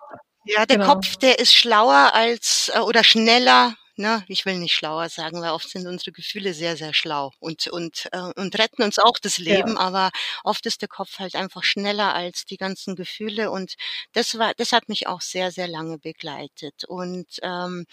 Ja, 0.45 0.65
der 0.65 0.77
genau. 0.77 0.93
Kopf, 0.93 1.17
der 1.17 1.39
ist 1.39 1.53
schlauer 1.53 2.11
als 2.13 2.71
äh, 2.73 2.79
oder 2.79 3.03
schneller 3.03 3.75
ne, 3.97 4.23
ich 4.27 4.45
will 4.45 4.57
nicht 4.57 4.73
schlauer 4.75 5.09
sagen, 5.09 5.41
weil 5.41 5.51
oft 5.51 5.69
sind 5.69 5.87
unsere 5.87 6.11
Gefühle 6.11 6.53
sehr, 6.53 6.77
sehr 6.77 6.93
schlau 6.93 7.31
und, 7.39 7.67
und, 7.67 8.07
äh, 8.11 8.31
und 8.35 8.57
retten 8.57 8.83
uns 8.83 8.99
auch 8.99 9.19
das 9.19 9.37
Leben, 9.37 9.73
ja. 9.73 9.79
aber 9.79 10.11
oft 10.43 10.65
ist 10.65 10.81
der 10.81 10.89
Kopf 10.89 11.19
halt 11.19 11.35
einfach 11.35 11.63
schneller 11.63 12.13
als 12.13 12.45
die 12.45 12.57
ganzen 12.57 12.95
Gefühle 12.95 13.51
und 13.51 13.75
das 14.13 14.37
war, 14.37 14.53
das 14.55 14.71
hat 14.71 14.89
mich 14.89 15.07
auch 15.07 15.21
sehr, 15.21 15.51
sehr 15.51 15.67
lange 15.67 15.97
begleitet 15.99 16.85
und 16.85 17.27
ähm, 17.41 17.85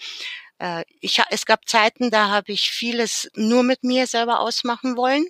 äh, 0.59 0.83
ich, 1.01 1.21
es 1.29 1.45
gab 1.45 1.67
Zeiten, 1.67 2.11
da 2.11 2.29
habe 2.29 2.51
ich 2.51 2.71
vieles 2.71 3.29
nur 3.35 3.63
mit 3.63 3.83
mir 3.83 4.07
selber 4.07 4.39
ausmachen 4.39 4.97
wollen 4.97 5.25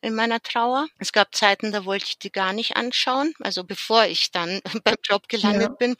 in 0.00 0.14
meiner 0.14 0.40
Trauer. 0.40 0.86
Es 0.98 1.12
gab 1.12 1.34
Zeiten, 1.34 1.72
da 1.72 1.84
wollte 1.84 2.06
ich 2.06 2.18
die 2.18 2.32
gar 2.32 2.52
nicht 2.52 2.76
anschauen, 2.76 3.34
also 3.40 3.64
bevor 3.64 4.04
ich 4.06 4.30
dann 4.30 4.60
beim 4.84 4.96
Job 5.02 5.28
gelandet 5.28 5.68
ja. 5.68 5.74
bin. 5.74 5.96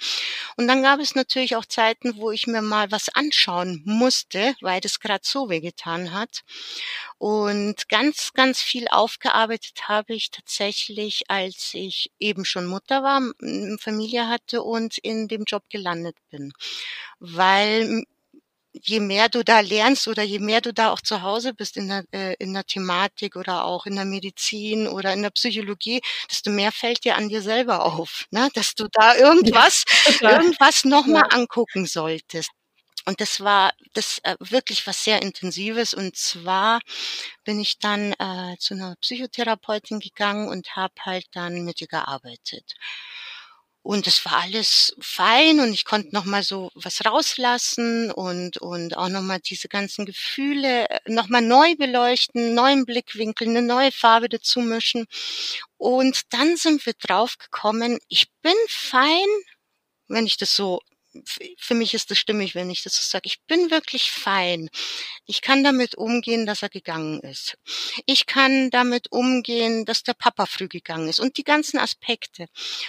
Und 0.57 0.69
dann 0.69 0.83
gab 0.83 1.01
es 1.01 1.15
natürlich 1.15 1.57
auch 1.57 1.65
Zeiten, 1.65 2.17
wo 2.17 2.31
ich 2.31 2.47
mir 2.47 2.63
mal 2.63 2.91
was 2.91 3.09
anschauen 3.09 3.83
musste, 3.85 4.55
weil 4.61 4.81
das 4.81 5.01
gerade 5.01 5.25
so 5.25 5.49
wehgetan 5.49 6.13
hat. 6.13 6.43
Und 7.19 7.89
ganz, 7.89 8.33
ganz 8.33 8.61
viel 8.61 8.87
aufgearbeitet 8.89 9.89
habe 9.89 10.15
ich 10.15 10.31
tatsächlich, 10.31 11.25
als 11.29 11.71
ich 11.75 12.11
eben 12.19 12.45
schon 12.45 12.67
Mutter 12.67 13.03
war, 13.03 13.23
Familie 13.79 14.29
hatte 14.29 14.63
und 14.63 14.99
in 14.99 15.29
dem 15.29 15.45
Job 15.45 15.65
gelandet 15.71 16.17
bin. 16.31 16.53
Weil 17.19 18.05
je 18.83 19.01
mehr 19.01 19.29
du 19.29 19.45
da 19.45 19.61
lernst 19.61 20.09
oder 20.09 20.23
je 20.23 20.39
mehr 20.39 20.61
du 20.61 20.73
da 20.73 20.91
auch 20.91 21.01
zu 21.01 21.23
Hause 21.23 21.55
bist 21.55 21.77
in 21.77 21.89
der, 21.89 22.05
äh, 22.13 22.35
in 22.39 22.53
der 22.53 22.65
Thematik 22.65 23.37
oder 23.37 23.65
auch 23.65 23.87
in 23.87 23.95
der 23.97 24.05
Medizin 24.05 24.89
oder 24.89 25.13
in 25.13 25.23
der 25.23 25.31
Psychologie, 25.31 26.01
desto 26.31 26.51
mehr 26.51 26.73
fällt 26.73 27.05
dir 27.05 27.17
an 27.17 27.29
dir 27.29 27.43
selber 27.43 27.85
auf, 27.85 28.27
ne? 28.31 28.49
dass 28.55 28.75
du 28.75 28.87
da 28.93 29.17
irgendwas, 29.17 29.85
ja, 30.21 30.33
irgendwas 30.33 30.85
nochmal 30.85 31.25
ja. 31.31 31.39
angucken 31.39 31.87
solltest. 31.87 32.51
Und 33.07 33.21
das 33.21 33.41
war 33.41 33.73
das 33.93 34.19
äh, 34.23 34.37
wirklich 34.41 34.87
was 34.87 35.05
sehr 35.05 35.21
Intensives. 35.23 35.93
Und 35.93 36.17
zwar 36.17 36.81
bin 37.45 37.61
ich 37.61 37.79
dann 37.79 38.13
äh, 38.15 38.57
zu 38.59 38.75
einer 38.75 38.97
Psychotherapeutin 38.97 40.01
gegangen 40.01 40.49
und 40.49 40.75
habe 40.75 40.95
halt 41.01 41.27
dann 41.33 41.65
mit 41.65 41.81
ihr 41.83 41.87
gearbeitet. 41.87 42.75
Und 43.85 44.07
es 44.07 44.25
war 44.25 44.41
alles 44.41 44.97
fein 44.99 45.61
und 45.61 45.75
ich 45.75 45.85
konnte 45.85 46.15
noch 46.15 46.25
mal 46.25 46.43
so 46.43 46.71
was 46.75 47.05
rauslassen 47.05 48.11
und, 48.11 48.57
und 48.57 48.97
auch 48.97 49.11
noch 49.11 49.21
mal 49.21 49.41
diese 49.41 49.69
ganzen 49.69 50.07
Gefühle 50.07 50.89
äh, 50.89 51.01
noch 51.07 51.29
mal 51.29 51.43
neu 51.43 51.77
beleuchten, 51.77 52.55
neuen 52.55 52.87
Blickwinkel, 52.87 53.47
eine 53.47 53.61
neue 53.61 53.93
Farbe 53.93 54.31
dazu 54.31 54.61
mischen. 54.61 55.05
Und 55.77 56.23
dann 56.33 56.57
sind 56.57 56.87
wir 56.87 56.95
drauf 56.95 57.37
gekommen, 57.37 57.99
ich 58.09 58.31
bin 58.41 58.55
fein, 58.69 59.27
wenn 60.09 60.25
ich 60.25 60.39
das 60.39 60.57
so 60.57 60.81
für 61.59 61.75
mich 61.75 61.95
ist 61.95 62.11
das 62.11 62.19
stimmig, 62.19 62.55
wenn 62.55 62.71
ich 62.71 62.83
das 62.83 62.97
so 62.97 63.03
sage. 63.03 63.27
Ich 63.27 63.43
bin 63.43 63.71
wirklich 63.71 64.11
fein. 64.11 64.69
Ich 65.27 65.43
kann 65.43 65.65
damit 65.65 65.95
umgehen, 65.95 66.47
dass 66.47 66.63
er 66.63 66.69
gegangen 66.69 67.21
ist. 67.21 67.57
Ich 68.07 68.27
kann 68.27 68.71
damit 68.71 69.13
umgehen, 69.13 69.85
dass 69.85 70.03
der 70.03 70.15
Papa 70.15 70.47
früh 70.47 70.69
gegangen 70.69 71.09
ist 71.09 71.21
und 71.21 71.37
die 71.37 71.45
ganzen 71.45 71.79
Aspekte. 71.79 72.47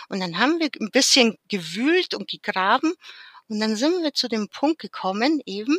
Und 0.10 0.20
dann 0.20 0.38
haben 0.38 0.60
wir 0.60 0.70
ein 0.80 0.92
bisschen 0.92 1.38
gewühlt 1.48 2.14
und 2.14 2.30
gegraben 2.30 2.94
und 3.48 3.60
dann 3.60 3.76
sind 3.76 4.02
wir 4.02 4.14
zu 4.14 4.28
dem 4.28 4.50
Punkt 4.50 4.80
gekommen, 4.80 5.42
eben, 5.46 5.78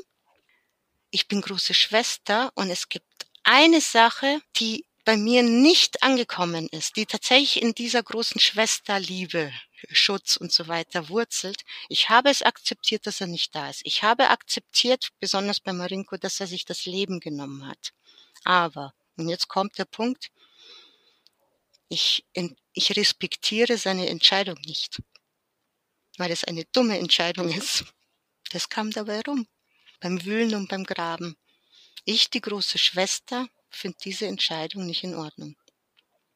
ich 1.10 1.28
bin 1.28 1.40
große 1.40 1.74
Schwester 1.74 2.52
und 2.54 2.70
es 2.70 2.88
gibt 2.88 3.26
eine 3.42 3.80
Sache, 3.80 4.40
die 4.56 4.84
bei 5.04 5.16
mir 5.16 5.42
nicht 5.42 6.02
angekommen 6.02 6.68
ist, 6.70 6.96
die 6.96 7.06
tatsächlich 7.06 7.62
in 7.62 7.74
dieser 7.74 8.02
großen 8.02 8.40
Schwesterliebe 8.40 9.52
Schutz 9.90 10.36
und 10.36 10.52
so 10.52 10.68
weiter 10.68 11.08
wurzelt. 11.08 11.64
Ich 11.88 12.08
habe 12.08 12.30
es 12.30 12.42
akzeptiert, 12.42 13.06
dass 13.06 13.20
er 13.20 13.26
nicht 13.26 13.54
da 13.54 13.70
ist. 13.70 13.82
Ich 13.84 14.02
habe 14.02 14.30
akzeptiert, 14.30 15.10
besonders 15.20 15.60
bei 15.60 15.72
Marinko, 15.72 16.16
dass 16.16 16.40
er 16.40 16.46
sich 16.46 16.64
das 16.64 16.86
Leben 16.86 17.20
genommen 17.20 17.66
hat. 17.66 17.92
Aber, 18.44 18.94
und 19.16 19.28
jetzt 19.28 19.48
kommt 19.48 19.78
der 19.78 19.84
Punkt, 19.84 20.30
ich, 21.88 22.24
ich 22.72 22.96
respektiere 22.96 23.78
seine 23.78 24.08
Entscheidung 24.08 24.60
nicht, 24.66 25.02
weil 26.18 26.30
es 26.30 26.44
eine 26.44 26.64
dumme 26.66 26.98
Entscheidung 26.98 27.48
ist. 27.52 27.84
Das 28.50 28.68
kam 28.68 28.90
dabei 28.90 29.22
rum, 29.22 29.46
beim 30.00 30.24
Wühlen 30.24 30.54
und 30.54 30.68
beim 30.68 30.84
Graben. 30.84 31.36
Ich, 32.04 32.30
die 32.30 32.40
große 32.40 32.78
Schwester, 32.78 33.48
finde 33.70 33.98
diese 34.04 34.26
Entscheidung 34.26 34.86
nicht 34.86 35.04
in 35.04 35.14
Ordnung 35.14 35.56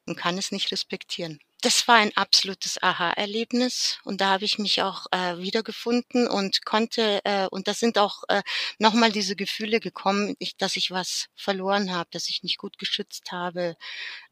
und 0.07 0.17
kann 0.17 0.39
es 0.39 0.51
nicht 0.53 0.71
respektieren 0.73 1.41
das 1.61 1.87
war 1.89 1.97
ein 1.97 2.17
absolutes 2.17 2.83
Aha-Erlebnis 2.83 3.99
und 4.05 4.21
da 4.21 4.31
habe 4.31 4.45
ich 4.45 4.59
mich 4.59 4.83
auch 4.83 5.07
äh, 5.11 5.39
wiedergefunden 5.39 6.29
und 6.29 6.65
konnte 6.65 7.21
äh, 7.25 7.47
und 7.49 7.69
da 7.69 7.75
sind 7.75 7.99
auch 7.99 8.25
äh, 8.29 8.43
nochmal 8.79 9.13
diese 9.13 9.37
Gefühle 9.37 9.81
gekommen, 9.81 10.35
ich, 10.39 10.57
dass 10.57 10.77
ich 10.77 10.91
was 10.91 11.27
verloren 11.37 11.93
habe, 11.93 12.09
dass 12.13 12.29
ich 12.29 12.43
nicht 12.43 12.59
gut 12.59 12.79
geschützt 12.79 13.33
habe, 13.33 13.77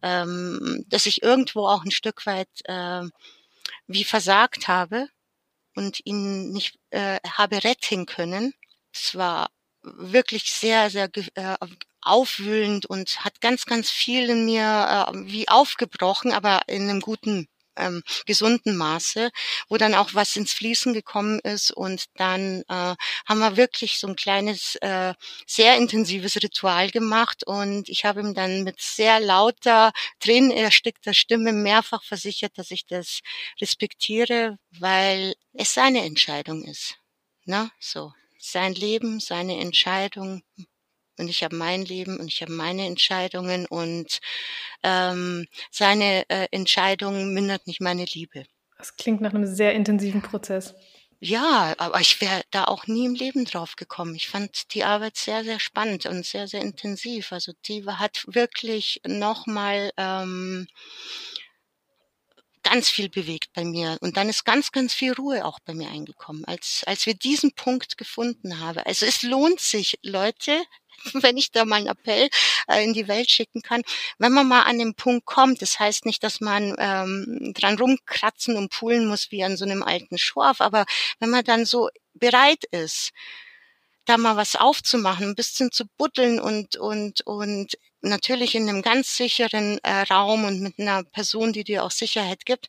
ähm, 0.02 0.84
dass 0.88 1.06
ich 1.06 1.22
irgendwo 1.22 1.66
auch 1.66 1.84
ein 1.84 1.90
Stück 1.90 2.26
weit 2.26 2.48
äh, 2.64 3.02
wie 3.86 4.04
versagt 4.04 4.68
habe 4.68 5.08
und 5.74 6.00
ihn 6.04 6.50
nicht 6.50 6.78
äh, 6.90 7.20
habe 7.26 7.64
retten 7.64 8.06
können. 8.06 8.54
Es 8.92 9.14
war 9.14 9.50
wirklich 9.82 10.52
sehr, 10.52 10.90
sehr 10.90 11.08
äh, 11.34 11.56
aufwühlend 12.00 12.86
und 12.86 13.24
hat 13.24 13.40
ganz, 13.40 13.66
ganz 13.66 13.90
viel 13.90 14.30
in 14.30 14.44
mir 14.44 15.08
äh, 15.10 15.16
wie 15.26 15.48
aufgebrochen, 15.48 16.32
aber 16.32 16.62
in 16.66 16.88
einem 16.88 17.00
guten 17.00 17.48
ähm, 17.78 18.02
gesunden 18.26 18.76
Maße, 18.76 19.30
wo 19.68 19.76
dann 19.76 19.94
auch 19.94 20.10
was 20.12 20.36
ins 20.36 20.52
Fließen 20.52 20.92
gekommen 20.92 21.38
ist 21.40 21.70
und 21.70 22.06
dann 22.16 22.62
äh, 22.68 22.94
haben 23.26 23.38
wir 23.38 23.56
wirklich 23.56 23.98
so 23.98 24.08
ein 24.08 24.16
kleines, 24.16 24.74
äh, 24.76 25.14
sehr 25.46 25.76
intensives 25.76 26.36
Ritual 26.36 26.90
gemacht 26.90 27.46
und 27.46 27.88
ich 27.88 28.04
habe 28.04 28.20
ihm 28.20 28.34
dann 28.34 28.64
mit 28.64 28.80
sehr 28.80 29.20
lauter, 29.20 29.92
tränenerstickter 30.20 31.14
Stimme 31.14 31.52
mehrfach 31.52 32.02
versichert, 32.02 32.58
dass 32.58 32.70
ich 32.70 32.86
das 32.86 33.20
respektiere, 33.60 34.58
weil 34.78 35.34
es 35.52 35.72
seine 35.74 36.04
Entscheidung 36.04 36.64
ist. 36.64 36.96
Ne? 37.44 37.70
So. 37.80 38.12
Sein 38.50 38.74
Leben, 38.74 39.20
seine 39.20 39.60
Entscheidung, 39.60 40.42
und 41.18 41.28
ich 41.28 41.42
habe 41.42 41.56
mein 41.56 41.84
Leben 41.84 42.18
und 42.18 42.28
ich 42.28 42.42
habe 42.42 42.52
meine 42.52 42.86
Entscheidungen 42.86 43.66
und 43.66 44.20
ähm, 44.82 45.46
seine 45.70 46.28
äh, 46.28 46.46
Entscheidung 46.52 47.34
mindert 47.34 47.66
nicht 47.66 47.80
meine 47.80 48.04
Liebe. 48.04 48.44
Das 48.78 48.96
klingt 48.96 49.20
nach 49.20 49.34
einem 49.34 49.46
sehr 49.46 49.72
intensiven 49.72 50.22
Prozess. 50.22 50.74
Ja, 51.20 51.74
aber 51.78 52.00
ich 52.00 52.20
wäre 52.20 52.42
da 52.52 52.64
auch 52.64 52.86
nie 52.86 53.06
im 53.06 53.14
Leben 53.14 53.44
drauf 53.44 53.74
gekommen. 53.74 54.14
Ich 54.14 54.28
fand 54.28 54.72
die 54.72 54.84
Arbeit 54.84 55.16
sehr, 55.16 55.42
sehr 55.42 55.58
spannend 55.58 56.06
und 56.06 56.24
sehr, 56.24 56.46
sehr 56.46 56.60
intensiv. 56.60 57.32
Also 57.32 57.52
die 57.66 57.84
hat 57.84 58.24
wirklich 58.28 59.00
nochmal 59.04 59.90
ähm, 59.96 60.68
ganz 62.62 62.88
viel 62.88 63.08
bewegt 63.08 63.52
bei 63.54 63.64
mir. 63.64 63.98
Und 64.00 64.16
dann 64.16 64.28
ist 64.28 64.44
ganz, 64.44 64.72
ganz 64.72 64.94
viel 64.94 65.12
Ruhe 65.12 65.44
auch 65.44 65.58
bei 65.60 65.74
mir 65.74 65.88
eingekommen, 65.88 66.44
als, 66.44 66.82
als 66.86 67.06
wir 67.06 67.14
diesen 67.14 67.52
Punkt 67.52 67.98
gefunden 67.98 68.60
haben. 68.60 68.80
Also 68.80 69.06
es 69.06 69.22
lohnt 69.22 69.60
sich, 69.60 69.98
Leute, 70.02 70.62
wenn 71.14 71.36
ich 71.36 71.50
da 71.52 71.64
mal 71.64 71.76
einen 71.76 71.86
Appell 71.86 72.28
äh, 72.68 72.84
in 72.84 72.94
die 72.94 73.08
Welt 73.08 73.30
schicken 73.30 73.62
kann, 73.62 73.82
wenn 74.18 74.32
man 74.32 74.48
mal 74.48 74.62
an 74.62 74.78
den 74.78 74.94
Punkt 74.94 75.26
kommt, 75.26 75.62
das 75.62 75.78
heißt 75.78 76.06
nicht, 76.06 76.22
dass 76.22 76.40
man 76.40 76.74
ähm, 76.78 77.52
dran 77.54 77.78
rumkratzen 77.78 78.56
und 78.56 78.70
poolen 78.70 79.06
muss 79.06 79.30
wie 79.30 79.44
an 79.44 79.56
so 79.56 79.64
einem 79.64 79.82
alten 79.82 80.18
Schorf, 80.18 80.60
aber 80.60 80.84
wenn 81.20 81.30
man 81.30 81.44
dann 81.44 81.64
so 81.64 81.88
bereit 82.14 82.64
ist, 82.72 83.12
da 84.08 84.16
mal 84.18 84.36
was 84.36 84.56
aufzumachen, 84.56 85.28
ein 85.28 85.34
bisschen 85.34 85.70
zu 85.72 85.86
buddeln 85.96 86.40
und 86.40 86.76
und 86.76 87.20
und 87.26 87.78
natürlich 88.00 88.54
in 88.54 88.68
einem 88.68 88.82
ganz 88.82 89.16
sicheren 89.16 89.78
äh, 89.82 90.02
Raum 90.02 90.44
und 90.44 90.60
mit 90.60 90.78
einer 90.78 91.02
Person, 91.04 91.52
die 91.52 91.64
dir 91.64 91.84
auch 91.84 91.90
Sicherheit 91.90 92.46
gibt, 92.46 92.68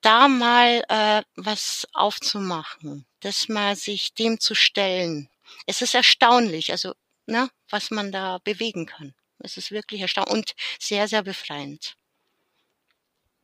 da 0.00 0.28
mal 0.28 0.84
äh, 0.88 1.22
was 1.36 1.86
aufzumachen, 1.92 3.06
das 3.20 3.48
mal 3.48 3.76
sich 3.76 4.14
dem 4.14 4.40
zu 4.40 4.54
stellen. 4.54 5.28
Es 5.66 5.82
ist 5.82 5.94
erstaunlich. 5.94 6.72
Also 6.72 6.94
ne, 7.26 7.48
was 7.70 7.90
man 7.90 8.12
da 8.12 8.38
bewegen 8.44 8.86
kann. 8.86 9.14
Es 9.38 9.56
ist 9.56 9.70
wirklich 9.70 10.00
erstaunlich 10.00 10.34
und 10.34 10.54
sehr, 10.78 11.08
sehr 11.08 11.22
befreiend. 11.22 11.96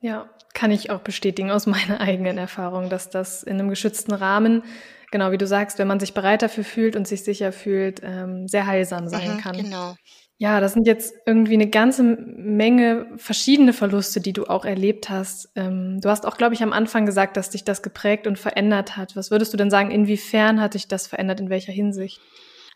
Ja, 0.01 0.29
kann 0.53 0.71
ich 0.71 0.91
auch 0.91 1.01
bestätigen 1.01 1.51
aus 1.51 1.67
meiner 1.67 2.01
eigenen 2.01 2.39
Erfahrung, 2.39 2.91
dass 2.91 3.11
das 3.11 3.43
in 3.43 3.59
einem 3.59 3.69
geschützten 3.69 4.13
Rahmen, 4.13 4.65
genau 5.13 5.31
wie 5.31 5.39
du 5.39 5.47
sagst, 5.47 5.79
wenn 5.79 5.87
man 5.87 6.01
sich 6.01 6.15
bereit 6.15 6.43
dafür 6.43 6.65
fühlt 6.65 6.97
und 6.97 7.07
sich 7.07 7.23
sicher 7.23 7.53
fühlt, 7.53 8.01
ähm, 8.03 8.49
sehr 8.49 8.67
heilsam 8.67 9.09
sein 9.09 9.37
mhm, 9.37 9.39
kann. 9.39 9.57
Genau. 9.57 9.95
Ja, 10.39 10.59
das 10.59 10.73
sind 10.73 10.89
jetzt 10.89 11.15
irgendwie 11.25 11.55
eine 11.55 11.69
ganze 11.69 12.03
Menge 12.03 13.07
verschiedene 13.17 13.73
Verluste, 13.73 14.21
die 14.21 14.33
du 14.33 14.47
auch 14.47 14.65
erlebt 14.65 15.09
hast. 15.09 15.51
Ähm, 15.55 16.01
du 16.01 16.09
hast 16.09 16.27
auch, 16.27 16.37
glaube 16.37 16.55
ich, 16.55 16.65
am 16.65 16.73
Anfang 16.73 17.07
gesagt, 17.07 17.37
dass 17.37 17.51
dich 17.51 17.63
das 17.63 17.81
geprägt 17.81 18.27
und 18.27 18.41
verändert 18.41 18.97
hat. 18.97 19.15
Was 19.15 19.31
würdest 19.31 19.53
du 19.53 19.57
denn 19.57 19.71
sagen, 19.71 19.93
inwiefern 19.93 20.61
hat 20.61 20.75
dich 20.75 20.89
das 20.89 21.07
verändert, 21.07 21.39
in 21.39 21.49
welcher 21.49 21.73
Hinsicht? 21.73 22.21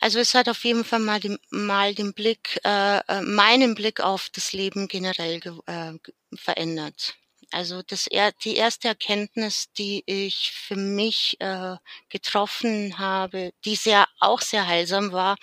Also 0.00 0.20
es 0.20 0.34
hat 0.34 0.48
auf 0.48 0.62
jeden 0.64 0.84
Fall 0.84 1.00
mal 1.00 1.18
den, 1.18 1.38
mal 1.50 1.92
den 1.92 2.12
Blick, 2.12 2.60
äh, 2.64 2.98
äh 2.98 3.22
meinen 3.22 3.74
Blick 3.74 4.00
auf 4.00 4.28
das 4.32 4.52
Leben 4.52 4.86
generell 4.86 5.40
äh, 5.66 5.92
verändert. 6.36 7.16
Also 7.52 7.82
das 7.82 8.08
die 8.44 8.56
erste 8.56 8.88
Erkenntnis, 8.88 9.72
die 9.78 10.02
ich 10.06 10.52
für 10.52 10.76
mich 10.76 11.36
äh, 11.40 11.76
getroffen 12.08 12.98
habe, 12.98 13.52
die 13.64 13.76
sehr 13.76 14.06
auch 14.20 14.40
sehr 14.40 14.66
heilsam 14.66 15.12
war, 15.12 15.36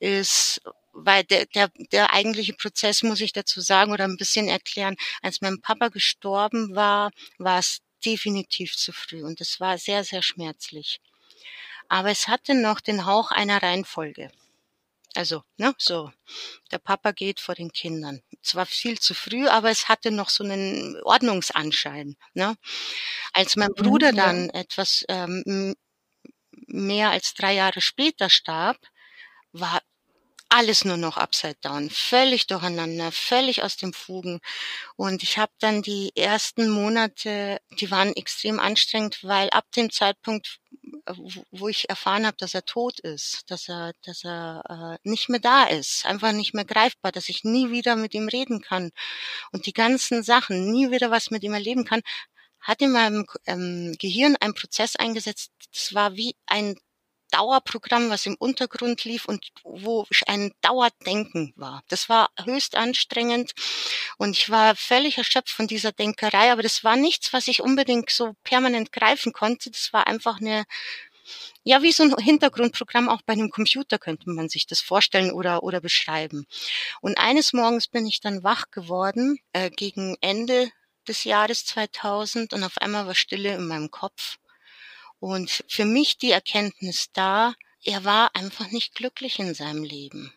ist, 0.00 0.60
weil 0.92 1.24
der, 1.24 1.46
der, 1.46 1.70
der 1.92 2.12
eigentliche 2.12 2.54
Prozess, 2.54 3.02
muss 3.02 3.20
ich 3.20 3.32
dazu 3.32 3.60
sagen 3.60 3.92
oder 3.92 4.04
ein 4.04 4.16
bisschen 4.16 4.48
erklären, 4.48 4.96
als 5.22 5.40
mein 5.40 5.60
Papa 5.60 5.88
gestorben 5.88 6.74
war, 6.74 7.10
war 7.38 7.60
es 7.60 7.80
definitiv 8.04 8.76
zu 8.76 8.92
früh 8.92 9.24
und 9.24 9.40
es 9.40 9.60
war 9.60 9.78
sehr, 9.78 10.04
sehr 10.04 10.22
schmerzlich 10.22 11.00
aber 11.88 12.10
es 12.10 12.28
hatte 12.28 12.54
noch 12.54 12.80
den 12.80 13.06
Hauch 13.06 13.30
einer 13.30 13.62
Reihenfolge. 13.62 14.30
Also, 15.14 15.42
ne, 15.56 15.74
so. 15.78 16.12
Der 16.70 16.78
Papa 16.78 17.12
geht 17.12 17.40
vor 17.40 17.54
den 17.54 17.72
Kindern. 17.72 18.22
Zwar 18.42 18.66
viel 18.66 18.98
zu 19.00 19.14
früh, 19.14 19.48
aber 19.48 19.70
es 19.70 19.88
hatte 19.88 20.10
noch 20.10 20.28
so 20.28 20.44
einen 20.44 21.00
Ordnungsanschein. 21.02 22.16
Ne? 22.34 22.56
Als 23.32 23.56
mein 23.56 23.70
mhm, 23.70 23.82
Bruder 23.82 24.12
dann 24.12 24.50
etwas 24.50 25.04
ähm, 25.08 25.74
mehr 26.66 27.10
als 27.10 27.34
drei 27.34 27.54
Jahre 27.54 27.80
später 27.80 28.28
starb, 28.30 28.78
war 29.52 29.80
alles 30.48 30.84
nur 30.84 30.96
noch 30.96 31.16
upside 31.16 31.56
down, 31.60 31.90
völlig 31.90 32.46
durcheinander, 32.46 33.12
völlig 33.12 33.62
aus 33.62 33.76
dem 33.76 33.92
Fugen. 33.92 34.40
Und 34.96 35.22
ich 35.22 35.38
habe 35.38 35.52
dann 35.58 35.82
die 35.82 36.12
ersten 36.16 36.70
Monate, 36.70 37.58
die 37.80 37.90
waren 37.90 38.14
extrem 38.14 38.58
anstrengend, 38.58 39.22
weil 39.22 39.50
ab 39.50 39.70
dem 39.76 39.90
Zeitpunkt, 39.90 40.60
wo 41.50 41.68
ich 41.68 41.88
erfahren 41.88 42.26
habe, 42.26 42.36
dass 42.38 42.54
er 42.54 42.64
tot 42.64 43.00
ist, 43.00 43.50
dass 43.50 43.68
er, 43.68 43.92
dass 44.04 44.24
er 44.24 44.98
äh, 45.04 45.08
nicht 45.08 45.28
mehr 45.28 45.40
da 45.40 45.64
ist, 45.64 46.06
einfach 46.06 46.32
nicht 46.32 46.54
mehr 46.54 46.64
greifbar, 46.64 47.12
dass 47.12 47.28
ich 47.28 47.44
nie 47.44 47.70
wieder 47.70 47.96
mit 47.96 48.14
ihm 48.14 48.28
reden 48.28 48.62
kann 48.62 48.90
und 49.52 49.66
die 49.66 49.72
ganzen 49.72 50.22
Sachen, 50.22 50.70
nie 50.70 50.90
wieder 50.90 51.10
was 51.10 51.30
mit 51.30 51.42
ihm 51.42 51.54
erleben 51.54 51.84
kann, 51.84 52.02
hat 52.60 52.82
in 52.82 52.92
meinem 52.92 53.26
ähm, 53.46 53.94
Gehirn 53.98 54.36
ein 54.40 54.54
Prozess 54.54 54.96
eingesetzt. 54.96 55.52
Das 55.72 55.94
war 55.94 56.16
wie 56.16 56.34
ein 56.46 56.76
Dauerprogramm, 57.30 58.10
was 58.10 58.26
im 58.26 58.36
Untergrund 58.38 59.04
lief 59.04 59.26
und 59.26 59.48
wo 59.64 60.06
ein 60.26 60.52
Dauerdenken 60.60 61.52
war. 61.56 61.82
Das 61.88 62.08
war 62.08 62.30
höchst 62.42 62.76
anstrengend 62.76 63.52
und 64.16 64.36
ich 64.36 64.50
war 64.50 64.76
völlig 64.76 65.18
erschöpft 65.18 65.50
von 65.50 65.66
dieser 65.66 65.92
Denkerei, 65.92 66.52
aber 66.52 66.62
das 66.62 66.84
war 66.84 66.96
nichts, 66.96 67.32
was 67.32 67.48
ich 67.48 67.62
unbedingt 67.62 68.10
so 68.10 68.34
permanent 68.44 68.92
greifen 68.92 69.32
konnte. 69.32 69.70
Das 69.70 69.92
war 69.92 70.06
einfach 70.06 70.40
eine 70.40 70.64
ja, 71.62 71.82
wie 71.82 71.92
so 71.92 72.02
ein 72.02 72.16
Hintergrundprogramm 72.16 73.08
auch 73.08 73.22
bei 73.22 73.34
einem 73.34 73.50
Computer 73.50 73.98
könnte 73.98 74.30
man 74.30 74.48
sich 74.48 74.66
das 74.66 74.80
vorstellen 74.80 75.30
oder, 75.30 75.62
oder 75.62 75.80
beschreiben. 75.80 76.46
Und 77.00 77.18
eines 77.18 77.52
Morgens 77.52 77.88
bin 77.88 78.06
ich 78.06 78.20
dann 78.20 78.42
wach 78.42 78.70
geworden, 78.70 79.38
äh, 79.52 79.70
gegen 79.70 80.16
Ende 80.20 80.70
des 81.06 81.24
Jahres 81.24 81.64
2000 81.66 82.52
und 82.52 82.64
auf 82.64 82.78
einmal 82.78 83.06
war 83.06 83.14
Stille 83.14 83.54
in 83.54 83.66
meinem 83.66 83.90
Kopf. 83.90 84.38
Und 85.20 85.64
für 85.68 85.84
mich 85.84 86.18
die 86.18 86.30
Erkenntnis 86.30 87.10
da, 87.12 87.54
er 87.84 88.04
war 88.04 88.34
einfach 88.34 88.70
nicht 88.70 88.94
glücklich 88.94 89.38
in 89.38 89.54
seinem 89.54 89.84
Leben. 89.84 90.32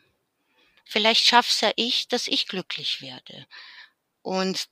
Vielleicht 0.86 1.26
schaff's 1.26 1.62
ja 1.62 1.72
ich, 1.76 2.08
dass 2.08 2.28
ich 2.28 2.48
glücklich 2.48 3.02
werde. 3.02 3.48
Und 4.22 4.68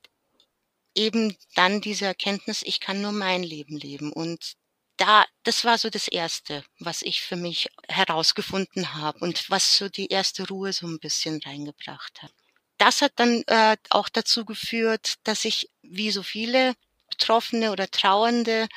eben 0.95 1.37
dann 1.55 1.81
diese 1.81 2.05
Erkenntnis, 2.05 2.61
ich 2.63 2.79
kann 2.79 3.01
nur 3.01 3.11
mein 3.11 3.43
Leben 3.43 3.77
leben. 3.77 4.11
Und 4.11 4.55
da, 4.97 5.25
das 5.43 5.63
war 5.63 5.77
so 5.77 5.89
das 5.89 6.07
Erste, 6.07 6.63
was 6.79 7.01
ich 7.01 7.21
für 7.21 7.37
mich 7.37 7.69
herausgefunden 7.87 8.95
habe 8.95 9.19
und 9.19 9.49
was 9.49 9.77
so 9.77 9.87
die 9.87 10.07
erste 10.07 10.47
Ruhe 10.47 10.73
so 10.73 10.87
ein 10.87 10.99
bisschen 10.99 11.41
reingebracht 11.41 12.21
hat. 12.21 12.33
Das 12.77 13.01
hat 13.01 13.13
dann 13.15 13.43
äh, 13.47 13.77
auch 13.89 14.09
dazu 14.09 14.45
geführt, 14.45 15.15
dass 15.23 15.45
ich, 15.45 15.69
wie 15.81 16.11
so 16.11 16.23
viele 16.23 16.75
Betroffene 17.09 17.71
oder 17.71 17.89
Trauernde, 17.89 18.67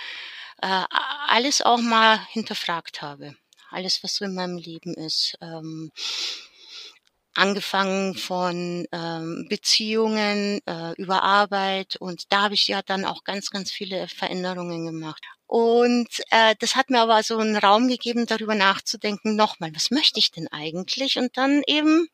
äh, 0.63 0.85
alles 1.29 1.61
auch 1.61 1.81
mal 1.81 2.19
hinterfragt 2.29 3.03
habe. 3.03 3.37
Alles, 3.71 4.03
was 4.03 4.17
so 4.17 4.25
in 4.25 4.35
meinem 4.35 4.57
Leben 4.57 4.95
ist. 4.95 5.37
Ähm, 5.41 5.91
angefangen 7.35 8.15
von 8.15 8.87
ähm, 8.93 9.47
Beziehungen 9.49 10.61
äh, 10.67 10.93
über 10.99 11.23
Arbeit 11.23 11.97
und 11.97 12.31
da 12.31 12.43
habe 12.43 12.55
ich 12.55 12.69
ja 12.69 12.83
dann 12.83 13.07
auch 13.07 13.25
ganz, 13.25 13.51
ganz 13.51 13.71
viele 13.71 14.07
Veränderungen 14.09 14.85
gemacht. 14.85 15.25
Und 15.47 16.09
äh, 16.31 16.55
das 16.59 16.77
hat 16.77 16.91
mir 16.91 17.01
aber 17.01 17.23
so 17.23 17.39
einen 17.39 17.57
Raum 17.57 17.89
gegeben, 17.89 18.27
darüber 18.27 18.55
nachzudenken, 18.55 19.35
nochmal, 19.37 19.71
was 19.75 19.91
möchte 19.91 20.19
ich 20.19 20.31
denn 20.31 20.49
eigentlich? 20.49 21.17
Und 21.19 21.37
dann 21.37 21.63
eben 21.67 22.09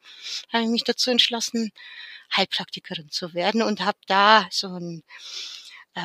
habe 0.52 0.64
ich 0.64 0.70
mich 0.70 0.84
dazu 0.84 1.10
entschlossen, 1.10 1.72
Heilpraktikerin 2.36 3.10
zu 3.10 3.34
werden 3.34 3.62
und 3.62 3.80
habe 3.80 3.98
da 4.06 4.46
so 4.50 4.68
ein 4.68 5.02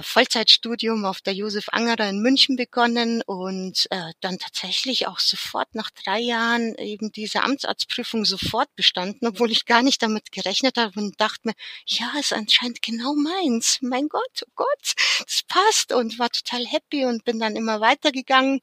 Vollzeitstudium 0.01 1.05
auf 1.05 1.21
der 1.21 1.33
Josef 1.33 1.69
Angerer 1.69 2.09
in 2.09 2.21
München 2.21 2.55
begonnen 2.55 3.21
und 3.23 3.85
äh, 3.91 4.13
dann 4.21 4.39
tatsächlich 4.39 5.07
auch 5.07 5.19
sofort 5.19 5.75
nach 5.75 5.91
drei 5.91 6.19
Jahren 6.19 6.73
eben 6.75 7.11
diese 7.11 7.43
Amtsarztprüfung 7.43 8.25
sofort 8.25 8.73
bestanden, 8.75 9.27
obwohl 9.27 9.51
ich 9.51 9.65
gar 9.65 9.83
nicht 9.83 10.01
damit 10.01 10.31
gerechnet 10.31 10.77
habe 10.77 10.99
und 10.99 11.19
dachte 11.19 11.41
mir, 11.43 11.53
ja, 11.85 12.11
ist 12.19 12.33
anscheinend 12.33 12.81
genau 12.81 13.13
meins. 13.13 13.77
Mein 13.81 14.07
Gott, 14.07 14.43
oh 14.45 14.51
Gott, 14.55 14.93
das 15.19 15.41
passt 15.47 15.91
und 15.91 16.17
war 16.17 16.29
total 16.29 16.65
happy 16.65 17.05
und 17.05 17.23
bin 17.25 17.39
dann 17.39 17.55
immer 17.55 17.81
weitergegangen. 17.81 18.61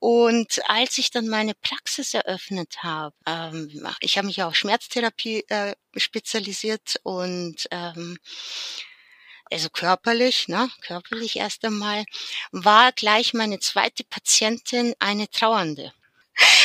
Und 0.00 0.62
als 0.66 0.96
ich 0.96 1.10
dann 1.10 1.28
meine 1.28 1.52
Praxis 1.54 2.14
eröffnet 2.14 2.82
habe, 2.82 3.14
ähm, 3.26 3.86
ich 4.00 4.16
habe 4.16 4.28
mich 4.28 4.42
auf 4.42 4.56
Schmerztherapie 4.56 5.44
äh, 5.48 5.74
spezialisiert 5.94 6.98
und 7.02 7.68
ähm, 7.70 8.18
also 9.52 9.68
körperlich, 9.70 10.48
ne, 10.48 10.70
körperlich 10.82 11.36
erst 11.36 11.64
einmal, 11.64 12.04
war 12.52 12.92
gleich 12.92 13.34
meine 13.34 13.58
zweite 13.60 14.04
Patientin 14.04 14.94
eine 14.98 15.28
Trauernde. 15.30 15.92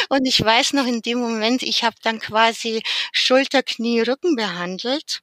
Und 0.09 0.25
ich 0.25 0.43
weiß 0.43 0.73
noch 0.73 0.85
in 0.85 1.01
dem 1.01 1.19
Moment, 1.19 1.63
ich 1.63 1.83
habe 1.83 1.95
dann 2.03 2.19
quasi 2.19 2.81
Schulter, 3.11 3.63
Knie, 3.63 4.01
Rücken 4.01 4.35
behandelt. 4.35 5.21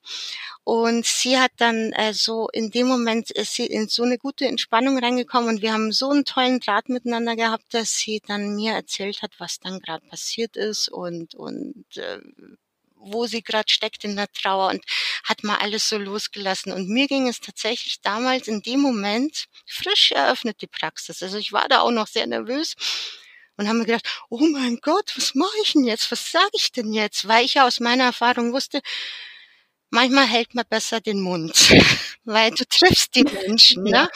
Und 0.65 1.07
sie 1.07 1.39
hat 1.39 1.53
dann 1.57 1.93
äh, 1.93 2.15
so 2.15 2.49
in 2.53 2.71
dem 2.71 2.87
Moment 2.87 3.31
ist 3.33 3.55
sie 3.55 3.67
in 3.67 3.89
so 3.89 4.05
eine 4.05 4.19
gute 4.19 4.47
Entspannung 4.47 4.99
reingekommen 4.99 5.49
und 5.51 5.63
wir 5.63 5.73
haben 5.73 5.91
so 5.93 6.11
einen 6.11 6.25
tollen 6.25 6.61
Draht 6.61 6.89
miteinander 6.89 7.35
gehabt, 7.35 7.75
dass 7.75 7.97
sie 7.97 8.21
dann 8.27 8.55
mir 8.55 8.73
erzählt 8.73 9.23
hat, 9.23 9.33
was 9.39 9.59
dann 9.59 9.81
gerade 9.81 10.07
passiert 10.07 10.57
ist 10.57 10.89
und 10.89 11.35
und 11.35 11.85
äh, 11.97 12.21
wo 13.05 13.27
sie 13.27 13.43
gerade 13.43 13.71
steckt 13.71 14.05
in 14.05 14.17
der 14.17 14.31
Trauer 14.33 14.71
und 14.71 14.85
hat 15.25 15.45
mal 15.45 15.59
alles 15.59 15.89
so 15.89 15.99
losgelassen. 15.99 16.73
Und 16.73 16.89
mir 16.89 17.07
ging 17.09 17.29
es 17.29 17.41
tatsächlich 17.41 18.01
damals 18.03 18.49
in 18.49 18.63
dem 18.63 18.81
Moment 18.81 19.47
frisch 19.67 20.13
eröffnet 20.13 20.63
die 20.63 20.67
Praxis. 20.67 21.23
Also 21.23 21.39
ich 21.39 21.53
war 21.53 21.69
da 21.69 21.81
auch 21.81 21.91
noch 21.91 22.07
sehr 22.07 22.27
nervös 22.27 22.75
und 23.57 23.69
haben 23.69 23.79
mir 23.79 23.87
gedacht, 23.87 24.09
oh 24.31 24.41
mein 24.41 24.79
Gott, 24.83 25.13
was 25.17 25.35
mache 25.35 25.57
ich 25.63 25.73
denn 25.73 25.85
jetzt? 25.85 26.11
Was 26.11 26.31
sage 26.31 26.51
ich 26.55 26.73
denn 26.73 26.93
jetzt? 26.93 27.29
Weil 27.29 27.45
ich 27.45 27.55
ja 27.55 27.67
aus 27.67 27.81
meiner 27.81 28.05
Erfahrung 28.05 28.53
wusste, 28.53 28.81
manchmal 29.91 30.27
hält 30.27 30.55
man 30.55 30.65
besser 30.69 31.01
den 31.01 31.21
Mund, 31.21 31.53
weil 32.25 32.51
du 32.51 32.65
triffst 32.67 33.15
die 33.15 33.25
Menschen, 33.25 33.85
ne? 33.85 34.09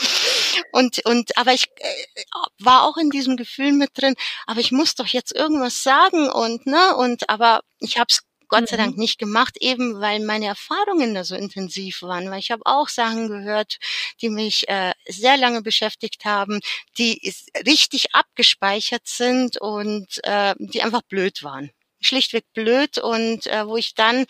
Und 0.72 1.04
und 1.04 1.36
aber 1.36 1.52
ich 1.52 1.66
äh, 1.76 2.24
war 2.60 2.84
auch 2.84 2.96
in 2.96 3.10
diesem 3.10 3.36
Gefühl 3.36 3.72
mit 3.72 3.90
drin, 3.94 4.14
aber 4.46 4.60
ich 4.60 4.72
muss 4.72 4.94
doch 4.94 5.06
jetzt 5.06 5.34
irgendwas 5.34 5.82
sagen 5.82 6.28
und 6.30 6.66
ne 6.66 6.96
und 6.96 7.28
aber 7.28 7.60
ich 7.80 7.98
habe 7.98 8.06
es 8.10 8.20
Gott 8.48 8.68
sei 8.68 8.76
Dank 8.76 8.96
mhm. 8.96 9.00
nicht 9.00 9.18
gemacht, 9.18 9.56
eben 9.60 10.00
weil 10.00 10.20
meine 10.20 10.46
Erfahrungen 10.46 11.14
da 11.14 11.24
so 11.24 11.34
intensiv 11.34 12.02
waren, 12.02 12.30
weil 12.30 12.40
ich 12.40 12.50
habe 12.50 12.62
auch 12.64 12.88
Sachen 12.88 13.28
gehört, 13.28 13.78
die 14.20 14.30
mich 14.30 14.68
äh, 14.68 14.92
sehr 15.08 15.36
lange 15.36 15.62
beschäftigt 15.62 16.24
haben, 16.24 16.60
die 16.98 17.32
richtig 17.66 18.14
abgespeichert 18.14 19.06
sind 19.06 19.60
und 19.60 20.20
äh, 20.24 20.54
die 20.58 20.82
einfach 20.82 21.02
blöd 21.02 21.42
waren 21.42 21.70
schlichtweg 22.06 22.44
blöd 22.54 22.98
und 22.98 23.46
äh, 23.46 23.66
wo 23.66 23.76
ich 23.76 23.94
dann 23.94 24.26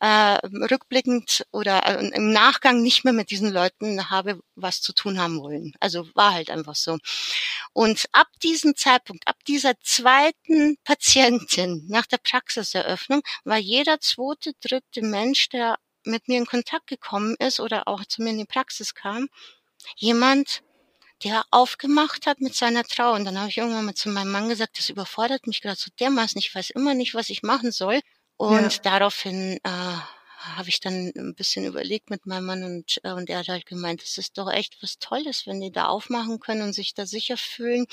äh, 0.00 0.38
rückblickend 0.70 1.44
oder 1.52 1.84
äh, 1.86 2.08
im 2.08 2.32
Nachgang 2.32 2.82
nicht 2.82 3.04
mehr 3.04 3.12
mit 3.12 3.30
diesen 3.30 3.52
Leuten 3.52 4.10
habe 4.10 4.40
was 4.54 4.80
zu 4.80 4.92
tun 4.92 5.18
haben 5.18 5.40
wollen. 5.40 5.72
Also 5.80 6.08
war 6.14 6.32
halt 6.32 6.50
einfach 6.50 6.74
so. 6.74 6.98
Und 7.72 8.06
ab 8.12 8.28
diesem 8.42 8.76
Zeitpunkt, 8.76 9.26
ab 9.26 9.36
dieser 9.46 9.74
zweiten 9.82 10.76
Patientin 10.84 11.84
nach 11.88 12.06
der 12.06 12.18
Praxiseröffnung, 12.18 13.22
war 13.44 13.58
jeder 13.58 14.00
zweite, 14.00 14.52
dritte 14.60 15.02
Mensch, 15.02 15.48
der 15.48 15.78
mit 16.04 16.28
mir 16.28 16.38
in 16.38 16.46
Kontakt 16.46 16.86
gekommen 16.86 17.36
ist 17.38 17.60
oder 17.60 17.86
auch 17.86 18.04
zu 18.04 18.22
mir 18.22 18.30
in 18.30 18.38
die 18.38 18.44
Praxis 18.44 18.94
kam, 18.94 19.28
jemand, 19.96 20.62
der 21.24 21.44
aufgemacht 21.50 22.26
hat 22.26 22.40
mit 22.40 22.54
seiner 22.54 22.84
Trauer. 22.84 23.14
Und 23.14 23.24
dann 23.24 23.38
habe 23.38 23.48
ich 23.48 23.58
irgendwann 23.58 23.84
mal 23.84 23.94
zu 23.94 24.08
meinem 24.08 24.30
Mann 24.30 24.48
gesagt, 24.48 24.78
das 24.78 24.88
überfordert 24.88 25.46
mich 25.46 25.62
gerade 25.62 25.78
so 25.78 25.90
dermaßen, 25.98 26.38
ich 26.38 26.54
weiß 26.54 26.70
immer 26.70 26.94
nicht, 26.94 27.14
was 27.14 27.30
ich 27.30 27.42
machen 27.42 27.72
soll. 27.72 28.00
Und 28.36 28.74
ja. 28.74 28.80
daraufhin 28.82 29.58
äh, 29.64 29.96
habe 30.38 30.68
ich 30.68 30.78
dann 30.78 31.12
ein 31.16 31.34
bisschen 31.34 31.64
überlegt 31.64 32.10
mit 32.10 32.24
meinem 32.26 32.46
Mann 32.46 32.62
und, 32.62 33.00
äh, 33.02 33.10
und 33.10 33.28
er 33.28 33.38
hat 33.38 33.48
halt 33.48 33.66
gemeint, 33.66 34.02
es 34.02 34.18
ist 34.18 34.38
doch 34.38 34.50
echt 34.50 34.80
was 34.80 34.98
Tolles, 34.98 35.46
wenn 35.46 35.60
die 35.60 35.72
da 35.72 35.86
aufmachen 35.86 36.38
können 36.38 36.62
und 36.62 36.72
sich 36.72 36.94
da 36.94 37.06
sicher 37.06 37.36
fühlen. 37.36 37.86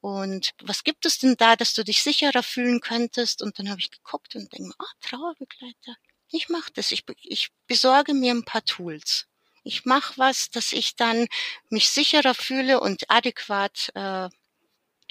Und 0.00 0.50
was 0.62 0.82
gibt 0.82 1.06
es 1.06 1.18
denn 1.18 1.36
da, 1.36 1.54
dass 1.54 1.74
du 1.74 1.84
dich 1.84 2.02
sicherer 2.02 2.42
fühlen 2.42 2.80
könntest? 2.80 3.42
Und 3.42 3.58
dann 3.58 3.70
habe 3.70 3.80
ich 3.80 3.90
geguckt 3.90 4.34
und 4.34 4.52
denke, 4.52 4.74
ah, 4.78 4.92
Trauerbegleiter. 5.00 5.96
Ich 6.32 6.48
mache 6.48 6.70
das. 6.74 6.90
Ich, 6.90 7.04
ich 7.22 7.50
besorge 7.66 8.14
mir 8.14 8.32
ein 8.32 8.44
paar 8.44 8.64
Tools 8.64 9.29
ich 9.62 9.84
mache 9.84 10.14
was, 10.16 10.50
dass 10.50 10.72
ich 10.72 10.96
dann 10.96 11.26
mich 11.68 11.88
sicherer 11.88 12.34
fühle 12.34 12.80
und 12.80 13.10
adäquat 13.10 13.90
äh, 13.94 14.28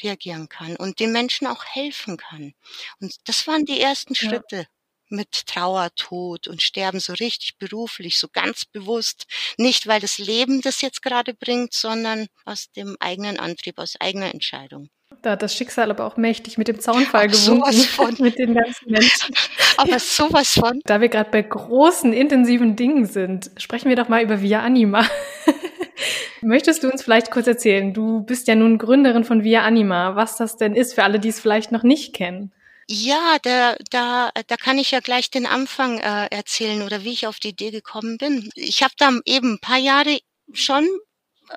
reagieren 0.01 0.49
kann 0.49 0.75
und 0.75 0.99
den 0.99 1.11
Menschen 1.11 1.47
auch 1.47 1.65
helfen 1.65 2.17
kann. 2.17 2.53
Und 2.99 3.15
das 3.25 3.47
waren 3.47 3.65
die 3.65 3.79
ersten 3.79 4.13
ja. 4.13 4.29
Schritte 4.29 4.67
mit 5.09 5.47
Trauer, 5.47 5.93
Tod 5.95 6.47
und 6.47 6.61
Sterben 6.61 6.99
so 6.99 7.13
richtig 7.13 7.57
beruflich, 7.57 8.19
so 8.19 8.27
ganz 8.29 8.65
bewusst. 8.65 9.25
Nicht, 9.57 9.87
weil 9.87 9.99
das 9.99 10.19
Leben 10.19 10.61
das 10.61 10.81
jetzt 10.81 11.01
gerade 11.01 11.33
bringt, 11.33 11.73
sondern 11.73 12.27
aus 12.45 12.71
dem 12.71 12.95
eigenen 12.99 13.39
Antrieb, 13.39 13.79
aus 13.79 13.95
eigener 13.99 14.31
Entscheidung. 14.33 14.89
Da 15.21 15.31
hat 15.31 15.41
das 15.41 15.53
Schicksal 15.53 15.91
aber 15.91 16.05
auch 16.05 16.17
mächtig 16.17 16.57
mit 16.57 16.67
dem 16.67 16.79
Zaunfall 16.79 17.27
gewunken. 17.27 17.71
Sowas 17.71 17.85
von. 17.87 18.15
mit 18.19 18.37
den 18.39 18.53
ganzen 18.53 18.89
Menschen. 18.89 19.35
aber 19.77 19.99
sowas 19.99 20.51
von. 20.51 20.79
Da 20.85 21.01
wir 21.01 21.09
gerade 21.09 21.29
bei 21.29 21.41
großen, 21.41 22.13
intensiven 22.13 22.75
Dingen 22.75 23.05
sind, 23.05 23.51
sprechen 23.57 23.89
wir 23.89 23.95
doch 23.95 24.07
mal 24.07 24.23
über 24.23 24.41
Via 24.41 24.61
Anima. 24.61 25.05
Möchtest 26.41 26.83
du 26.83 26.89
uns 26.89 27.03
vielleicht 27.03 27.31
kurz 27.31 27.47
erzählen? 27.47 27.93
Du 27.93 28.21
bist 28.21 28.47
ja 28.47 28.55
nun 28.55 28.77
Gründerin 28.77 29.25
von 29.25 29.43
Via 29.43 29.63
Anima, 29.63 30.15
was 30.15 30.37
das 30.37 30.55
denn 30.55 30.73
ist 30.73 30.93
für 30.93 31.03
alle, 31.03 31.19
die 31.19 31.29
es 31.29 31.41
vielleicht 31.41 31.73
noch 31.73 31.83
nicht 31.83 32.15
kennen. 32.15 32.53
Ja, 32.87 33.37
da, 33.43 33.75
da, 33.91 34.31
da 34.47 34.55
kann 34.55 34.77
ich 34.77 34.91
ja 34.91 34.99
gleich 35.01 35.29
den 35.29 35.45
Anfang 35.45 35.99
äh, 35.99 36.27
erzählen 36.31 36.81
oder 36.81 37.03
wie 37.03 37.11
ich 37.11 37.27
auf 37.27 37.39
die 37.39 37.49
Idee 37.49 37.71
gekommen 37.71 38.17
bin. 38.17 38.49
Ich 38.55 38.83
habe 38.83 38.93
da 38.97 39.11
eben 39.25 39.55
ein 39.55 39.59
paar 39.59 39.77
Jahre 39.77 40.19
schon 40.53 40.87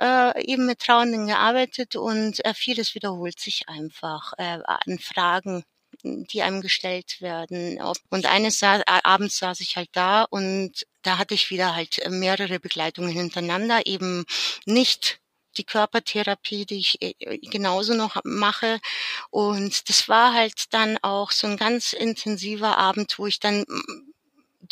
äh, 0.01 0.45
eben 0.45 0.67
mit 0.67 0.81
Trauernden 0.81 1.27
gearbeitet 1.27 1.97
und 1.97 2.45
äh, 2.45 2.55
vieles 2.55 2.95
wiederholt 2.95 3.39
sich 3.41 3.69
einfach 3.69 4.33
äh, 4.39 4.59
an 4.65 4.99
Fragen 4.99 5.65
die 6.05 6.43
einem 6.43 6.61
gestellt 6.63 7.21
werden. 7.21 7.81
Und 8.11 8.27
eines 8.27 8.59
sa 8.59 8.83
abends 8.87 9.39
saß 9.39 9.61
ich 9.61 9.77
halt 9.77 9.91
da 9.93 10.25
und 10.25 10.87
da 11.03 11.19
hatte 11.19 11.35
ich 11.35 11.51
wieder 11.51 11.75
halt 11.75 12.01
mehrere 12.09 12.61
Begleitungen 12.61 13.11
hintereinander, 13.11 13.87
eben 13.87 14.25
nicht 14.65 15.21
die 15.59 15.65
Körpertherapie, 15.65 16.65
die 16.67 16.79
ich 16.79 17.03
äh, 17.03 17.39
genauso 17.39 17.95
noch 17.95 18.17
mache. 18.25 18.81
Und 19.31 19.89
das 19.89 20.09
war 20.09 20.33
halt 20.33 20.73
dann 20.73 20.99
auch 21.03 21.31
so 21.31 21.47
ein 21.47 21.57
ganz 21.57 21.93
intensiver 21.93 22.79
Abend, 22.79 23.19
wo 23.19 23.27
ich 23.27 23.39
dann 23.39 23.65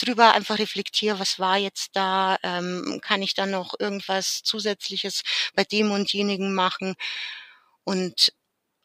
drüber 0.05 0.33
einfach 0.33 0.59
reflektiere, 0.59 1.19
was 1.19 1.39
war 1.39 1.57
jetzt 1.57 1.91
da, 1.95 2.39
ähm, 2.43 3.01
kann 3.03 3.23
ich 3.23 3.35
da 3.35 3.47
noch 3.47 3.75
irgendwas 3.79 4.43
Zusätzliches 4.43 5.23
bei 5.55 5.65
dem 5.65 5.91
und 5.91 6.13
jenigen 6.13 6.55
machen. 6.55 6.95
Und 7.85 8.33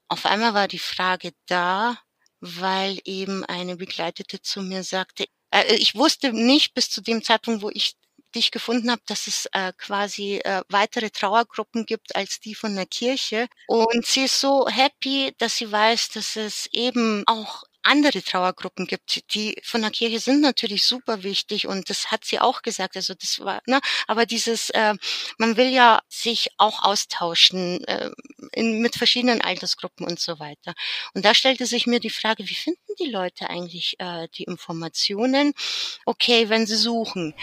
auf 0.08 0.26
einmal 0.26 0.54
war 0.54 0.68
die 0.68 0.80
Frage 0.80 1.32
da, 1.48 1.98
weil 2.40 3.00
eben 3.06 3.44
eine 3.46 3.76
Begleitete 3.76 4.42
zu 4.42 4.62
mir 4.62 4.84
sagte, 4.84 5.26
äh, 5.52 5.76
ich 5.76 5.96
wusste 5.96 6.34
nicht 6.34 6.74
bis 6.74 6.90
zu 6.90 7.02
dem 7.02 7.24
Zeitpunkt, 7.24 7.62
wo 7.62 7.70
ich 7.70 7.96
dich 8.36 8.52
gefunden 8.52 8.92
habe, 8.92 9.02
dass 9.08 9.28
es 9.28 9.48
äh, 9.54 9.72
quasi 9.78 10.38
äh, 10.44 10.62
weitere 10.70 11.10
Trauergruppen 11.10 11.86
gibt 11.86 12.16
als 12.16 12.40
die 12.40 12.54
von 12.54 12.76
der 12.76 12.86
Kirche. 12.86 13.48
Und 13.68 14.06
sie 14.06 14.26
ist 14.26 14.40
so 14.40 14.68
happy, 14.68 15.34
dass 15.38 15.56
sie 15.56 15.72
weiß, 15.72 16.10
dass 16.10 16.36
es 16.36 16.68
eben 16.72 17.24
auch 17.28 17.64
andere 17.86 18.22
Trauergruppen 18.22 18.88
gibt, 18.88 19.34
die 19.34 19.58
von 19.64 19.82
der 19.82 19.92
Kirche 19.92 20.20
sind 20.20 20.42
natürlich 20.42 20.86
super 20.86 21.24
wichtig 21.24 21.68
und 21.68 21.90
das 21.90 22.12
hat 22.12 22.26
sie 22.26 22.40
auch 22.40 22.62
gesagt. 22.62 22.96
Also 22.96 23.14
das 23.14 23.40
war, 23.40 23.62
ne, 23.66 23.80
aber 24.08 24.26
dieses, 24.26 24.70
äh, 24.72 24.96
man 25.38 25.58
will 25.58 25.70
ja 25.70 26.02
sich 26.10 26.50
auch 26.58 26.84
austauschen 26.84 27.84
äh, 27.86 28.10
in, 28.54 28.82
mit 28.82 28.96
verschiedenen 28.96 29.42
Altersgruppen 29.42 30.06
und 30.06 30.20
so 30.20 30.40
weiter. 30.40 30.74
Und 31.14 31.26
da 31.26 31.34
stellte 31.34 31.66
sich 31.66 31.88
mir 31.88 32.00
die 32.00 32.10
Frage, 32.10 32.48
wie 32.50 32.56
finden 32.56 32.80
die 33.00 33.10
Leute 33.10 33.50
eigentlich 33.50 33.96
äh, 34.00 34.28
die 34.36 34.44
Informationen? 34.44 35.54
Okay, 36.06 36.50
wenn 36.50 36.66
sie 36.66 36.76
suchen. 36.76 37.34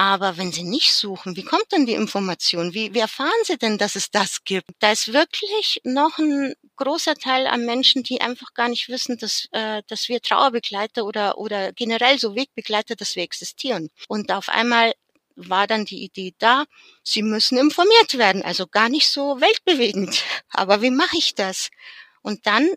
Aber 0.00 0.38
wenn 0.38 0.50
Sie 0.50 0.62
nicht 0.62 0.94
suchen, 0.94 1.36
wie 1.36 1.44
kommt 1.44 1.72
denn 1.72 1.84
die 1.84 1.92
Information? 1.92 2.72
Wie, 2.72 2.94
wie 2.94 3.00
erfahren 3.00 3.28
Sie 3.44 3.58
denn, 3.58 3.76
dass 3.76 3.96
es 3.96 4.10
das 4.10 4.44
gibt? 4.44 4.70
Da 4.78 4.92
ist 4.92 5.12
wirklich 5.12 5.82
noch 5.84 6.16
ein 6.16 6.54
großer 6.76 7.16
Teil 7.16 7.46
an 7.46 7.66
Menschen, 7.66 8.02
die 8.02 8.22
einfach 8.22 8.54
gar 8.54 8.70
nicht 8.70 8.88
wissen, 8.88 9.18
dass, 9.18 9.46
äh, 9.52 9.82
dass 9.88 10.08
wir 10.08 10.22
Trauerbegleiter 10.22 11.04
oder, 11.04 11.36
oder 11.36 11.74
generell 11.74 12.18
so 12.18 12.34
Wegbegleiter, 12.34 12.96
dass 12.96 13.14
wir 13.14 13.24
existieren. 13.24 13.90
Und 14.08 14.32
auf 14.32 14.48
einmal 14.48 14.94
war 15.36 15.66
dann 15.66 15.84
die 15.84 16.02
Idee 16.02 16.32
da, 16.38 16.64
sie 17.02 17.20
müssen 17.20 17.58
informiert 17.58 18.16
werden, 18.16 18.40
also 18.42 18.66
gar 18.66 18.88
nicht 18.88 19.06
so 19.06 19.38
weltbewegend. 19.38 20.24
Aber 20.48 20.80
wie 20.80 20.90
mache 20.90 21.18
ich 21.18 21.34
das? 21.34 21.68
Und 22.22 22.46
dann 22.46 22.70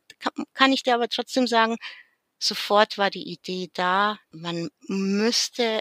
kann 0.53 0.73
ich 0.73 0.83
dir 0.83 0.95
aber 0.95 1.07
trotzdem 1.07 1.47
sagen, 1.47 1.77
sofort 2.37 2.97
war 2.97 3.09
die 3.09 3.29
Idee 3.31 3.69
da, 3.73 4.19
man 4.31 4.69
müsste 4.87 5.79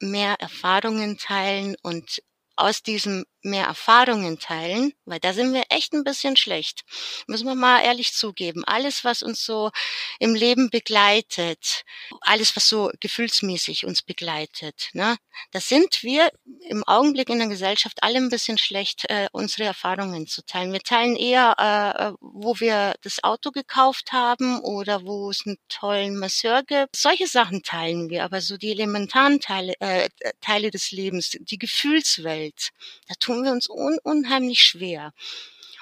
mehr 0.00 0.36
Erfahrungen 0.40 1.18
teilen 1.18 1.76
und 1.82 2.22
aus 2.56 2.82
diesem 2.82 3.24
mehr 3.42 3.66
Erfahrungen 3.66 4.38
teilen, 4.38 4.92
weil 5.04 5.20
da 5.20 5.32
sind 5.32 5.54
wir 5.54 5.64
echt 5.70 5.92
ein 5.92 6.04
bisschen 6.04 6.36
schlecht. 6.36 6.82
Müssen 7.26 7.46
wir 7.46 7.54
mal 7.54 7.82
ehrlich 7.82 8.12
zugeben. 8.12 8.64
Alles, 8.64 9.04
was 9.04 9.22
uns 9.22 9.44
so 9.44 9.70
im 10.18 10.34
Leben 10.34 10.70
begleitet, 10.70 11.84
alles, 12.20 12.56
was 12.56 12.68
so 12.68 12.90
gefühlsmäßig 13.00 13.86
uns 13.86 14.02
begleitet, 14.02 14.90
ne, 14.92 15.16
da 15.52 15.60
sind 15.60 16.02
wir 16.02 16.30
im 16.68 16.84
Augenblick 16.84 17.30
in 17.30 17.38
der 17.38 17.48
Gesellschaft 17.48 18.02
alle 18.02 18.18
ein 18.18 18.28
bisschen 18.28 18.58
schlecht, 18.58 19.08
äh, 19.08 19.28
unsere 19.32 19.64
Erfahrungen 19.64 20.26
zu 20.26 20.44
teilen. 20.44 20.72
Wir 20.72 20.82
teilen 20.82 21.16
eher, 21.16 21.54
äh 21.58 22.10
wo 22.20 22.58
wir 22.60 22.94
das 23.02 23.22
Auto 23.22 23.50
gekauft 23.50 24.12
haben 24.12 24.60
oder 24.60 25.04
wo 25.04 25.30
es 25.30 25.42
einen 25.46 25.58
tollen 25.68 26.18
Masseur 26.18 26.62
gibt. 26.62 26.96
Solche 26.96 27.26
Sachen 27.26 27.62
teilen 27.62 28.08
wir, 28.10 28.24
aber 28.24 28.40
so 28.40 28.56
die 28.56 28.70
elementaren 28.70 29.40
Teile, 29.40 29.74
äh, 29.80 30.08
Teile 30.40 30.70
des 30.70 30.90
Lebens, 30.90 31.36
die 31.40 31.58
Gefühlswelt, 31.58 32.70
da 33.08 33.14
tun 33.30 33.44
wir 33.44 33.52
uns 33.52 33.68
un 33.68 33.98
unheimlich 34.02 34.60
schwer. 34.60 35.12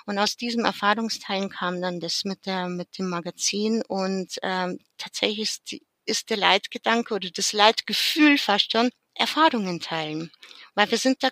Und 0.07 0.19
aus 0.19 0.37
diesem 0.37 0.65
Erfahrungsteilen 0.65 1.51
kam 1.51 1.81
dann 1.81 2.01
das 2.01 2.25
mit 2.25 2.47
der 2.47 2.69
mit 2.69 2.99
dem 2.99 3.09
Magazin 3.09 3.83
und 3.89 4.39
ähm, 4.43 4.79
tatsächlich 4.99 5.41
ist, 5.41 5.77
ist 6.07 6.31
der 6.31 6.37
Leitgedanke 6.39 7.15
oder 7.15 7.31
das 7.31 7.53
Leitgefühl 7.53 8.39
fast 8.39 8.73
schon 8.73 8.91
Erfahrungen 9.15 9.81
teilen, 9.81 10.31
weil 10.75 10.91
wir 10.91 10.99
sind 10.99 11.23
da 11.23 11.31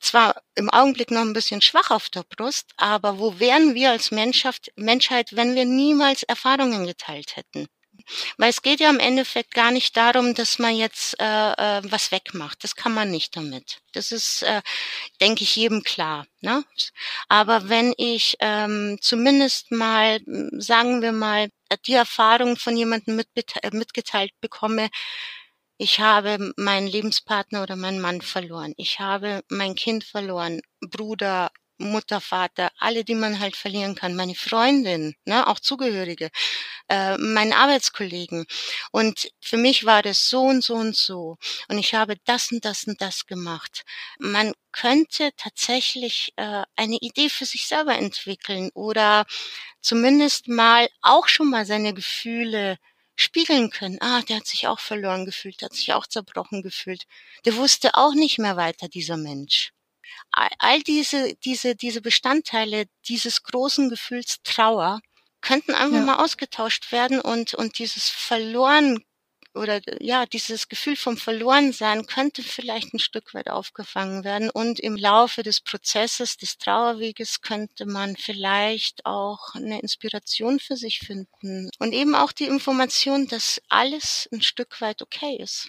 zwar 0.00 0.42
im 0.54 0.70
Augenblick 0.70 1.10
noch 1.10 1.22
ein 1.22 1.32
bisschen 1.32 1.60
schwach 1.60 1.90
auf 1.90 2.08
der 2.08 2.22
Brust, 2.22 2.72
aber 2.76 3.18
wo 3.18 3.38
wären 3.40 3.74
wir 3.74 3.90
als 3.90 4.10
Menschheit, 4.10 4.72
Menschheit, 4.76 5.34
wenn 5.34 5.54
wir 5.54 5.64
niemals 5.64 6.22
Erfahrungen 6.22 6.86
geteilt 6.86 7.36
hätten? 7.36 7.66
Weil 8.36 8.50
es 8.50 8.62
geht 8.62 8.80
ja 8.80 8.90
im 8.90 9.00
Endeffekt 9.00 9.54
gar 9.54 9.70
nicht 9.70 9.96
darum, 9.96 10.34
dass 10.34 10.58
man 10.58 10.76
jetzt 10.76 11.18
äh, 11.20 11.52
äh, 11.52 11.82
was 11.84 12.10
wegmacht. 12.12 12.62
Das 12.64 12.74
kann 12.74 12.94
man 12.94 13.10
nicht 13.10 13.36
damit. 13.36 13.80
Das 13.92 14.12
ist, 14.12 14.42
äh, 14.42 14.62
denke 15.20 15.44
ich, 15.44 15.56
jedem 15.56 15.82
klar. 15.82 16.26
Ne? 16.40 16.64
Aber 17.28 17.68
wenn 17.68 17.94
ich 17.96 18.36
ähm, 18.40 18.98
zumindest 19.00 19.70
mal, 19.70 20.20
sagen 20.52 21.02
wir 21.02 21.12
mal, 21.12 21.48
die 21.86 21.94
Erfahrung 21.94 22.56
von 22.56 22.76
jemandem 22.76 23.18
äh, 23.18 23.70
mitgeteilt 23.72 24.32
bekomme, 24.40 24.88
ich 25.76 26.00
habe 26.00 26.52
meinen 26.56 26.88
Lebenspartner 26.88 27.62
oder 27.62 27.76
meinen 27.76 28.00
Mann 28.00 28.20
verloren. 28.20 28.74
Ich 28.76 28.98
habe 28.98 29.42
mein 29.48 29.76
Kind 29.76 30.02
verloren, 30.02 30.60
Bruder, 30.80 31.50
Mutter, 31.78 32.20
Vater, 32.20 32.70
alle, 32.78 33.04
die 33.04 33.14
man 33.14 33.40
halt 33.40 33.56
verlieren 33.56 33.94
kann, 33.94 34.16
meine 34.16 34.34
Freundin, 34.34 35.14
ne, 35.24 35.46
auch 35.46 35.60
Zugehörige, 35.60 36.30
äh, 36.88 37.16
meinen 37.18 37.52
Arbeitskollegen. 37.52 38.46
Und 38.92 39.30
für 39.40 39.56
mich 39.56 39.84
war 39.84 40.02
das 40.02 40.28
so 40.28 40.42
und 40.42 40.62
so 40.64 40.74
und 40.74 40.96
so. 40.96 41.36
Und 41.68 41.78
ich 41.78 41.94
habe 41.94 42.16
das 42.24 42.52
und 42.52 42.64
das 42.64 42.84
und 42.84 43.00
das 43.00 43.26
gemacht. 43.26 43.84
Man 44.18 44.52
könnte 44.72 45.30
tatsächlich 45.36 46.32
äh, 46.36 46.62
eine 46.76 46.96
Idee 47.00 47.28
für 47.30 47.46
sich 47.46 47.66
selber 47.66 47.96
entwickeln 47.96 48.70
oder 48.74 49.26
zumindest 49.80 50.48
mal 50.48 50.88
auch 51.02 51.28
schon 51.28 51.50
mal 51.50 51.66
seine 51.66 51.94
Gefühle 51.94 52.78
spiegeln 53.16 53.70
können. 53.70 53.98
Ah, 54.00 54.22
der 54.22 54.36
hat 54.38 54.46
sich 54.46 54.66
auch 54.68 54.80
verloren 54.80 55.26
gefühlt, 55.26 55.60
der 55.60 55.66
hat 55.66 55.74
sich 55.76 55.92
auch 55.92 56.06
zerbrochen 56.06 56.62
gefühlt. 56.62 57.04
Der 57.44 57.56
wusste 57.56 57.94
auch 57.94 58.14
nicht 58.14 58.38
mehr 58.38 58.56
weiter, 58.56 58.88
dieser 58.88 59.16
Mensch 59.16 59.72
all 60.58 60.80
diese, 60.82 61.34
diese, 61.44 61.74
diese 61.74 62.00
Bestandteile 62.00 62.86
dieses 63.08 63.42
großen 63.42 63.88
Gefühls 63.88 64.38
Trauer 64.44 65.00
könnten 65.40 65.74
einfach 65.74 65.98
ja. 65.98 66.04
mal 66.04 66.24
ausgetauscht 66.24 66.92
werden 66.92 67.20
und, 67.20 67.54
und 67.54 67.78
dieses 67.78 68.08
verloren 68.08 68.98
oder 69.54 69.80
ja, 70.00 70.26
dieses 70.26 70.68
Gefühl 70.68 70.96
vom 70.96 71.16
Verlorensein 71.16 72.06
könnte 72.06 72.42
vielleicht 72.42 72.94
ein 72.94 72.98
Stück 72.98 73.34
weit 73.34 73.48
aufgefangen 73.48 74.24
werden 74.24 74.50
und 74.50 74.78
im 74.78 74.96
Laufe 74.96 75.42
des 75.42 75.60
Prozesses 75.60 76.36
des 76.36 76.58
Trauerweges 76.58 77.40
könnte 77.40 77.86
man 77.86 78.16
vielleicht 78.16 79.04
auch 79.06 79.54
eine 79.54 79.80
Inspiration 79.80 80.60
für 80.60 80.76
sich 80.76 81.00
finden 81.00 81.70
und 81.78 81.92
eben 81.92 82.14
auch 82.14 82.32
die 82.32 82.44
Information, 82.44 83.26
dass 83.26 83.60
alles 83.68 84.28
ein 84.32 84.42
Stück 84.42 84.80
weit 84.80 85.02
okay 85.02 85.36
ist 85.40 85.68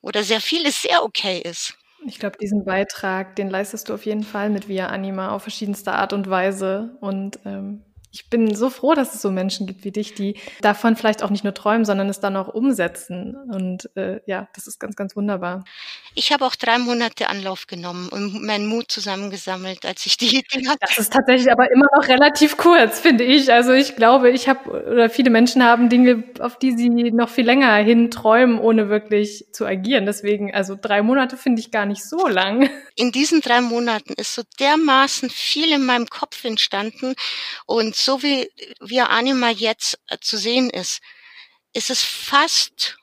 oder 0.00 0.24
sehr 0.24 0.40
vieles 0.40 0.82
sehr 0.82 1.04
okay 1.04 1.40
ist. 1.40 1.74
Ich 2.06 2.18
glaube, 2.18 2.38
diesen 2.38 2.64
Beitrag, 2.64 3.36
den 3.36 3.50
leistest 3.50 3.88
du 3.88 3.94
auf 3.94 4.06
jeden 4.06 4.22
Fall 4.22 4.50
mit 4.50 4.68
Via 4.68 4.86
Anima 4.86 5.30
auf 5.30 5.42
verschiedenste 5.42 5.92
Art 5.92 6.12
und 6.12 6.30
Weise. 6.30 6.96
Und 7.00 7.40
ähm, 7.44 7.82
ich 8.10 8.30
bin 8.30 8.54
so 8.54 8.70
froh, 8.70 8.94
dass 8.94 9.14
es 9.14 9.20
so 9.20 9.30
Menschen 9.30 9.66
gibt 9.66 9.84
wie 9.84 9.90
dich, 9.90 10.14
die 10.14 10.36
davon 10.62 10.96
vielleicht 10.96 11.22
auch 11.22 11.30
nicht 11.30 11.44
nur 11.44 11.52
träumen, 11.52 11.84
sondern 11.84 12.08
es 12.08 12.20
dann 12.20 12.36
auch 12.36 12.48
umsetzen. 12.48 13.36
Und 13.52 13.90
äh, 13.96 14.20
ja, 14.26 14.48
das 14.54 14.66
ist 14.66 14.78
ganz, 14.78 14.96
ganz 14.96 15.14
wunderbar. 15.14 15.64
Ich 16.14 16.32
habe 16.32 16.44
auch 16.46 16.54
drei 16.54 16.78
Monate 16.78 17.28
Anlauf 17.28 17.66
genommen 17.66 18.08
und 18.08 18.42
meinen 18.42 18.66
Mut 18.66 18.90
zusammengesammelt, 18.90 19.84
als 19.84 20.06
ich 20.06 20.16
die 20.16 20.38
Idee 20.38 20.66
hatte. 20.68 20.78
Das 20.80 20.98
ist 20.98 21.12
tatsächlich 21.12 21.52
aber 21.52 21.70
immer 21.70 21.86
noch 21.94 22.08
relativ 22.08 22.56
kurz, 22.56 22.98
finde 22.98 23.24
ich. 23.24 23.52
Also 23.52 23.72
ich 23.72 23.94
glaube, 23.96 24.30
ich 24.30 24.48
habe 24.48 24.70
oder 24.70 25.10
viele 25.10 25.30
Menschen 25.30 25.62
haben 25.62 25.90
Dinge, 25.90 26.24
auf 26.40 26.58
die 26.58 26.76
sie 26.76 26.88
noch 26.88 27.28
viel 27.28 27.44
länger 27.44 27.74
hin 27.76 28.10
träumen, 28.10 28.58
ohne 28.58 28.88
wirklich 28.88 29.44
zu 29.52 29.66
agieren. 29.66 30.06
Deswegen, 30.06 30.54
also 30.54 30.76
drei 30.80 31.02
Monate 31.02 31.36
finde 31.36 31.60
ich 31.60 31.70
gar 31.70 31.84
nicht 31.84 32.04
so 32.04 32.26
lang. 32.26 32.70
In 32.96 33.12
diesen 33.12 33.42
drei 33.42 33.60
Monaten 33.60 34.14
ist 34.14 34.34
so 34.34 34.42
dermaßen 34.58 35.30
viel 35.30 35.72
in 35.72 35.84
meinem 35.84 36.06
Kopf 36.06 36.44
entstanden 36.44 37.14
und 37.66 37.97
so 38.04 38.22
wie, 38.22 38.50
wie 38.80 39.00
Anima 39.00 39.50
jetzt 39.50 39.98
äh, 40.08 40.18
zu 40.20 40.38
sehen 40.38 40.70
ist, 40.70 41.00
ist 41.72 41.90
es 41.90 42.02
fast, 42.02 42.96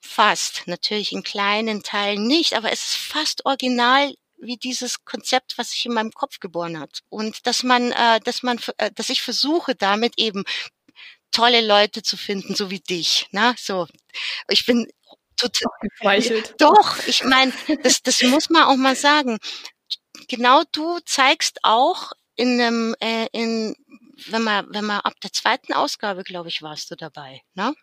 fast, 0.00 0.62
natürlich 0.66 1.12
in 1.12 1.22
kleinen 1.22 1.82
Teilen 1.82 2.26
nicht, 2.26 2.54
aber 2.54 2.72
es 2.72 2.90
ist 2.90 2.96
fast 2.96 3.46
original 3.46 4.14
wie 4.38 4.56
dieses 4.56 5.04
Konzept, 5.04 5.56
was 5.56 5.70
sich 5.70 5.86
in 5.86 5.94
meinem 5.94 6.12
Kopf 6.12 6.40
geboren 6.40 6.78
hat. 6.78 7.00
Und 7.08 7.46
dass 7.46 7.62
man, 7.62 7.92
äh, 7.92 8.20
dass 8.20 8.42
man, 8.42 8.58
äh, 8.78 8.90
dass 8.92 9.08
ich 9.08 9.22
versuche, 9.22 9.74
damit 9.74 10.14
eben 10.18 10.44
tolle 11.30 11.64
Leute 11.64 12.02
zu 12.02 12.16
finden, 12.16 12.54
so 12.54 12.70
wie 12.70 12.80
dich. 12.80 13.28
Na, 13.30 13.54
so. 13.56 13.86
Ich 14.48 14.66
bin 14.66 14.88
total. 15.36 15.72
Doch, 16.58 16.98
ich 17.06 17.24
meine, 17.24 17.52
das, 17.82 18.02
das 18.02 18.22
muss 18.22 18.50
man 18.50 18.64
auch 18.64 18.76
mal 18.76 18.96
sagen. 18.96 19.38
Genau 20.28 20.62
du 20.72 20.98
zeigst 21.06 21.60
auch 21.62 22.12
in 22.36 22.60
einem, 22.60 22.96
äh, 23.00 23.26
in 23.32 23.74
wenn 24.28 24.42
man, 24.42 24.66
wenn 24.70 24.84
man 24.84 25.00
ab 25.00 25.14
der 25.22 25.32
zweiten 25.32 25.72
Ausgabe, 25.72 26.22
glaube 26.22 26.48
ich, 26.48 26.62
warst 26.62 26.90
du 26.90 26.96
dabei, 26.96 27.42
ne? 27.54 27.74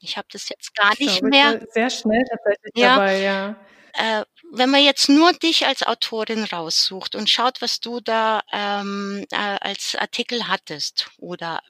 Ich 0.00 0.16
habe 0.16 0.26
das 0.32 0.48
jetzt 0.48 0.74
gar 0.74 0.92
ich 0.92 1.00
nicht 1.00 1.20
glaube, 1.20 1.28
mehr. 1.28 1.66
Sehr 1.70 1.90
schnell 1.90 2.24
tatsächlich 2.28 2.72
ja, 2.74 2.96
dabei, 2.96 3.20
ja. 3.20 3.56
Äh, 3.94 4.24
wenn 4.52 4.70
man 4.70 4.82
jetzt 4.82 5.08
nur 5.08 5.32
dich 5.32 5.66
als 5.66 5.82
Autorin 5.82 6.44
raussucht 6.44 7.14
und 7.14 7.30
schaut, 7.30 7.62
was 7.62 7.80
du 7.80 8.00
da 8.00 8.42
ähm, 8.52 9.24
äh, 9.30 9.36
als 9.36 9.94
Artikel 9.94 10.48
hattest 10.48 11.10
oder 11.18 11.62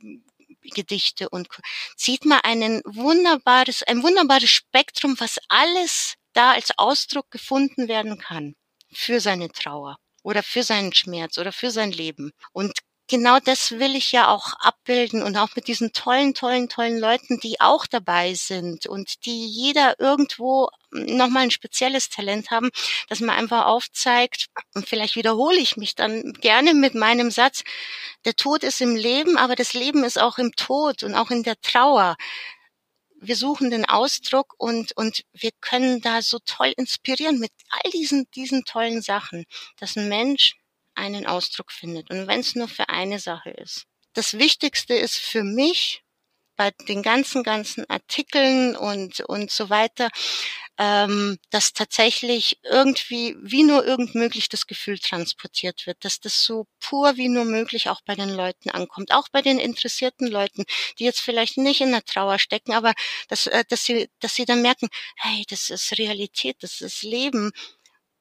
Gedichte 0.62 1.28
und 1.28 1.48
sieht 1.96 2.24
man 2.24 2.40
einen 2.42 2.80
wunderbares, 2.84 3.82
ein 3.82 4.02
wunderbares 4.02 4.50
Spektrum, 4.50 5.16
was 5.18 5.38
alles 5.48 6.14
da 6.32 6.52
als 6.52 6.70
Ausdruck 6.78 7.30
gefunden 7.30 7.88
werden 7.88 8.18
kann 8.18 8.54
für 8.92 9.20
seine 9.20 9.50
Trauer 9.50 9.98
oder 10.22 10.42
für 10.42 10.62
seinen 10.62 10.92
Schmerz 10.94 11.38
oder 11.38 11.52
für 11.52 11.70
sein 11.70 11.92
Leben. 11.92 12.32
Und 12.52 12.78
genau 13.08 13.38
das 13.40 13.72
will 13.72 13.94
ich 13.94 14.12
ja 14.12 14.28
auch 14.28 14.54
abbilden 14.60 15.22
und 15.22 15.36
auch 15.36 15.54
mit 15.56 15.68
diesen 15.68 15.92
tollen, 15.92 16.34
tollen, 16.34 16.68
tollen 16.68 16.98
Leuten, 16.98 17.40
die 17.40 17.60
auch 17.60 17.86
dabei 17.86 18.34
sind 18.34 18.86
und 18.86 19.26
die 19.26 19.46
jeder 19.46 19.98
irgendwo 20.00 20.68
nochmal 20.90 21.44
ein 21.44 21.50
spezielles 21.50 22.08
Talent 22.08 22.50
haben, 22.50 22.70
dass 23.08 23.20
man 23.20 23.36
einfach 23.36 23.66
aufzeigt, 23.66 24.46
und 24.74 24.88
vielleicht 24.88 25.16
wiederhole 25.16 25.58
ich 25.58 25.76
mich 25.76 25.94
dann 25.94 26.32
gerne 26.34 26.74
mit 26.74 26.94
meinem 26.94 27.30
Satz, 27.30 27.62
der 28.24 28.34
Tod 28.34 28.62
ist 28.62 28.80
im 28.80 28.96
Leben, 28.96 29.36
aber 29.36 29.56
das 29.56 29.72
Leben 29.74 30.04
ist 30.04 30.20
auch 30.20 30.38
im 30.38 30.52
Tod 30.52 31.02
und 31.02 31.14
auch 31.14 31.30
in 31.30 31.42
der 31.42 31.60
Trauer. 31.60 32.16
Wir 33.20 33.36
suchen 33.36 33.70
den 33.70 33.84
Ausdruck 33.84 34.54
und, 34.58 34.96
und 34.96 35.24
wir 35.32 35.50
können 35.60 36.00
da 36.00 36.22
so 36.22 36.38
toll 36.44 36.72
inspirieren 36.76 37.38
mit 37.38 37.52
all 37.70 37.90
diesen, 37.92 38.28
diesen 38.34 38.64
tollen 38.64 39.00
Sachen, 39.00 39.44
dass 39.78 39.96
ein 39.96 40.08
Mensch 40.08 40.54
einen 40.94 41.26
Ausdruck 41.26 41.72
findet. 41.72 42.10
Und 42.10 42.26
wenn 42.26 42.40
es 42.40 42.54
nur 42.54 42.68
für 42.68 42.88
eine 42.88 43.18
Sache 43.18 43.50
ist. 43.50 43.86
Das 44.14 44.34
Wichtigste 44.38 44.94
ist 44.94 45.16
für 45.16 45.42
mich 45.42 46.02
bei 46.56 46.70
den 46.88 47.02
ganzen, 47.02 47.42
ganzen 47.42 47.88
Artikeln 47.88 48.76
und, 48.76 49.20
und 49.20 49.50
so 49.50 49.70
weiter, 49.70 50.10
ähm, 50.78 51.38
dass 51.50 51.72
tatsächlich 51.72 52.58
irgendwie, 52.62 53.36
wie 53.40 53.62
nur 53.62 53.84
irgend 53.84 54.14
möglich, 54.14 54.48
das 54.48 54.66
Gefühl 54.66 54.98
transportiert 54.98 55.86
wird, 55.86 56.04
dass 56.04 56.20
das 56.20 56.44
so 56.44 56.66
pur 56.80 57.16
wie 57.16 57.28
nur 57.28 57.44
möglich 57.44 57.88
auch 57.88 58.00
bei 58.04 58.14
den 58.14 58.30
Leuten 58.30 58.70
ankommt, 58.70 59.12
auch 59.12 59.28
bei 59.32 59.42
den 59.42 59.58
interessierten 59.58 60.28
Leuten, 60.28 60.64
die 60.98 61.04
jetzt 61.04 61.20
vielleicht 61.20 61.56
nicht 61.58 61.80
in 61.80 61.92
der 61.92 62.04
Trauer 62.04 62.38
stecken, 62.38 62.72
aber 62.72 62.92
dass, 63.28 63.46
äh, 63.46 63.64
dass 63.68 63.84
sie, 63.84 64.08
dass 64.20 64.34
sie 64.34 64.44
dann 64.44 64.62
merken, 64.62 64.88
hey, 65.16 65.44
das 65.48 65.70
ist 65.70 65.98
Realität, 65.98 66.56
das 66.60 66.80
ist 66.80 67.02
Leben 67.02 67.52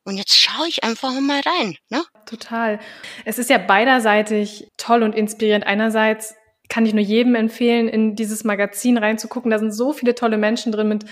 und 0.03 0.17
jetzt 0.17 0.35
schaue 0.35 0.67
ich 0.67 0.83
einfach 0.83 1.11
mal 1.19 1.41
rein. 1.41 1.77
Ne? 1.89 2.03
Total. 2.25 2.79
Es 3.25 3.37
ist 3.37 3.49
ja 3.49 3.57
beiderseitig 3.57 4.67
toll 4.77 5.03
und 5.03 5.13
inspirierend. 5.13 5.65
Einerseits 5.65 6.35
kann 6.69 6.85
ich 6.85 6.93
nur 6.93 7.03
jedem 7.03 7.35
empfehlen, 7.35 7.87
in 7.87 8.15
dieses 8.15 8.43
Magazin 8.43 8.97
reinzugucken. 8.97 9.51
Da 9.51 9.59
sind 9.59 9.73
so 9.73 9.93
viele 9.93 10.15
tolle 10.15 10.37
Menschen 10.37 10.71
drin 10.71 10.87
mit 10.87 11.05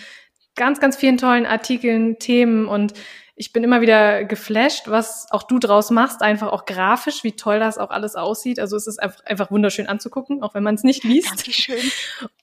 ganz, 0.55 0.79
ganz 0.79 0.95
vielen 0.95 1.17
tollen 1.17 1.45
Artikeln, 1.45 2.17
Themen 2.19 2.67
und 2.67 2.93
ich 3.39 3.53
bin 3.53 3.63
immer 3.63 3.79
wieder 3.79 4.25
geflasht, 4.25 4.89
was 4.89 5.31
auch 5.31 5.43
du 5.43 5.59
draus 5.59 5.91
machst, 5.91 6.21
einfach 6.21 6.51
auch 6.51 6.65
grafisch, 6.65 7.23
wie 7.23 7.37
toll 7.37 7.59
das 7.59 7.77
auch 7.77 7.89
alles 7.89 8.15
aussieht. 8.15 8.59
Also 8.59 8.75
es 8.75 8.85
ist 8.85 9.01
einfach, 9.01 9.23
einfach 9.25 9.49
wunderschön 9.49 9.87
anzugucken, 9.87 10.43
auch 10.43 10.55
wenn 10.55 10.63
man 10.63 10.75
es 10.75 10.83
nicht 10.83 11.05
liest. 11.05 11.29
Dankeschön. 11.29 11.79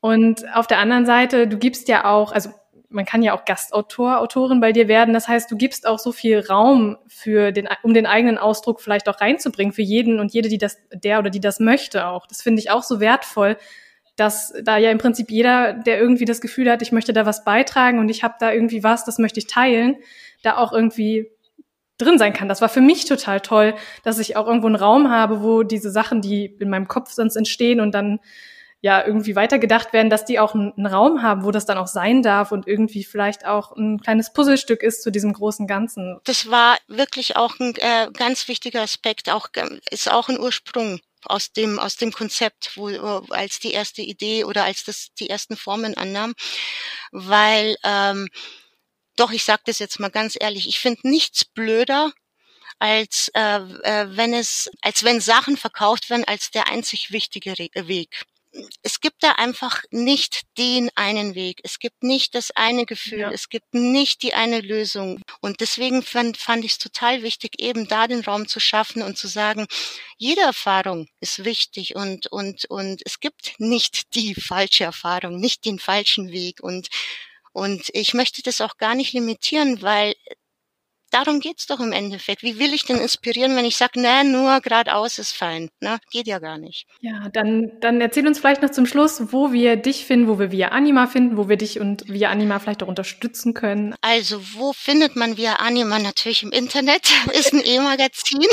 Und 0.00 0.50
auf 0.54 0.66
der 0.66 0.78
anderen 0.78 1.04
Seite, 1.04 1.48
du 1.48 1.58
gibst 1.58 1.88
ja 1.88 2.06
auch, 2.06 2.32
also 2.32 2.48
man 2.88 3.04
kann 3.04 3.22
ja 3.22 3.34
auch 3.34 3.44
Gastautor, 3.44 4.20
Autorin 4.20 4.60
bei 4.60 4.72
dir 4.72 4.88
werden. 4.88 5.14
Das 5.14 5.28
heißt, 5.28 5.50
du 5.50 5.56
gibst 5.56 5.86
auch 5.86 5.98
so 5.98 6.12
viel 6.12 6.40
Raum 6.40 6.96
für 7.06 7.52
den, 7.52 7.68
um 7.82 7.94
den 7.94 8.06
eigenen 8.06 8.38
Ausdruck 8.38 8.80
vielleicht 8.80 9.08
auch 9.08 9.20
reinzubringen 9.20 9.72
für 9.72 9.82
jeden 9.82 10.20
und 10.20 10.32
jede, 10.32 10.48
die 10.48 10.58
das, 10.58 10.78
der 10.92 11.18
oder 11.18 11.30
die 11.30 11.40
das 11.40 11.60
möchte 11.60 12.06
auch. 12.06 12.26
Das 12.26 12.42
finde 12.42 12.60
ich 12.60 12.70
auch 12.70 12.82
so 12.82 13.00
wertvoll, 13.00 13.56
dass 14.16 14.54
da 14.62 14.78
ja 14.78 14.90
im 14.90 14.98
Prinzip 14.98 15.30
jeder, 15.30 15.74
der 15.74 15.98
irgendwie 15.98 16.24
das 16.24 16.40
Gefühl 16.40 16.70
hat, 16.70 16.82
ich 16.82 16.92
möchte 16.92 17.12
da 17.12 17.26
was 17.26 17.44
beitragen 17.44 17.98
und 17.98 18.08
ich 18.08 18.22
habe 18.22 18.34
da 18.40 18.52
irgendwie 18.52 18.82
was, 18.82 19.04
das 19.04 19.18
möchte 19.18 19.40
ich 19.40 19.46
teilen, 19.46 19.96
da 20.42 20.56
auch 20.56 20.72
irgendwie 20.72 21.30
drin 21.98 22.18
sein 22.18 22.32
kann. 22.32 22.48
Das 22.48 22.60
war 22.60 22.68
für 22.68 22.80
mich 22.80 23.04
total 23.06 23.40
toll, 23.40 23.74
dass 24.02 24.18
ich 24.18 24.36
auch 24.36 24.46
irgendwo 24.46 24.66
einen 24.66 24.76
Raum 24.76 25.10
habe, 25.10 25.42
wo 25.42 25.62
diese 25.62 25.90
Sachen, 25.90 26.20
die 26.20 26.46
in 26.46 26.70
meinem 26.70 26.88
Kopf 26.88 27.10
sonst 27.10 27.36
entstehen 27.36 27.80
und 27.80 27.94
dann 27.94 28.20
ja 28.86 29.04
irgendwie 29.04 29.34
weitergedacht 29.34 29.92
werden, 29.92 30.10
dass 30.10 30.24
die 30.24 30.38
auch 30.38 30.54
einen, 30.54 30.86
Raum 30.86 31.20
haben, 31.20 31.42
wo 31.42 31.50
das 31.50 31.66
dann 31.66 31.76
auch 31.76 31.88
sein 31.88 32.22
darf 32.22 32.52
und 32.52 32.68
irgendwie 32.68 33.02
vielleicht 33.02 33.44
auch 33.44 33.72
ein 33.76 33.98
kleines 34.00 34.32
Puzzlestück 34.32 34.80
ist 34.84 35.02
zu 35.02 35.10
diesem 35.10 35.32
großen 35.32 35.66
Ganzen. 35.66 36.20
Das 36.22 36.48
war 36.52 36.78
wirklich 36.86 37.34
auch 37.36 37.58
ein 37.58 37.74
äh, 37.74 38.08
ganz 38.12 38.46
wichtiger 38.46 38.82
Aspekt, 38.82 39.28
auch 39.28 39.48
ist 39.90 40.10
auch 40.10 40.28
ein 40.28 40.38
Ursprung 40.38 41.00
aus 41.24 41.52
dem 41.52 41.80
aus 41.80 41.96
dem 41.96 42.12
Konzept, 42.12 42.76
wo 42.76 42.86
als 43.30 43.58
die 43.58 43.72
erste 43.72 44.02
Idee 44.02 44.44
oder 44.44 44.62
als 44.62 44.84
das 44.84 45.08
die 45.18 45.28
ersten 45.28 45.56
Formen 45.56 45.96
annahm, 45.96 46.34
weil 47.10 47.76
ähm, 47.82 48.28
doch 49.16 49.32
ich 49.32 49.42
sage 49.42 49.62
das 49.66 49.80
jetzt 49.80 49.98
mal 49.98 50.10
ganz 50.10 50.36
ehrlich, 50.38 50.68
ich 50.68 50.78
finde 50.78 51.08
nichts 51.08 51.44
blöder 51.44 52.12
als 52.78 53.32
äh, 53.34 53.56
äh, 53.56 54.16
wenn 54.16 54.32
es 54.32 54.70
als 54.80 55.02
wenn 55.02 55.20
Sachen 55.20 55.56
verkauft 55.56 56.08
werden 56.08 56.24
als 56.24 56.52
der 56.52 56.68
einzig 56.70 57.10
wichtige 57.10 57.54
Weg 57.58 58.26
es 58.82 59.00
gibt 59.00 59.22
da 59.22 59.32
einfach 59.32 59.82
nicht 59.90 60.42
den 60.58 60.90
einen 60.94 61.34
Weg. 61.34 61.60
Es 61.62 61.78
gibt 61.78 62.02
nicht 62.02 62.34
das 62.34 62.50
eine 62.52 62.86
Gefühl. 62.86 63.20
Ja. 63.20 63.30
Es 63.30 63.48
gibt 63.48 63.74
nicht 63.74 64.22
die 64.22 64.34
eine 64.34 64.60
Lösung. 64.60 65.20
Und 65.40 65.60
deswegen 65.60 66.02
fand, 66.02 66.36
fand 66.36 66.64
ich 66.64 66.72
es 66.72 66.78
total 66.78 67.22
wichtig, 67.22 67.60
eben 67.60 67.88
da 67.88 68.06
den 68.06 68.20
Raum 68.20 68.48
zu 68.48 68.60
schaffen 68.60 69.02
und 69.02 69.18
zu 69.18 69.28
sagen, 69.28 69.66
jede 70.16 70.42
Erfahrung 70.42 71.08
ist 71.20 71.44
wichtig 71.44 71.94
und, 71.96 72.26
und, 72.28 72.64
und 72.66 73.02
es 73.04 73.20
gibt 73.20 73.54
nicht 73.58 74.14
die 74.14 74.34
falsche 74.34 74.84
Erfahrung, 74.84 75.38
nicht 75.38 75.64
den 75.64 75.78
falschen 75.78 76.30
Weg 76.30 76.62
und, 76.62 76.88
und 77.52 77.88
ich 77.92 78.14
möchte 78.14 78.42
das 78.42 78.60
auch 78.60 78.76
gar 78.76 78.94
nicht 78.94 79.12
limitieren, 79.12 79.82
weil 79.82 80.14
darum 81.10 81.40
geht's 81.40 81.66
doch 81.66 81.80
im 81.80 81.92
Endeffekt. 81.92 82.42
Wie 82.42 82.58
will 82.58 82.74
ich 82.74 82.84
denn 82.84 82.98
inspirieren, 82.98 83.56
wenn 83.56 83.64
ich 83.64 83.76
sage, 83.76 84.00
ne, 84.00 84.24
nur 84.24 84.60
geradeaus 84.60 85.18
ist 85.18 85.32
fein? 85.32 85.70
Ne? 85.80 85.98
Geht 86.10 86.26
ja 86.26 86.38
gar 86.38 86.58
nicht. 86.58 86.86
Ja, 87.00 87.28
dann, 87.32 87.72
dann 87.80 88.00
erzähl 88.00 88.26
uns 88.26 88.38
vielleicht 88.38 88.62
noch 88.62 88.70
zum 88.70 88.86
Schluss, 88.86 89.32
wo 89.32 89.52
wir 89.52 89.76
dich 89.76 90.04
finden, 90.04 90.28
wo 90.28 90.38
wir 90.38 90.50
Via 90.50 90.68
Anima 90.68 91.06
finden, 91.06 91.36
wo 91.36 91.48
wir 91.48 91.56
dich 91.56 91.80
und 91.80 92.08
Via 92.08 92.30
Anima 92.30 92.58
vielleicht 92.58 92.82
auch 92.82 92.88
unterstützen 92.88 93.54
können. 93.54 93.94
Also, 94.00 94.40
wo 94.54 94.72
findet 94.72 95.16
man 95.16 95.36
Via 95.36 95.54
Anima? 95.56 95.98
Natürlich 95.98 96.42
im 96.42 96.52
Internet, 96.52 97.10
ist 97.32 97.52
ein 97.52 97.64
E-Magazin. 97.64 98.46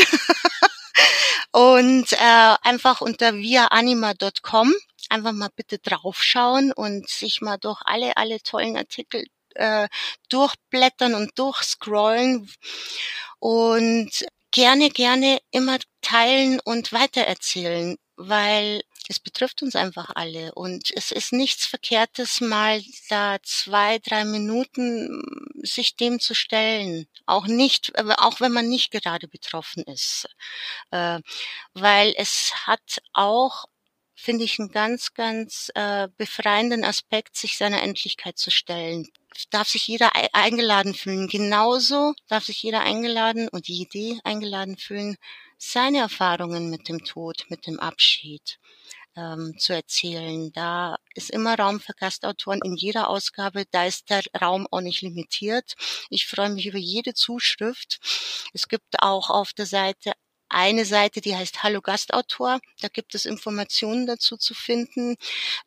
und 1.51 2.11
äh, 2.13 2.55
einfach 2.61 3.01
unter 3.01 3.35
viaanima.com 3.35 4.73
einfach 5.09 5.31
mal 5.31 5.49
bitte 5.55 5.77
draufschauen 5.79 6.71
und 6.71 7.07
sich 7.09 7.41
mal 7.41 7.57
durch 7.57 7.81
alle, 7.85 8.17
alle 8.17 8.41
tollen 8.41 8.77
Artikel 8.77 9.25
äh, 9.55 9.87
durchblättern 10.29 11.15
und 11.15 11.37
durchscrollen 11.37 12.49
und 13.39 14.25
gerne, 14.51 14.89
gerne 14.89 15.39
immer 15.51 15.77
teilen 16.01 16.59
und 16.63 16.93
weitererzählen, 16.93 17.97
weil 18.15 18.83
es 19.09 19.19
betrifft 19.19 19.61
uns 19.61 19.75
einfach 19.75 20.11
alle 20.15 20.53
und 20.53 20.91
es 20.95 21.11
ist 21.11 21.33
nichts 21.33 21.65
Verkehrtes, 21.65 22.39
mal 22.39 22.81
da 23.09 23.37
zwei, 23.43 23.99
drei 23.99 24.23
Minuten 24.23 25.21
sich 25.61 25.95
dem 25.97 26.19
zu 26.19 26.33
stellen. 26.33 27.07
Auch 27.25 27.47
nicht, 27.47 27.91
auch 27.97 28.39
wenn 28.39 28.53
man 28.53 28.69
nicht 28.69 28.91
gerade 28.91 29.27
betroffen 29.27 29.83
ist, 29.83 30.27
äh, 30.91 31.19
weil 31.73 32.13
es 32.17 32.53
hat 32.65 33.01
auch 33.13 33.65
finde 34.23 34.45
ich 34.45 34.59
einen 34.59 34.69
ganz, 34.69 35.13
ganz 35.13 35.71
äh, 35.75 36.07
befreienden 36.17 36.83
Aspekt, 36.83 37.35
sich 37.35 37.57
seiner 37.57 37.83
Endlichkeit 37.83 38.37
zu 38.37 38.51
stellen 38.51 39.07
darf 39.49 39.67
sich 39.67 39.87
jeder 39.87 40.11
eingeladen 40.33 40.93
fühlen. 40.93 41.27
Genauso 41.27 42.13
darf 42.27 42.45
sich 42.45 42.61
jeder 42.63 42.81
eingeladen 42.81 43.47
und 43.49 43.67
die 43.67 43.81
Idee 43.81 44.19
eingeladen 44.23 44.77
fühlen, 44.77 45.17
seine 45.57 45.99
Erfahrungen 45.99 46.69
mit 46.69 46.89
dem 46.89 47.03
Tod, 47.03 47.45
mit 47.49 47.67
dem 47.67 47.79
Abschied 47.79 48.59
ähm, 49.15 49.55
zu 49.57 49.73
erzählen. 49.73 50.51
Da 50.53 50.97
ist 51.15 51.29
immer 51.29 51.57
Raum 51.57 51.79
für 51.79 51.93
Gastautoren 51.93 52.61
in 52.63 52.75
jeder 52.75 53.09
Ausgabe. 53.09 53.65
Da 53.71 53.85
ist 53.85 54.09
der 54.09 54.23
Raum 54.39 54.67
auch 54.71 54.81
nicht 54.81 55.01
limitiert. 55.01 55.73
Ich 56.09 56.27
freue 56.27 56.49
mich 56.49 56.65
über 56.65 56.79
jede 56.79 57.13
Zuschrift. 57.13 57.99
Es 58.53 58.67
gibt 58.67 59.01
auch 59.01 59.29
auf 59.29 59.53
der 59.53 59.65
Seite 59.65 60.13
eine 60.53 60.85
Seite, 60.85 61.21
die 61.21 61.35
heißt 61.35 61.63
Hallo 61.63 61.81
Gastautor. 61.81 62.59
Da 62.81 62.87
gibt 62.87 63.15
es 63.15 63.25
Informationen 63.25 64.07
dazu 64.07 64.37
zu 64.37 64.53
finden, 64.53 65.15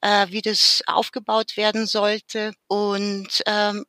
äh, 0.01 0.26
wie 0.30 0.43
das 0.43 0.82
aufgebaut 0.87 1.57
werden 1.57 1.87
sollte. 1.87 2.53
Und 2.68 3.43
ähm, 3.47 3.84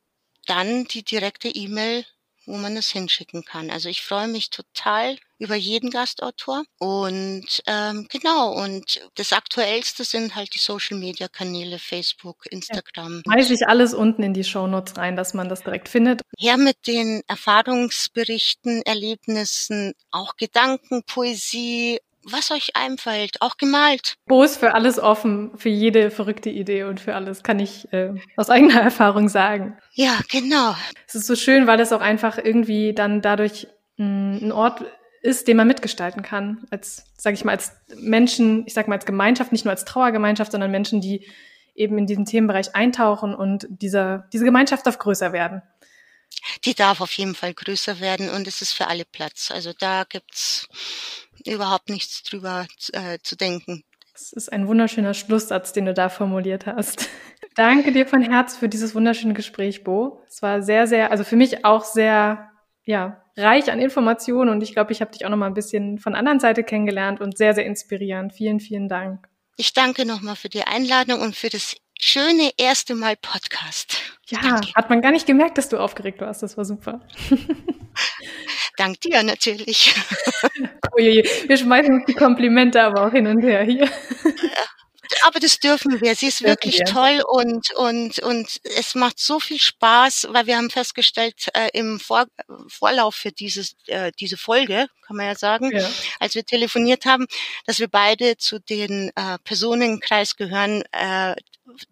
dann 0.46 0.84
die 0.84 1.04
direkte 1.04 1.48
E-Mail 1.48 2.04
wo 2.48 2.56
man 2.56 2.76
es 2.76 2.90
hinschicken 2.90 3.44
kann. 3.44 3.70
Also 3.70 3.88
ich 3.88 4.02
freue 4.02 4.28
mich 4.28 4.50
total 4.50 5.16
über 5.38 5.54
jeden 5.54 5.90
Gastautor 5.90 6.64
und 6.78 7.62
ähm, 7.66 8.06
genau 8.10 8.52
und 8.52 9.00
das 9.14 9.32
Aktuellste 9.32 10.02
sind 10.02 10.34
halt 10.34 10.54
die 10.54 10.58
Social 10.58 10.98
Media 10.98 11.28
Kanäle 11.28 11.78
Facebook, 11.78 12.46
Instagram. 12.50 13.22
Ja, 13.24 13.36
weiß 13.36 13.50
ich 13.50 13.68
alles 13.68 13.94
unten 13.94 14.22
in 14.24 14.34
die 14.34 14.42
Show 14.42 14.66
Notes 14.66 14.96
rein, 14.96 15.14
dass 15.14 15.34
man 15.34 15.48
das 15.48 15.62
direkt 15.62 15.88
findet. 15.88 16.22
Ja, 16.38 16.56
mit 16.56 16.86
den 16.86 17.22
Erfahrungsberichten, 17.28 18.82
Erlebnissen, 18.82 19.92
auch 20.10 20.34
Gedanken, 20.36 21.04
Poesie 21.04 22.00
was 22.32 22.50
euch 22.50 22.70
einfällt, 22.74 23.40
auch 23.40 23.56
gemalt. 23.56 24.14
Bo 24.26 24.42
ist 24.42 24.58
für 24.58 24.74
alles 24.74 24.98
offen, 24.98 25.56
für 25.56 25.68
jede 25.68 26.10
verrückte 26.10 26.50
Idee 26.50 26.84
und 26.84 27.00
für 27.00 27.14
alles, 27.14 27.42
kann 27.42 27.58
ich 27.58 27.92
äh, 27.92 28.14
aus 28.36 28.50
eigener 28.50 28.80
Erfahrung 28.80 29.28
sagen. 29.28 29.76
Ja, 29.92 30.18
genau. 30.30 30.74
Es 31.06 31.14
ist 31.14 31.26
so 31.26 31.36
schön, 31.36 31.66
weil 31.66 31.80
es 31.80 31.92
auch 31.92 32.00
einfach 32.00 32.38
irgendwie 32.38 32.92
dann 32.92 33.22
dadurch 33.22 33.66
mh, 33.96 34.06
hm, 34.06 34.48
ein 34.48 34.52
Ort 34.52 34.84
ist, 35.22 35.48
den 35.48 35.56
man 35.56 35.66
mitgestalten 35.66 36.22
kann. 36.22 36.66
Als, 36.70 37.04
sage 37.16 37.34
ich 37.34 37.44
mal, 37.44 37.52
als 37.52 37.72
Menschen, 37.96 38.64
ich 38.66 38.74
sag 38.74 38.88
mal 38.88 38.94
als 38.96 39.06
Gemeinschaft, 39.06 39.52
nicht 39.52 39.64
nur 39.64 39.72
als 39.72 39.84
Trauergemeinschaft, 39.84 40.52
sondern 40.52 40.70
Menschen, 40.70 41.00
die 41.00 41.26
eben 41.74 41.96
in 41.98 42.06
diesen 42.06 42.24
Themenbereich 42.24 42.74
eintauchen 42.74 43.34
und 43.34 43.66
dieser, 43.68 44.28
diese 44.32 44.44
Gemeinschaft 44.44 44.86
darf 44.86 44.98
größer 44.98 45.32
werden. 45.32 45.62
Die 46.64 46.74
darf 46.74 47.00
auf 47.00 47.12
jeden 47.12 47.34
Fall 47.34 47.54
größer 47.54 48.00
werden 48.00 48.28
und 48.28 48.46
es 48.46 48.60
ist 48.60 48.72
für 48.72 48.88
alle 48.88 49.04
Platz. 49.04 49.50
Also 49.50 49.72
da 49.78 50.04
gibt's 50.04 50.68
überhaupt 51.46 51.88
nichts 51.88 52.22
drüber 52.22 52.66
äh, 52.92 53.18
zu 53.22 53.36
denken. 53.36 53.84
Das 54.12 54.32
ist 54.32 54.52
ein 54.52 54.66
wunderschöner 54.66 55.14
Schlusssatz, 55.14 55.72
den 55.72 55.84
du 55.84 55.94
da 55.94 56.08
formuliert 56.08 56.66
hast. 56.66 57.08
Danke 57.54 57.92
dir 57.92 58.06
von 58.06 58.22
Herz 58.22 58.56
für 58.56 58.68
dieses 58.68 58.94
wunderschöne 58.94 59.34
Gespräch, 59.34 59.84
Bo. 59.84 60.20
Es 60.28 60.42
war 60.42 60.62
sehr, 60.62 60.86
sehr, 60.86 61.10
also 61.10 61.24
für 61.24 61.36
mich 61.36 61.64
auch 61.64 61.84
sehr, 61.84 62.50
ja, 62.84 63.22
reich 63.36 63.70
an 63.70 63.80
Informationen 63.80 64.50
und 64.50 64.62
ich 64.62 64.72
glaube, 64.72 64.92
ich 64.92 65.00
habe 65.00 65.12
dich 65.12 65.24
auch 65.24 65.30
noch 65.30 65.36
mal 65.36 65.46
ein 65.46 65.54
bisschen 65.54 65.98
von 65.98 66.14
anderen 66.14 66.40
Seite 66.40 66.64
kennengelernt 66.64 67.20
und 67.20 67.38
sehr, 67.38 67.54
sehr 67.54 67.64
inspirierend. 67.64 68.32
Vielen, 68.32 68.58
vielen 68.58 68.88
Dank. 68.88 69.28
Ich 69.56 69.72
danke 69.72 70.04
nochmal 70.04 70.36
für 70.36 70.48
die 70.48 70.62
Einladung 70.62 71.20
und 71.20 71.34
für 71.34 71.48
das 71.48 71.76
schöne 71.98 72.52
erste 72.56 72.94
Mal 72.94 73.16
Podcast. 73.16 73.98
Ja, 74.28 74.40
danke. 74.40 74.72
hat 74.74 74.90
man 74.90 75.00
gar 75.00 75.10
nicht 75.10 75.26
gemerkt, 75.26 75.58
dass 75.58 75.68
du 75.68 75.78
aufgeregt 75.78 76.20
warst. 76.20 76.42
Das 76.42 76.56
war 76.56 76.64
super. 76.64 77.00
Dank 78.76 79.00
dir 79.00 79.22
natürlich. 79.22 79.94
Uiui, 80.96 81.28
wir 81.46 81.56
schmeißen 81.56 81.94
uns 81.94 82.04
die 82.06 82.14
Komplimente 82.14 82.82
aber 82.82 83.06
auch 83.06 83.12
hin 83.12 83.26
und 83.26 83.42
her 83.42 83.62
hier. 83.62 83.88
Aber 85.24 85.40
das 85.40 85.58
dürfen 85.58 86.00
wir. 86.00 86.14
Sie 86.14 86.26
ist 86.26 86.42
wirklich 86.42 86.82
toll 86.86 87.22
und, 87.26 87.74
und, 87.76 88.18
und 88.20 88.60
es 88.76 88.94
macht 88.94 89.18
so 89.18 89.40
viel 89.40 89.58
Spaß, 89.58 90.28
weil 90.30 90.46
wir 90.46 90.56
haben 90.56 90.70
festgestellt 90.70 91.48
äh, 91.54 91.70
im 91.72 91.98
Vor 91.98 92.26
Vorlauf 92.68 93.14
für 93.14 93.32
dieses, 93.32 93.74
äh, 93.86 94.12
diese 94.20 94.36
Folge, 94.36 94.86
kann 95.06 95.16
man 95.16 95.26
ja 95.26 95.34
sagen, 95.34 95.70
ja. 95.72 95.88
als 96.20 96.34
wir 96.34 96.44
telefoniert 96.44 97.06
haben, 97.06 97.26
dass 97.66 97.78
wir 97.78 97.88
beide 97.88 98.36
zu 98.36 98.60
den 98.60 99.10
äh, 99.16 99.38
Personenkreis 99.44 100.36
gehören, 100.36 100.84
äh, 100.92 101.34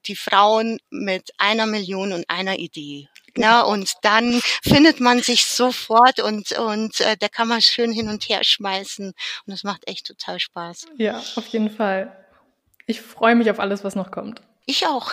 die 0.06 0.16
Frauen 0.16 0.78
mit 0.90 1.30
einer 1.38 1.66
Million 1.66 2.12
und 2.12 2.28
einer 2.28 2.58
Idee. 2.58 3.08
Na, 3.36 3.62
und 3.62 3.92
dann 4.02 4.40
findet 4.62 5.00
man 5.00 5.20
sich 5.22 5.44
sofort 5.44 6.20
und, 6.20 6.52
und 6.52 7.00
äh, 7.00 7.16
da 7.18 7.28
kann 7.28 7.48
man 7.48 7.60
schön 7.60 7.92
hin 7.92 8.08
und 8.08 8.28
her 8.28 8.40
schmeißen. 8.42 9.08
Und 9.08 9.16
das 9.46 9.62
macht 9.62 9.86
echt 9.88 10.06
total 10.06 10.40
Spaß. 10.40 10.86
Ja, 10.96 11.18
auf 11.36 11.46
jeden 11.48 11.70
Fall. 11.70 12.16
Ich 12.86 13.02
freue 13.02 13.34
mich 13.34 13.50
auf 13.50 13.60
alles, 13.60 13.84
was 13.84 13.94
noch 13.94 14.10
kommt. 14.10 14.40
Ich 14.64 14.86
auch. 14.86 15.12